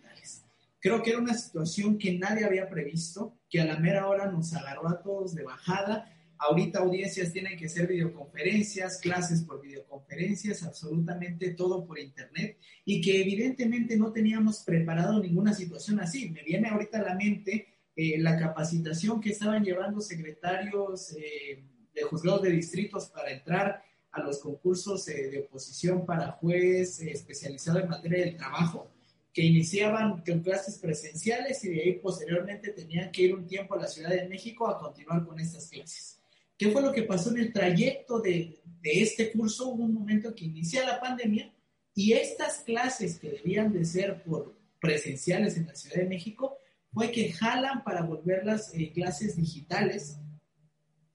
Creo 0.80 1.02
que 1.02 1.10
era 1.10 1.18
una 1.18 1.34
situación 1.34 1.98
que 1.98 2.18
nadie 2.18 2.44
había 2.44 2.68
previsto, 2.68 3.38
que 3.48 3.60
a 3.60 3.66
la 3.66 3.78
mera 3.78 4.08
hora 4.08 4.30
nos 4.30 4.52
agarró 4.54 4.88
a 4.88 5.02
todos 5.02 5.34
de 5.34 5.44
bajada 5.44 6.16
Ahorita 6.42 6.78
audiencias 6.78 7.34
tienen 7.34 7.58
que 7.58 7.68
ser 7.68 7.86
videoconferencias, 7.86 8.98
clases 8.98 9.42
por 9.42 9.60
videoconferencias, 9.60 10.62
absolutamente 10.62 11.50
todo 11.50 11.84
por 11.84 11.98
internet 11.98 12.58
y 12.86 13.02
que 13.02 13.20
evidentemente 13.20 13.94
no 13.98 14.10
teníamos 14.10 14.60
preparado 14.60 15.20
ninguna 15.20 15.52
situación 15.52 16.00
así. 16.00 16.30
Me 16.30 16.42
viene 16.42 16.70
ahorita 16.70 16.98
a 16.98 17.02
la 17.02 17.14
mente 17.14 17.66
eh, 17.94 18.18
la 18.18 18.38
capacitación 18.38 19.20
que 19.20 19.30
estaban 19.30 19.62
llevando 19.62 20.00
secretarios 20.00 21.12
eh, 21.12 21.62
de 21.92 22.02
juzgados 22.04 22.40
de 22.40 22.52
distritos 22.52 23.10
para 23.10 23.32
entrar 23.32 23.82
a 24.10 24.22
los 24.22 24.38
concursos 24.38 25.06
eh, 25.08 25.28
de 25.28 25.40
oposición 25.40 26.06
para 26.06 26.32
juez 26.32 27.00
especializado 27.00 27.80
en 27.80 27.88
materia 27.90 28.24
del 28.24 28.36
trabajo, 28.38 28.90
que 29.32 29.42
iniciaban 29.42 30.22
con 30.22 30.40
clases 30.40 30.78
presenciales 30.78 31.62
y 31.64 31.70
de 31.70 31.82
ahí 31.82 31.92
posteriormente 32.00 32.70
tenían 32.70 33.12
que 33.12 33.22
ir 33.22 33.34
un 33.34 33.46
tiempo 33.46 33.74
a 33.74 33.82
la 33.82 33.86
Ciudad 33.86 34.10
de 34.10 34.28
México 34.28 34.68
a 34.68 34.78
continuar 34.78 35.24
con 35.24 35.38
estas 35.38 35.68
clases. 35.68 36.20
¿Qué 36.58 36.70
fue 36.70 36.82
lo 36.82 36.92
que 36.92 37.04
pasó 37.04 37.30
en 37.30 37.38
el 37.38 37.52
trayecto 37.52 38.20
de, 38.20 38.60
este 38.82 39.30
curso? 39.32 39.68
Hubo 39.68 39.84
un 39.84 39.94
momento 39.94 40.34
que 40.34 40.44
inicia 40.44 40.84
la 40.84 41.00
pandemia 41.00 41.52
y 41.94 42.12
estas 42.12 42.58
clases 42.58 43.18
que 43.18 43.30
debían 43.30 43.72
de 43.72 43.84
ser 43.84 44.22
por 44.22 44.54
presenciales 44.80 45.56
en 45.56 45.66
la 45.66 45.74
Ciudad 45.74 45.96
de 45.96 46.08
México 46.08 46.58
fue 46.92 47.12
que 47.12 47.32
jalan 47.32 47.84
para 47.84 48.02
volverlas 48.02 48.74
eh, 48.74 48.90
clases 48.92 49.36
digitales 49.36 50.16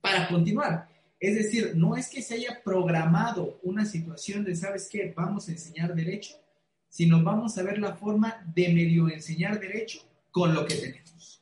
para 0.01 0.27
continuar. 0.29 0.87
Es 1.19 1.35
decir, 1.35 1.73
no 1.75 1.95
es 1.95 2.09
que 2.09 2.21
se 2.21 2.35
haya 2.35 2.61
programado 2.63 3.59
una 3.63 3.85
situación 3.85 4.43
de, 4.43 4.55
¿sabes 4.55 4.87
qué? 4.89 5.13
Vamos 5.15 5.47
a 5.47 5.51
enseñar 5.51 5.95
derecho, 5.95 6.35
sino 6.95 7.21
vamos 7.21 7.57
a 7.57 7.63
ver 7.63 7.77
la 7.77 7.93
forma 7.93 8.41
de 8.55 8.69
medio 8.69 9.09
enseñar 9.09 9.59
derecho 9.59 9.99
con 10.31 10.55
lo 10.55 10.65
que 10.65 10.75
tenemos. 10.75 11.41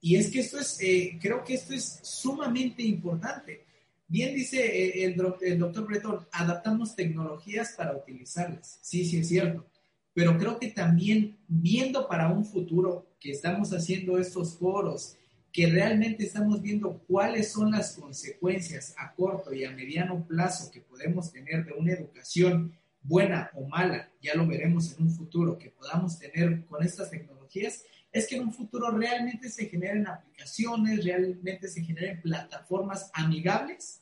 Y 0.00 0.14
es 0.14 0.30
que 0.30 0.38
esto 0.38 0.60
es, 0.60 0.80
eh, 0.80 1.18
creo 1.20 1.42
que 1.42 1.54
esto 1.54 1.74
es 1.74 1.98
sumamente 2.04 2.84
importante. 2.84 3.64
Bien 4.06 4.32
dice 4.32 4.58
eh, 4.64 5.04
el, 5.04 5.20
el 5.40 5.58
doctor 5.58 5.88
Breton, 5.88 6.28
adaptamos 6.30 6.94
tecnologías 6.94 7.72
para 7.76 7.96
utilizarlas. 7.96 8.78
Sí, 8.80 9.04
sí 9.04 9.18
es 9.18 9.26
cierto. 9.26 9.66
Pero 10.14 10.38
creo 10.38 10.56
que 10.60 10.68
también 10.68 11.36
viendo 11.48 12.06
para 12.06 12.28
un 12.28 12.44
futuro 12.44 13.16
que 13.18 13.32
estamos 13.32 13.72
haciendo 13.72 14.18
estos 14.18 14.56
foros, 14.56 15.16
que 15.52 15.66
realmente 15.66 16.22
estamos 16.22 16.62
viendo 16.62 17.02
cuáles 17.08 17.50
son 17.50 17.72
las 17.72 17.94
consecuencias 17.94 18.94
a 18.98 19.12
corto 19.16 19.52
y 19.52 19.64
a 19.64 19.72
mediano 19.72 20.24
plazo 20.28 20.70
que 20.70 20.80
podemos 20.80 21.32
tener 21.32 21.64
de 21.64 21.72
una 21.72 21.92
educación 21.92 22.72
buena 23.06 23.50
o 23.54 23.66
mala, 23.66 24.10
ya 24.20 24.34
lo 24.34 24.46
veremos 24.46 24.96
en 24.96 25.04
un 25.04 25.10
futuro, 25.10 25.58
que 25.58 25.70
podamos 25.70 26.18
tener 26.18 26.64
con 26.66 26.82
estas 26.82 27.10
tecnologías, 27.10 27.84
es 28.12 28.26
que 28.26 28.36
en 28.36 28.44
un 28.44 28.52
futuro 28.52 28.90
realmente 28.90 29.48
se 29.48 29.66
generen 29.66 30.06
aplicaciones, 30.06 31.04
realmente 31.04 31.68
se 31.68 31.82
generen 31.82 32.20
plataformas 32.20 33.10
amigables 33.12 34.00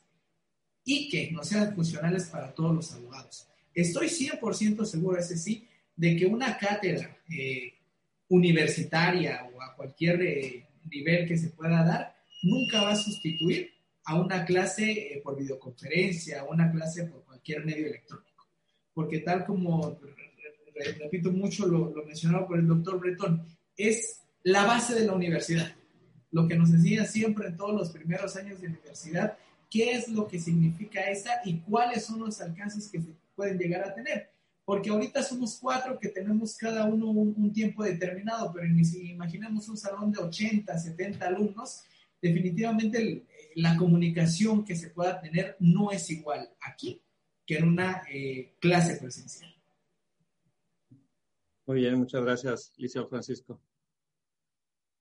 y 0.84 1.09
que 1.09 1.30
no 1.32 1.42
sean 1.42 1.74
funcionales 1.74 2.26
para 2.26 2.55
todos 2.55 2.74
los 2.74 2.92
abogados. 2.92 3.48
Estoy 3.74 4.07
100% 4.07 4.84
seguro, 4.84 5.18
ese 5.18 5.36
sí, 5.36 5.66
de 5.96 6.16
que 6.16 6.26
una 6.26 6.57
cátedra 6.57 7.18
eh, 7.28 7.74
universitaria 8.28 9.48
o 9.52 9.62
a 9.62 9.74
cualquier 9.74 10.22
eh, 10.22 10.66
nivel 10.90 11.26
que 11.26 11.36
se 11.36 11.50
pueda 11.50 11.84
dar, 11.84 12.14
nunca 12.42 12.82
va 12.82 12.92
a 12.92 12.96
sustituir 12.96 13.70
a 14.05 14.20
una 14.20 14.44
clase 14.44 14.90
eh, 14.90 15.20
por 15.22 15.36
videoconferencia, 15.36 16.44
o 16.44 16.52
una 16.52 16.70
clase 16.70 17.05
por 17.05 17.24
cualquier 17.24 17.64
medio 17.64 17.86
electrónico. 17.86 18.34
Porque 18.95 19.18
tal 19.18 19.45
como, 19.45 19.99
repito 21.01 21.32
mucho 21.32 21.66
lo, 21.66 21.92
mencionado 22.07 22.47
por 22.47 22.59
el 22.59 22.66
doctor 22.66 22.99
Bretón, 23.01 23.45
es 23.76 24.20
la 24.45 24.64
base 24.64 24.95
de 24.95 25.07
la 25.07 25.14
universidad. 25.14 25.74
Lo 26.30 26.47
que 26.47 26.57
nos 26.57 26.70
enseña 26.70 27.05
siempre 27.05 27.49
en 27.49 27.57
todos 27.57 27.74
los 27.74 27.90
primeros 27.90 28.36
años 28.36 28.61
de 28.61 28.68
universidad, 28.68 29.36
qué 29.68 29.92
es 29.92 30.09
lo 30.09 30.28
que 30.28 30.38
significa 30.38 31.01
esa 31.11 31.40
y 31.45 31.59
cuáles 31.61 32.05
son 32.05 32.20
los 32.20 32.40
alcances 32.40 32.88
que 32.88 33.01
se 33.01 33.09
pueden 33.34 33.59
llegar 33.59 33.84
a 33.84 33.95
tener. 33.95 34.30
Porque 34.64 34.90
ahorita 34.90 35.22
somos 35.22 35.59
cuatro 35.61 35.99
que 35.99 36.09
tenemos 36.09 36.57
cada 36.57 36.86
uno 36.86 37.11
un, 37.11 37.53
tiempo 37.53 37.82
determinado, 37.82 38.53
pero 38.53 38.66
si 38.84 39.11
imaginemos 39.11 39.68
un 39.68 39.76
salón 39.76 40.11
de 40.11 40.20
80, 40.20 40.78
70 40.78 41.26
alumnos, 41.26 41.82
definitivamente 42.22 43.24
la 43.57 43.76
comunicación 43.76 44.64
que 44.64 44.74
se 44.74 44.90
pueda 44.90 45.20
tener 45.20 45.57
no 45.61 45.90
es 45.90 46.09
igual 46.11 46.49
aquí 46.61 47.03
que 47.47 47.57
en 47.57 47.68
una 47.68 48.03
eh, 48.11 48.55
clase 48.61 48.99
presencial. 48.99 49.55
Muy 51.66 51.80
bien, 51.80 51.99
muchas 51.99 52.22
gracias, 52.22 52.72
Liceo 52.76 53.07
Francisco. 53.09 53.61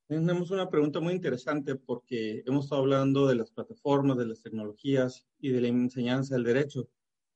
Tenemos 0.06 0.50
una 0.50 0.68
pregunta 0.68 1.00
muy 1.00 1.14
interesante 1.14 1.76
porque 1.76 2.42
hemos 2.46 2.64
estado 2.64 2.82
hablando 2.82 3.26
de 3.26 3.36
las 3.36 3.50
plataformas, 3.50 4.18
de 4.18 4.26
las 4.26 4.42
tecnologías 4.42 5.26
y 5.38 5.50
de 5.50 5.62
la 5.62 5.68
enseñanza 5.68 6.34
del 6.34 6.44
derecho, 6.44 6.88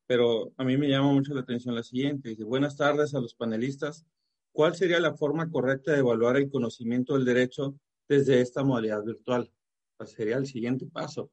pero 0.07 0.53
a 0.57 0.65
mí 0.65 0.77
me 0.77 0.89
llama 0.89 1.13
mucho 1.13 1.35
la 1.35 1.41
atención 1.41 1.75
la 1.75 1.83
siguiente. 1.83 2.31
Dice, 2.31 2.45
buenas 2.45 2.77
tardes 2.77 3.15
a 3.15 3.21
los 3.21 3.35
panelistas. 3.35 4.07
¿Cuál 4.53 4.75
sería 4.75 5.01
la 5.01 5.15
forma 5.15 5.51
correcta 5.51 5.93
de 5.93 5.99
evaluar 5.99 6.37
el 6.37 6.51
conocimiento 6.51 7.15
del 7.15 7.25
derecho 7.25 7.75
desde 8.07 8.41
esta 8.41 8.63
modalidad 8.65 9.03
virtual? 9.03 9.51
¿Cuál 9.97 10.09
sería 10.09 10.37
el 10.37 10.47
siguiente 10.47 10.87
paso? 10.87 11.31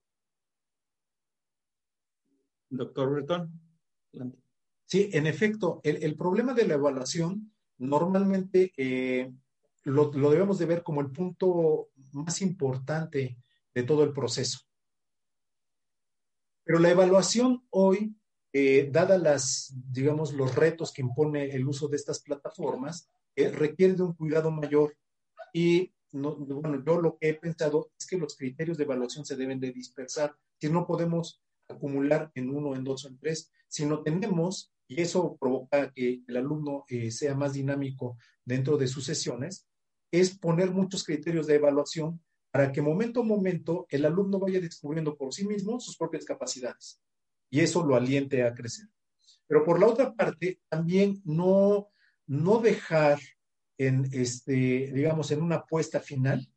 Doctor 2.70 3.12
Bretón. 3.12 3.65
Sí, 4.86 5.10
en 5.14 5.28
efecto, 5.28 5.82
el, 5.84 6.04
el 6.04 6.16
problema 6.16 6.54
de 6.54 6.68
la 6.68 6.76
evaluación 6.76 7.52
normalmente 7.78 8.74
eh, 8.78 9.32
lo, 9.84 10.10
debemos 10.10 10.58
de 10.60 10.66
ver 10.66 10.84
como 10.84 11.02
el 11.02 11.12
punto 11.12 11.90
más 12.14 12.42
importante 12.42 13.38
de 13.74 13.84
todo 13.84 14.04
el 14.04 14.14
proceso. 14.14 14.60
Pero 16.64 16.80
la 16.80 16.90
evaluación 16.90 17.64
hoy, 17.70 18.16
eh, 18.52 18.90
dada 18.92 19.18
las, 19.18 19.74
digamos, 19.92 20.34
los 20.34 20.56
retos 20.56 20.92
que 20.92 21.02
impone 21.02 21.52
el 21.52 21.68
uso 21.68 21.88
de 21.88 21.98
estas 21.98 22.22
plataformas, 22.22 23.10
eh, 23.36 23.52
requiere 23.52 23.94
de 23.94 24.04
un 24.04 24.14
cuidado 24.14 24.50
mayor. 24.50 24.96
Y 25.54 25.94
bueno, 26.12 26.84
yo 26.84 27.02
lo 27.02 27.18
que 27.18 27.30
he 27.30 27.34
pensado 27.36 27.92
es 28.00 28.08
que 28.08 28.18
los 28.18 28.36
criterios 28.36 28.78
de 28.78 28.86
evaluación 28.86 29.26
se 29.26 29.36
deben 29.36 29.60
de 29.60 29.72
dispersar, 29.72 30.36
que 30.60 30.70
no 30.70 30.88
podemos 30.88 31.44
acumular 31.68 32.32
en 32.36 32.50
uno, 32.50 32.76
en 32.76 32.84
dos 32.84 33.06
o 33.06 33.08
en 33.08 33.18
tres, 33.20 33.52
sino 33.68 34.02
tenemos 34.04 34.72
y 34.88 35.02
eso 35.02 35.36
provoca 35.40 35.92
que 35.92 36.22
el 36.28 36.38
alumno 36.38 36.86
eh, 36.88 37.12
sea 37.12 37.36
más 37.36 37.54
dinámico 37.54 38.18
dentro 38.44 38.78
de 38.78 38.88
sus 38.88 39.06
sesiones, 39.06 39.68
es 40.12 40.38
poner 40.38 40.72
muchos 40.72 41.04
criterios 41.04 41.48
de 41.48 41.56
evaluación 41.56 42.22
para 42.52 42.72
que 42.72 42.82
momento 42.82 43.22
a 43.22 43.24
momento 43.24 43.86
el 43.90 44.06
alumno 44.06 44.40
vaya 44.40 44.62
descubriendo 44.62 45.18
por 45.18 45.34
sí 45.34 45.46
mismo 45.46 45.80
sus 45.80 45.98
propias 45.98 46.24
capacidades 46.24 47.02
y 47.50 47.60
eso 47.60 47.84
lo 47.84 47.96
aliente 47.96 48.44
a 48.44 48.54
crecer. 48.54 48.88
Pero 49.48 49.64
por 49.64 49.80
la 49.80 49.88
otra 49.88 50.14
parte, 50.14 50.60
también 50.70 51.22
no, 51.26 51.90
no 52.28 52.60
dejar 52.60 53.20
en, 53.78 54.08
este, 54.12 54.92
digamos, 54.94 55.32
en 55.32 55.42
una 55.42 55.56
apuesta 55.56 56.00
final 56.00 56.48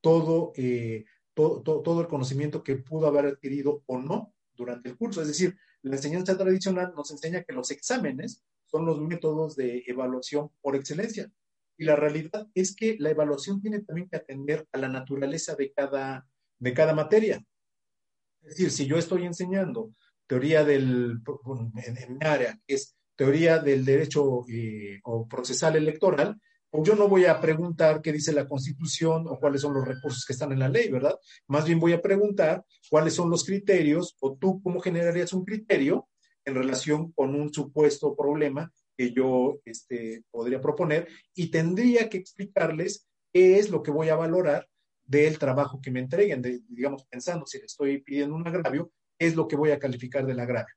todo, 0.00 0.52
eh, 0.56 1.06
todo, 1.34 1.60
todo 1.62 2.00
el 2.00 2.08
conocimiento 2.08 2.62
que 2.62 2.76
pudo 2.76 3.06
haber 3.06 3.26
adquirido 3.26 3.82
o 3.86 3.98
no 3.98 4.32
durante 4.54 4.88
el 4.88 4.96
curso. 4.96 5.20
Es 5.20 5.28
decir, 5.28 5.56
la 5.82 5.96
enseñanza 5.96 6.36
tradicional 6.36 6.92
nos 6.96 7.10
enseña 7.10 7.42
que 7.42 7.52
los 7.52 7.70
exámenes 7.70 8.42
son 8.66 8.86
los 8.86 9.00
métodos 9.00 9.54
de 9.56 9.84
evaluación 9.86 10.50
por 10.60 10.76
excelencia. 10.76 11.30
Y 11.76 11.84
la 11.84 11.96
realidad 11.96 12.48
es 12.54 12.74
que 12.74 12.96
la 12.98 13.10
evaluación 13.10 13.60
tiene 13.60 13.80
también 13.80 14.08
que 14.08 14.16
atender 14.16 14.66
a 14.72 14.78
la 14.78 14.88
naturaleza 14.88 15.54
de 15.54 15.72
cada, 15.72 16.26
de 16.58 16.74
cada 16.74 16.94
materia. 16.94 17.44
Es 18.42 18.50
decir, 18.50 18.70
si 18.70 18.86
yo 18.86 18.96
estoy 18.96 19.24
enseñando 19.24 19.92
teoría 20.26 20.64
del, 20.64 21.20
en, 21.76 22.18
mi 22.18 22.26
área, 22.26 22.58
que 22.66 22.74
es 22.74 22.96
teoría 23.16 23.58
del 23.58 23.84
derecho 23.84 24.44
eh, 24.48 25.00
o 25.04 25.28
procesal 25.28 25.76
electoral, 25.76 26.40
yo 26.82 26.96
no 26.96 27.08
voy 27.08 27.26
a 27.26 27.40
preguntar 27.40 28.02
qué 28.02 28.12
dice 28.12 28.32
la 28.32 28.48
Constitución 28.48 29.26
o 29.28 29.38
cuáles 29.38 29.60
son 29.60 29.74
los 29.74 29.86
recursos 29.86 30.24
que 30.24 30.32
están 30.32 30.52
en 30.52 30.58
la 30.58 30.68
ley, 30.68 30.90
¿verdad? 30.90 31.16
Más 31.46 31.64
bien 31.66 31.78
voy 31.78 31.92
a 31.92 32.02
preguntar 32.02 32.64
cuáles 32.90 33.14
son 33.14 33.30
los 33.30 33.44
criterios 33.44 34.16
o 34.20 34.36
tú 34.36 34.60
cómo 34.62 34.80
generarías 34.80 35.32
un 35.32 35.44
criterio 35.44 36.08
en 36.44 36.54
relación 36.54 37.12
con 37.12 37.34
un 37.34 37.52
supuesto 37.52 38.16
problema 38.16 38.72
que 38.96 39.12
yo 39.12 39.60
este, 39.64 40.24
podría 40.30 40.60
proponer 40.60 41.08
y 41.34 41.50
tendría 41.50 42.08
que 42.08 42.18
explicarles 42.18 43.06
qué 43.32 43.58
es 43.58 43.70
lo 43.70 43.82
que 43.82 43.90
voy 43.90 44.08
a 44.08 44.16
valorar 44.16 44.68
del 45.04 45.38
trabajo 45.38 45.80
que 45.80 45.90
me 45.90 46.00
entreguen, 46.00 46.42
digamos, 46.68 47.04
pensando 47.04 47.46
si 47.46 47.58
le 47.58 47.66
estoy 47.66 48.02
pidiendo 48.02 48.34
un 48.34 48.46
agravio, 48.46 48.90
es 49.18 49.36
lo 49.36 49.46
que 49.46 49.56
voy 49.56 49.70
a 49.70 49.78
calificar 49.78 50.26
del 50.26 50.40
agravio. 50.40 50.74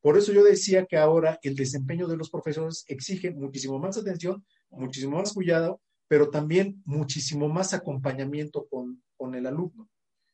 Por 0.00 0.18
eso 0.18 0.32
yo 0.32 0.42
decía 0.42 0.86
que 0.86 0.96
ahora 0.96 1.38
el 1.42 1.54
desempeño 1.54 2.06
de 2.08 2.16
los 2.16 2.30
profesores 2.30 2.84
exige 2.88 3.30
muchísimo 3.30 3.78
más 3.78 3.96
atención, 3.96 4.44
muchísimo 4.70 5.18
más 5.18 5.32
cuidado, 5.32 5.80
pero 6.08 6.30
también 6.30 6.82
muchísimo 6.84 7.48
más 7.48 7.74
acompañamiento 7.74 8.66
con, 8.68 9.02
con 9.16 9.34
el 9.34 9.46
alumno. 9.46 9.88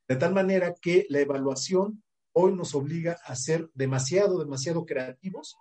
De 0.09 0.17
tal 0.17 0.35
manera 0.35 0.75
que 0.81 1.07
la 1.09 1.21
evaluación 1.21 2.03
hoy 2.33 2.55
nos 2.55 2.75
obliga 2.75 3.19
a 3.25 3.35
ser 3.37 3.71
demasiado, 3.75 4.39
demasiado 4.39 4.85
creativos 4.85 5.57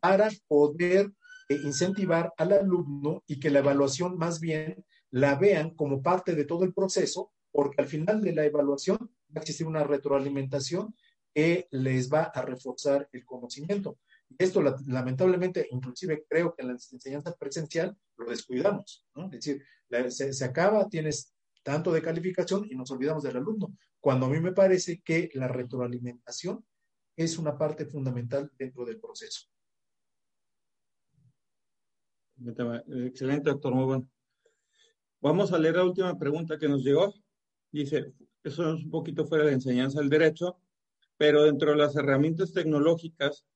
para 0.00 0.30
poder 0.48 1.12
eh, 1.48 1.58
incentivar 1.62 2.32
al 2.36 2.52
alumno 2.52 3.22
y 3.26 3.38
que 3.38 3.50
la 3.50 3.60
evaluación 3.60 4.16
más 4.16 4.40
bien 4.40 4.84
la 5.10 5.34
vean 5.34 5.70
como 5.70 6.02
parte 6.02 6.34
de 6.34 6.44
todo 6.44 6.64
el 6.64 6.72
proceso, 6.72 7.32
porque 7.52 7.80
al 7.80 7.88
final 7.88 8.20
de 8.20 8.34
la 8.34 8.44
evaluación 8.44 8.98
va 8.98 9.36
a 9.36 9.40
existir 9.40 9.66
una 9.66 9.84
retroalimentación 9.84 10.94
que 11.34 11.68
les 11.70 12.12
va 12.12 12.24
a 12.24 12.42
reforzar 12.42 13.08
el 13.12 13.24
conocimiento. 13.24 13.98
Esto 14.38 14.62
lamentablemente, 14.86 15.68
inclusive 15.70 16.24
creo 16.28 16.54
que 16.54 16.62
en 16.62 16.68
la 16.68 16.74
enseñanza 16.74 17.34
presencial 17.36 17.96
lo 18.16 18.26
descuidamos. 18.26 19.06
Es 19.16 19.30
decir, 19.30 19.64
se, 20.08 20.44
acaba, 20.44 20.88
tienes 20.88 21.34
tanto 21.62 21.92
de 21.92 22.02
calificación 22.02 22.66
y 22.70 22.74
nos 22.74 22.90
olvidamos 22.90 23.22
del 23.22 23.36
alumno, 23.36 23.76
cuando 24.00 24.26
a 24.26 24.28
mí 24.28 24.40
me 24.40 24.52
parece 24.52 25.00
que 25.00 25.30
la 25.34 25.48
retroalimentación 25.48 26.64
es 27.16 27.38
una 27.38 27.56
parte 27.56 27.86
fundamental 27.86 28.50
dentro 28.58 28.84
del 28.84 29.00
proceso. 29.00 29.46
Excelente, 33.06 33.50
doctor, 33.50 33.74
muy. 33.74 34.06
Vamos 35.20 35.52
a 35.52 35.58
leer 35.58 35.76
la 35.76 35.84
última 35.84 36.18
pregunta 36.18 36.58
que 36.58 36.68
nos 36.68 36.82
llegó. 36.82 37.14
Dice, 37.70 38.12
eso 38.42 38.74
es 38.74 38.84
un 38.84 38.90
poquito 38.90 39.24
fuera 39.24 39.44
de 39.44 39.52
enseñanza 39.52 40.00
del 40.00 40.10
derecho, 40.10 40.60
pero 41.16 41.44
dentro 41.44 41.70
de 41.70 41.78
las 41.78 41.96
herramientas 41.96 42.52
tecnológicas, 42.52 43.46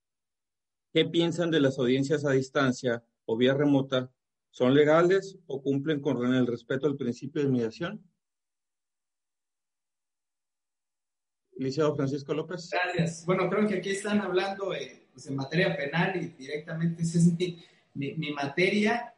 ¿qué 0.93 1.05
piensan 1.05 1.51
de 1.51 1.61
las 1.61 1.78
audiencias 1.78 2.24
a 2.24 2.32
distancia 2.32 3.03
o 3.24 3.36
vía 3.36 3.55
remota? 3.55 4.11
¿Son 4.51 4.74
legales 4.74 5.39
o 5.47 5.62
cumplen 5.62 6.01
con 6.01 6.34
el 6.34 6.47
respeto 6.47 6.86
al 6.86 6.97
principio 6.97 7.43
de 7.43 7.49
mediación? 7.49 8.03
Licenciado 11.59 11.97
Francisco 11.97 12.32
López. 12.34 12.70
Gracias. 12.70 13.26
Bueno, 13.26 13.51
creo 13.51 13.66
que 13.66 13.78
aquí 13.78 13.91
están 13.91 14.20
hablando 14.20 14.72
eh, 14.74 15.09
pues 15.12 15.26
en 15.26 15.36
materia 15.36 15.76
penal 15.76 16.16
y 16.16 16.28
directamente 16.41 17.03
esa 17.03 17.18
es 17.18 17.26
mi, 17.95 18.32
materia. 18.32 19.12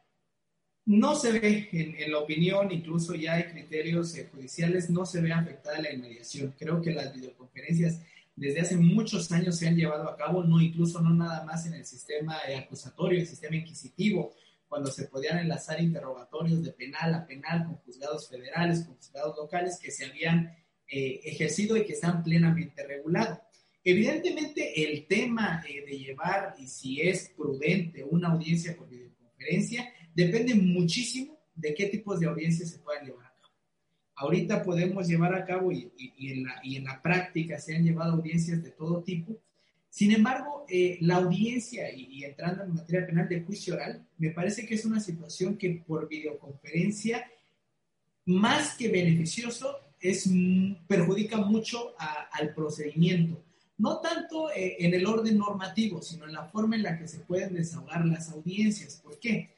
No 0.86 1.14
se 1.14 1.38
ve 1.38 1.68
en, 1.72 2.10
la 2.10 2.18
opinión, 2.18 2.72
incluso 2.72 3.14
ya 3.14 3.34
hay 3.34 3.44
criterios 3.44 4.16
eh, 4.16 4.28
judiciales, 4.32 4.88
no 4.88 5.04
se 5.04 5.20
ve 5.20 5.32
afectada 5.32 5.82
la 5.82 5.92
inmediación. 5.92 6.54
Creo 6.58 6.80
que 6.80 6.92
las 6.92 7.14
videoconferencias 7.14 8.00
desde 8.40 8.62
hace 8.62 8.76
muchos 8.78 9.30
años 9.32 9.58
se 9.58 9.68
han 9.68 9.76
llevado 9.76 10.08
a 10.08 10.16
cabo, 10.16 10.42
no 10.42 10.62
incluso 10.62 10.98
no 11.02 11.10
nada 11.10 11.44
más 11.44 11.66
en 11.66 11.74
el 11.74 11.84
sistema 11.84 12.38
acusatorio, 12.56 13.20
el 13.20 13.26
sistema 13.26 13.56
inquisitivo, 13.56 14.34
cuando 14.66 14.90
se 14.90 15.08
podían 15.08 15.40
enlazar 15.40 15.78
interrogatorios 15.78 16.62
de 16.62 16.72
penal 16.72 17.12
a 17.14 17.26
penal 17.26 17.66
con 17.66 17.74
juzgados 17.76 18.30
federales, 18.30 18.84
con 18.84 18.96
juzgados 18.96 19.36
locales 19.36 19.78
que 19.78 19.90
se 19.90 20.06
habían 20.06 20.56
eh, 20.88 21.20
ejercido 21.22 21.76
y 21.76 21.84
que 21.84 21.92
están 21.92 22.22
plenamente 22.22 22.82
regulados. 22.86 23.40
Evidentemente, 23.84 24.90
el 24.90 25.06
tema 25.06 25.62
eh, 25.68 25.84
de 25.84 25.98
llevar 25.98 26.54
y 26.58 26.66
si 26.66 26.98
es 27.02 27.28
prudente 27.36 28.02
una 28.04 28.28
audiencia 28.28 28.74
por 28.74 28.88
videoconferencia 28.88 29.92
depende 30.14 30.54
muchísimo 30.54 31.38
de 31.54 31.74
qué 31.74 31.88
tipos 31.88 32.18
de 32.18 32.26
audiencias 32.26 32.70
se 32.70 32.78
puedan 32.78 33.04
llevar. 33.04 33.29
Ahorita 34.20 34.62
podemos 34.62 35.08
llevar 35.08 35.34
a 35.34 35.46
cabo 35.46 35.72
y, 35.72 35.90
en, 36.18 36.44
la, 36.44 36.60
y 36.62 36.76
en, 36.76 36.84
la, 36.84 37.00
práctica 37.00 37.58
se 37.58 37.74
han 37.74 37.84
llevado 37.84 38.12
audiencias 38.12 38.62
de 38.62 38.70
todo 38.70 39.02
tipo. 39.02 39.34
Sin 39.88 40.12
embargo, 40.12 40.66
eh, 40.68 40.98
la 41.00 41.16
audiencia 41.16 41.90
y, 41.90 42.22
entrando 42.22 42.64
en 42.64 42.74
materia 42.74 43.06
penal 43.06 43.30
de 43.30 43.40
juicio 43.40 43.76
oral, 43.76 44.06
me 44.18 44.28
parece 44.28 44.66
que 44.66 44.74
es 44.74 44.84
una 44.84 45.00
situación 45.00 45.56
que 45.56 45.82
por 45.86 46.06
videoconferencia, 46.06 47.30
más 48.26 48.76
que 48.76 48.90
beneficioso, 48.90 49.78
es, 49.98 50.28
perjudica 50.86 51.38
mucho 51.38 51.94
al 51.98 52.52
procedimiento. 52.52 53.42
No 53.78 54.00
tanto 54.00 54.50
eh, 54.50 54.76
en 54.80 54.92
el 54.92 55.06
orden 55.06 55.38
normativo, 55.38 56.02
sino 56.02 56.26
en 56.26 56.34
la 56.34 56.44
forma 56.44 56.76
en 56.76 56.82
la 56.82 56.98
que 56.98 57.08
se 57.08 57.20
pueden 57.20 57.54
desahogar 57.54 58.04
las 58.04 58.28
audiencias. 58.28 59.00
¿Por 59.02 59.18
qué? 59.18 59.48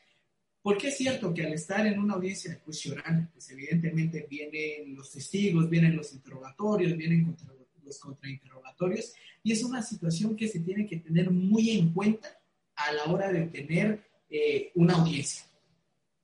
Porque 0.63 0.89
es 0.89 0.97
cierto 0.97 1.35
que 1.35 1.45
al 1.45 1.53
estar 1.53 1.85
en 1.87 1.99
una 1.99 2.15
audiencia 2.15 2.53
de 2.53 2.61
juicio 2.61 2.93
oral, 2.93 3.29
pues 3.33 3.51
evidentemente 3.51 4.27
vienen 4.31 4.95
los 4.95 5.11
testigos, 5.11 5.69
vienen 5.69 5.97
los 5.97 6.13
interrogatorios, 6.13 6.97
vienen 6.97 7.37
los 7.85 7.99
contrainterrogatorios, 7.99 9.13
y 9.43 9.53
es 9.53 9.65
una 9.65 9.83
situación 9.83 10.37
que 10.37 10.47
se 10.47 10.61
tiene 10.61 10.87
que 10.87 10.99
tener 10.99 11.31
muy 11.31 11.71
en 11.71 11.93
cuenta 11.93 12.29
a 12.77 12.93
la 12.93 13.05
hora 13.07 13.33
de 13.33 13.47
tener 13.47 14.05
eh, 14.31 14.71
una 14.77 14.95
audiencia. 14.95 15.45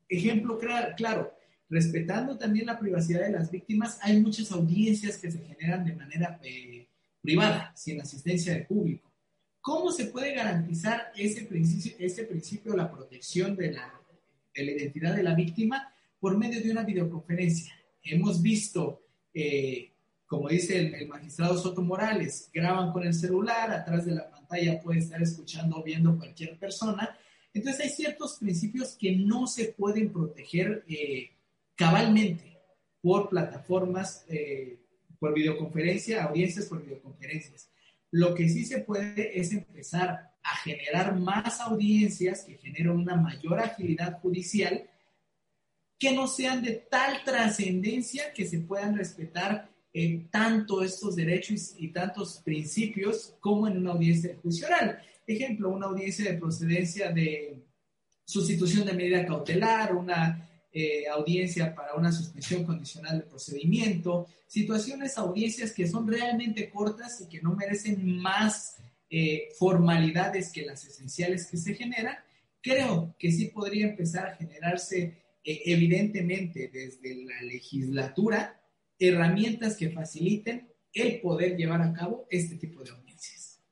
Ejemplo 0.08 0.56
claro, 0.96 1.34
respetando 1.68 2.38
también 2.38 2.66
la 2.66 2.78
privacidad 2.78 3.22
de 3.22 3.32
las 3.32 3.50
víctimas, 3.50 3.98
hay 4.02 4.20
muchas 4.20 4.52
audiencias 4.52 5.18
que 5.18 5.32
se 5.32 5.44
generan 5.44 5.84
de 5.84 5.96
manera 5.96 6.40
eh, 6.44 6.88
privada, 7.20 7.72
sin 7.76 8.00
asistencia 8.00 8.54
de 8.54 8.64
público. 8.64 9.12
¿Cómo 9.60 9.90
se 9.90 10.06
puede 10.06 10.32
garantizar 10.32 11.12
ese 11.16 11.42
principio, 11.44 12.06
ese 12.06 12.24
principio 12.24 12.76
la 12.76 12.90
protección 12.90 13.56
de 13.56 13.72
la, 13.72 14.00
de 14.58 14.64
la 14.64 14.72
identidad 14.72 15.14
de 15.14 15.22
la 15.22 15.34
víctima 15.34 15.92
por 16.18 16.36
medio 16.36 16.62
de 16.62 16.70
una 16.70 16.82
videoconferencia? 16.82 17.72
Hemos 18.02 18.42
visto, 18.42 19.02
eh, 19.32 19.92
como 20.26 20.48
dice 20.48 20.78
el, 20.78 20.94
el, 20.94 21.08
magistrado 21.08 21.56
Soto 21.56 21.82
Morales, 21.82 22.50
graban 22.52 22.92
con 22.92 23.04
el 23.06 23.14
celular, 23.14 23.70
atrás 23.70 24.06
de 24.06 24.14
la 24.14 24.30
pantalla 24.30 24.80
puede 24.80 25.00
estar 25.00 25.22
escuchando 25.22 25.78
o 25.78 25.82
viendo 25.82 26.16
cualquier 26.16 26.58
persona. 26.58 27.16
Entonces 27.52 27.84
hay 27.84 27.90
ciertos 27.90 28.38
principios 28.38 28.96
que 28.98 29.16
no 29.16 29.46
se 29.46 29.66
pueden 29.66 30.12
proteger 30.12 30.84
eh, 30.88 31.30
cabalmente 31.74 32.58
por 33.00 33.28
plataformas, 33.28 34.24
eh, 34.28 34.80
por 35.18 35.34
videoconferencia, 35.34 36.24
audiencias 36.24 36.66
por 36.66 36.82
videoconferencias. 36.82 37.70
Lo 38.10 38.34
que 38.34 38.48
sí 38.48 38.64
se 38.64 38.80
puede 38.80 39.38
es 39.38 39.52
empezar 39.52 40.32
a 40.50 40.56
generar 40.56 41.14
más 41.16 41.60
audiencias 41.60 42.42
que 42.42 42.56
generen 42.56 42.90
una 42.90 43.16
mayor 43.16 43.60
agilidad 43.60 44.20
judicial, 44.20 44.88
que 45.98 46.12
no 46.12 46.26
sean 46.26 46.62
de 46.62 46.86
tal 46.90 47.22
trascendencia 47.24 48.32
que 48.32 48.46
se 48.46 48.60
puedan 48.60 48.96
respetar 48.96 49.68
eh, 49.92 50.26
tanto 50.30 50.82
estos 50.82 51.16
derechos 51.16 51.74
y, 51.76 51.88
tantos 51.88 52.40
principios 52.44 53.34
como 53.40 53.66
en 53.66 53.78
una 53.78 53.92
audiencia 53.92 54.36
judicial. 54.40 55.02
Ejemplo, 55.26 55.70
una 55.70 55.86
audiencia 55.86 56.30
de 56.30 56.38
procedencia 56.38 57.10
de 57.10 57.64
sustitución 58.24 58.86
de 58.86 58.92
medida 58.92 59.26
cautelar, 59.26 59.94
una 59.94 60.48
eh, 60.72 61.08
audiencia 61.08 61.74
para 61.74 61.94
una 61.94 62.12
suspensión 62.12 62.64
condicional 62.64 63.18
de 63.18 63.24
procedimiento, 63.24 64.28
situaciones, 64.46 65.18
audiencias 65.18 65.72
que 65.72 65.86
son 65.86 66.06
realmente 66.06 66.70
cortas 66.70 67.20
y 67.22 67.28
que 67.28 67.42
no 67.42 67.54
merecen 67.54 68.18
más 68.18 68.78
eh, 69.10 69.48
formalidades 69.58 70.52
que 70.52 70.66
las 70.66 70.84
esenciales 70.84 71.46
que 71.46 71.56
se 71.56 71.74
generan, 71.74 72.16
creo 72.60 73.14
que 73.18 73.32
sí 73.32 73.46
podría 73.46 73.88
empezar 73.88 74.28
a 74.28 74.36
generarse 74.36 75.22
eh, 75.44 75.62
evidentemente 75.66 76.70
desde 76.72 77.24
la 77.24 77.42
legislatura 77.42 78.60
herramientas 78.98 79.76
que 79.76 79.90
faciliten 79.90 80.72
el 80.92 81.20
poder 81.20 81.56
llevar 81.56 81.82
a 81.82 81.92
cabo 81.92 82.26
este 82.30 82.56
tipo 82.56 82.82
de 82.82 82.90
audiencias. 82.90 83.62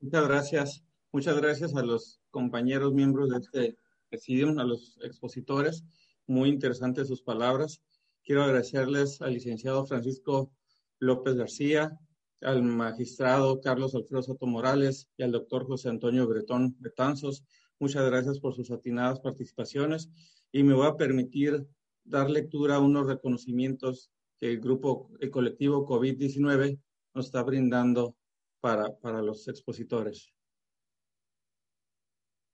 Muchas 0.00 0.28
gracias. 0.28 0.84
Muchas 1.12 1.36
gracias 1.36 1.74
a 1.74 1.82
los 1.82 2.20
compañeros 2.30 2.92
miembros 2.92 3.30
de 3.30 3.38
este 3.38 3.76
a 4.10 4.64
los 4.64 4.98
expositores. 5.02 5.84
Muy 6.26 6.48
interesantes 6.48 7.08
sus 7.08 7.22
palabras. 7.22 7.82
Quiero 8.24 8.42
agradecerles 8.42 9.20
al 9.20 9.34
licenciado 9.34 9.86
Francisco 9.86 10.50
López 10.98 11.34
García, 11.34 11.98
al 12.40 12.62
magistrado 12.62 13.60
Carlos 13.60 13.94
Alfredo 13.94 14.22
Soto 14.22 14.46
Morales 14.46 15.08
y 15.16 15.22
al 15.22 15.32
doctor 15.32 15.66
José 15.66 15.88
Antonio 15.88 16.26
Bretón 16.26 16.76
Betanzos. 16.78 17.44
Muchas 17.78 18.04
gracias 18.06 18.38
por 18.40 18.54
sus 18.54 18.70
atinadas 18.70 19.20
participaciones 19.20 20.10
y 20.52 20.62
me 20.62 20.74
voy 20.74 20.86
a 20.86 20.96
permitir 20.96 21.66
dar 22.04 22.30
lectura 22.30 22.76
a 22.76 22.80
unos 22.80 23.06
reconocimientos 23.06 24.10
que 24.38 24.52
el 24.52 24.60
grupo, 24.60 25.10
el 25.20 25.30
colectivo 25.30 25.86
COVID-19 25.86 26.78
nos 27.14 27.26
está 27.26 27.42
brindando 27.42 28.16
para, 28.60 28.96
para 28.98 29.22
los 29.22 29.48
expositores. 29.48 30.32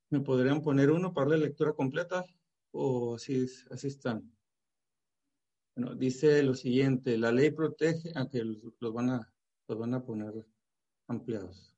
¿Me 0.09 0.21
podrían 0.21 0.61
poner 0.61 0.91
uno 0.91 1.13
para 1.13 1.31
la 1.31 1.37
lectura 1.37 1.73
completa? 1.73 2.25
¿O 2.71 3.15
así, 3.15 3.45
así 3.69 3.87
están? 3.87 4.31
Bueno, 5.75 5.95
dice 5.95 6.43
lo 6.43 6.53
siguiente, 6.53 7.17
la 7.17 7.31
ley 7.31 7.49
protege, 7.49 8.11
aunque 8.15 8.43
los, 8.43 8.93
van 8.93 9.09
a, 9.09 9.32
los 9.73 9.79
van 9.79 9.93
a 9.95 10.05
poner 10.05 10.45
ampliados. 11.07 11.75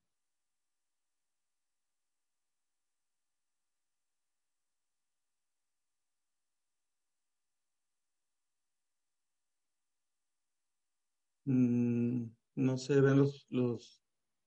Mm, 11.45 12.25
No 12.55 12.77
se 12.77 13.01
ven 13.01 13.17
los, 13.19 13.45
los 13.49 14.03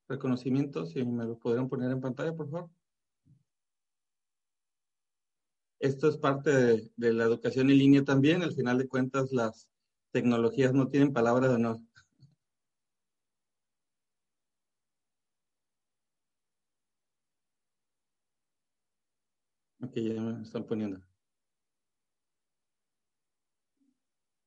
reconocimientos, 0.08 0.90
si 0.92 1.04
me 1.04 1.24
lo 1.24 1.38
podrían 1.38 1.68
poner 1.68 1.90
en 1.92 2.00
pantalla, 2.00 2.34
por 2.36 2.50
favor. 2.50 2.70
Esto 5.80 6.08
es 6.08 6.16
parte 6.16 6.50
de, 6.50 6.90
de, 6.96 7.12
la 7.12 7.24
educación 7.24 7.68
en 7.70 7.78
línea 7.78 8.04
también. 8.04 8.42
Al 8.42 8.52
final 8.54 8.78
de 8.78 8.86
cuentas, 8.88 9.32
las 9.32 9.68
tecnologías 10.12 10.72
no 10.72 10.88
tienen 10.88 11.12
palabra 11.12 11.48
de 11.48 11.54
honor. 11.56 11.78
Ya 20.02 20.20
me 20.20 20.42
están 20.42 20.64
poniendo. 20.64 21.00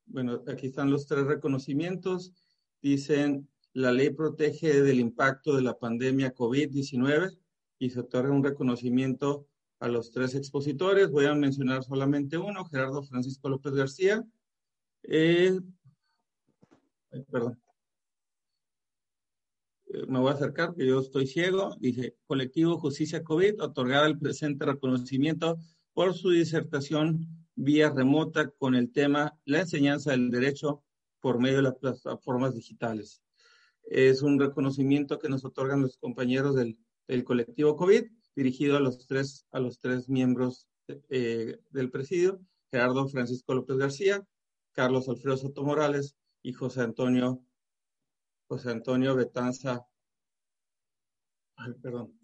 Bueno, 0.05 0.43
aquí 0.47 0.67
están 0.67 0.91
los 0.91 1.07
tres 1.07 1.25
reconocimientos. 1.25 2.33
Dicen, 2.81 3.49
la 3.73 3.91
ley 3.91 4.09
protege 4.09 4.81
del 4.81 4.99
impacto 4.99 5.55
de 5.55 5.61
la 5.61 5.77
pandemia 5.77 6.33
COVID-19 6.33 7.37
y 7.79 7.89
se 7.89 7.99
otorga 8.01 8.33
un 8.33 8.43
reconocimiento 8.43 9.47
a 9.79 9.87
los 9.87 10.11
tres 10.11 10.35
expositores. 10.35 11.09
Voy 11.09 11.25
a 11.25 11.33
mencionar 11.33 11.83
solamente 11.83 12.37
uno, 12.37 12.65
Gerardo 12.65 13.03
Francisco 13.03 13.49
López 13.49 13.73
García. 13.73 14.23
Perdón. 17.31 17.61
Eh, 19.93 20.05
me 20.07 20.19
voy 20.19 20.31
a 20.31 20.35
acercar, 20.35 20.73
que 20.73 20.85
yo 20.85 20.99
estoy 20.99 21.27
ciego. 21.27 21.75
Dice, 21.79 22.15
Colectivo 22.25 22.77
Justicia 22.77 23.23
COVID, 23.23 23.61
otorgada 23.61 24.07
el 24.07 24.17
presente 24.17 24.65
reconocimiento 24.65 25.57
por 25.93 26.13
su 26.13 26.29
disertación 26.29 27.27
vía 27.55 27.89
remota 27.89 28.49
con 28.49 28.75
el 28.75 28.91
tema 28.91 29.37
La 29.45 29.61
enseñanza 29.61 30.11
del 30.11 30.29
derecho 30.29 30.83
por 31.19 31.39
medio 31.39 31.57
de 31.57 31.63
las 31.63 31.75
plataformas 31.75 32.55
digitales. 32.55 33.21
Es 33.83 34.21
un 34.21 34.39
reconocimiento 34.39 35.19
que 35.19 35.29
nos 35.29 35.43
otorgan 35.43 35.81
los 35.81 35.97
compañeros 35.97 36.55
del, 36.55 36.77
del 37.07 37.23
colectivo 37.23 37.75
COVID 37.75 38.03
dirigido 38.35 38.77
a 38.77 38.79
los 38.79 39.05
tres, 39.05 39.45
a 39.51 39.59
los 39.59 39.79
tres 39.79 40.07
miembros 40.07 40.67
eh, 41.09 41.59
del 41.69 41.91
presidio, 41.91 42.39
Gerardo 42.71 43.07
Francisco 43.09 43.53
López 43.53 43.77
García, 43.77 44.25
Carlos 44.71 45.09
Alfredo 45.09 45.37
Soto 45.37 45.63
Morales 45.63 46.15
y 46.41 46.53
José 46.53 46.81
Antonio, 46.81 47.43
José 48.51 48.69
Antonio 48.69 49.15
Betanza, 49.15 49.87
ay, 51.55 51.71
perdón, 51.81 52.19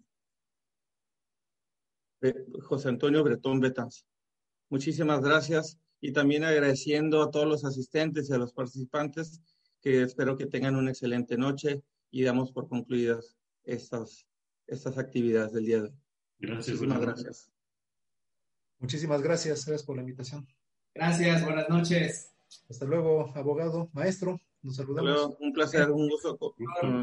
José 2.64 2.90
Antonio 2.90 3.24
Bretón 3.24 3.60
Betanza. 3.60 4.04
Muchísimas 4.68 5.22
gracias 5.22 5.78
y 6.02 6.12
también 6.12 6.44
agradeciendo 6.44 7.22
a 7.22 7.30
todos 7.30 7.46
los 7.46 7.64
asistentes 7.64 8.28
y 8.28 8.34
a 8.34 8.36
los 8.36 8.52
participantes 8.52 9.40
que 9.80 10.02
espero 10.02 10.36
que 10.36 10.44
tengan 10.44 10.76
una 10.76 10.90
excelente 10.90 11.38
noche 11.38 11.82
y 12.10 12.24
damos 12.24 12.52
por 12.52 12.68
concluidas 12.68 13.38
estas 13.64 14.26
estas 14.66 14.98
actividades 14.98 15.54
del 15.54 15.64
día 15.64 15.80
de 15.80 15.88
hoy. 15.88 15.94
Gracias. 16.40 16.68
Muchísimas 16.68 17.00
gracias. 17.00 17.50
Muchísimas 18.80 19.22
gracias. 19.22 19.64
Gracias 19.64 19.86
por 19.86 19.96
la 19.96 20.02
invitación. 20.02 20.46
Gracias. 20.94 21.42
Buenas 21.42 21.70
noches. 21.70 22.34
Hasta 22.68 22.84
luego, 22.84 23.32
abogado, 23.34 23.88
maestro. 23.94 24.38
Nos 24.62 24.76
saludamos. 24.76 25.10
Luego, 25.10 25.36
un 25.40 25.52
placer, 25.52 25.90
un 25.90 26.08
gusto 26.08 26.38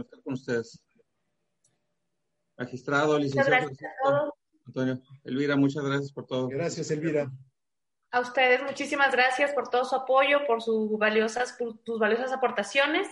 estar 0.02 0.22
con 0.24 0.34
ustedes. 0.34 0.82
Magistrado, 2.58 3.18
licenciado. 3.18 4.36
Antonio, 4.66 5.02
Elvira, 5.24 5.56
muchas 5.56 5.84
gracias 5.84 6.12
por 6.12 6.26
todo. 6.26 6.48
Gracias, 6.48 6.90
Elvira. 6.92 7.32
A 8.12 8.22
ustedes, 8.22 8.64
muchísimas 8.64 9.12
gracias 9.12 9.54
por 9.54 9.70
todo 9.70 9.86
su 9.86 9.96
apoyo, 9.96 10.46
por 10.48 10.62
sus 10.62 10.98
valiosas, 10.98 11.54
por 11.54 11.78
sus 11.86 12.00
valiosas 12.00 12.32
aportaciones 12.32 13.08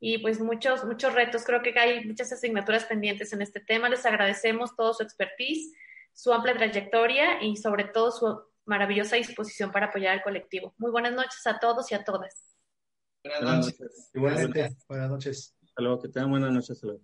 y 0.00 0.18
pues 0.18 0.40
muchos, 0.40 0.84
muchos 0.84 1.12
retos. 1.14 1.44
Creo 1.44 1.62
que 1.62 1.78
hay 1.78 2.04
muchas 2.06 2.32
asignaturas 2.32 2.84
pendientes 2.84 3.32
en 3.32 3.42
este 3.42 3.60
tema. 3.60 3.88
Les 3.88 4.06
agradecemos 4.06 4.74
todo 4.74 4.94
su 4.94 5.02
expertise, 5.02 5.72
su 6.12 6.32
amplia 6.32 6.56
trayectoria 6.56 7.42
y 7.42 7.56
sobre 7.56 7.84
todo 7.84 8.10
su 8.10 8.42
maravillosa 8.64 9.16
disposición 9.16 9.70
para 9.70 9.86
apoyar 9.86 10.14
al 10.14 10.22
colectivo. 10.22 10.74
Muy 10.78 10.90
buenas 10.90 11.12
noches 11.12 11.46
a 11.46 11.58
todos 11.58 11.90
y 11.92 11.94
a 11.94 12.04
todas. 12.04 12.47
Buenas 13.24 13.66
noches. 13.66 14.10
Igualmente, 14.14 14.76
buenas 14.88 15.10
noches. 15.10 15.54
Hasta 15.62 15.82
luego, 15.82 16.02
que 16.02 16.08
tengan 16.08 16.30
buenas 16.30 16.52
noches. 16.52 16.70
Hasta 16.70 16.86
luego. 16.86 17.02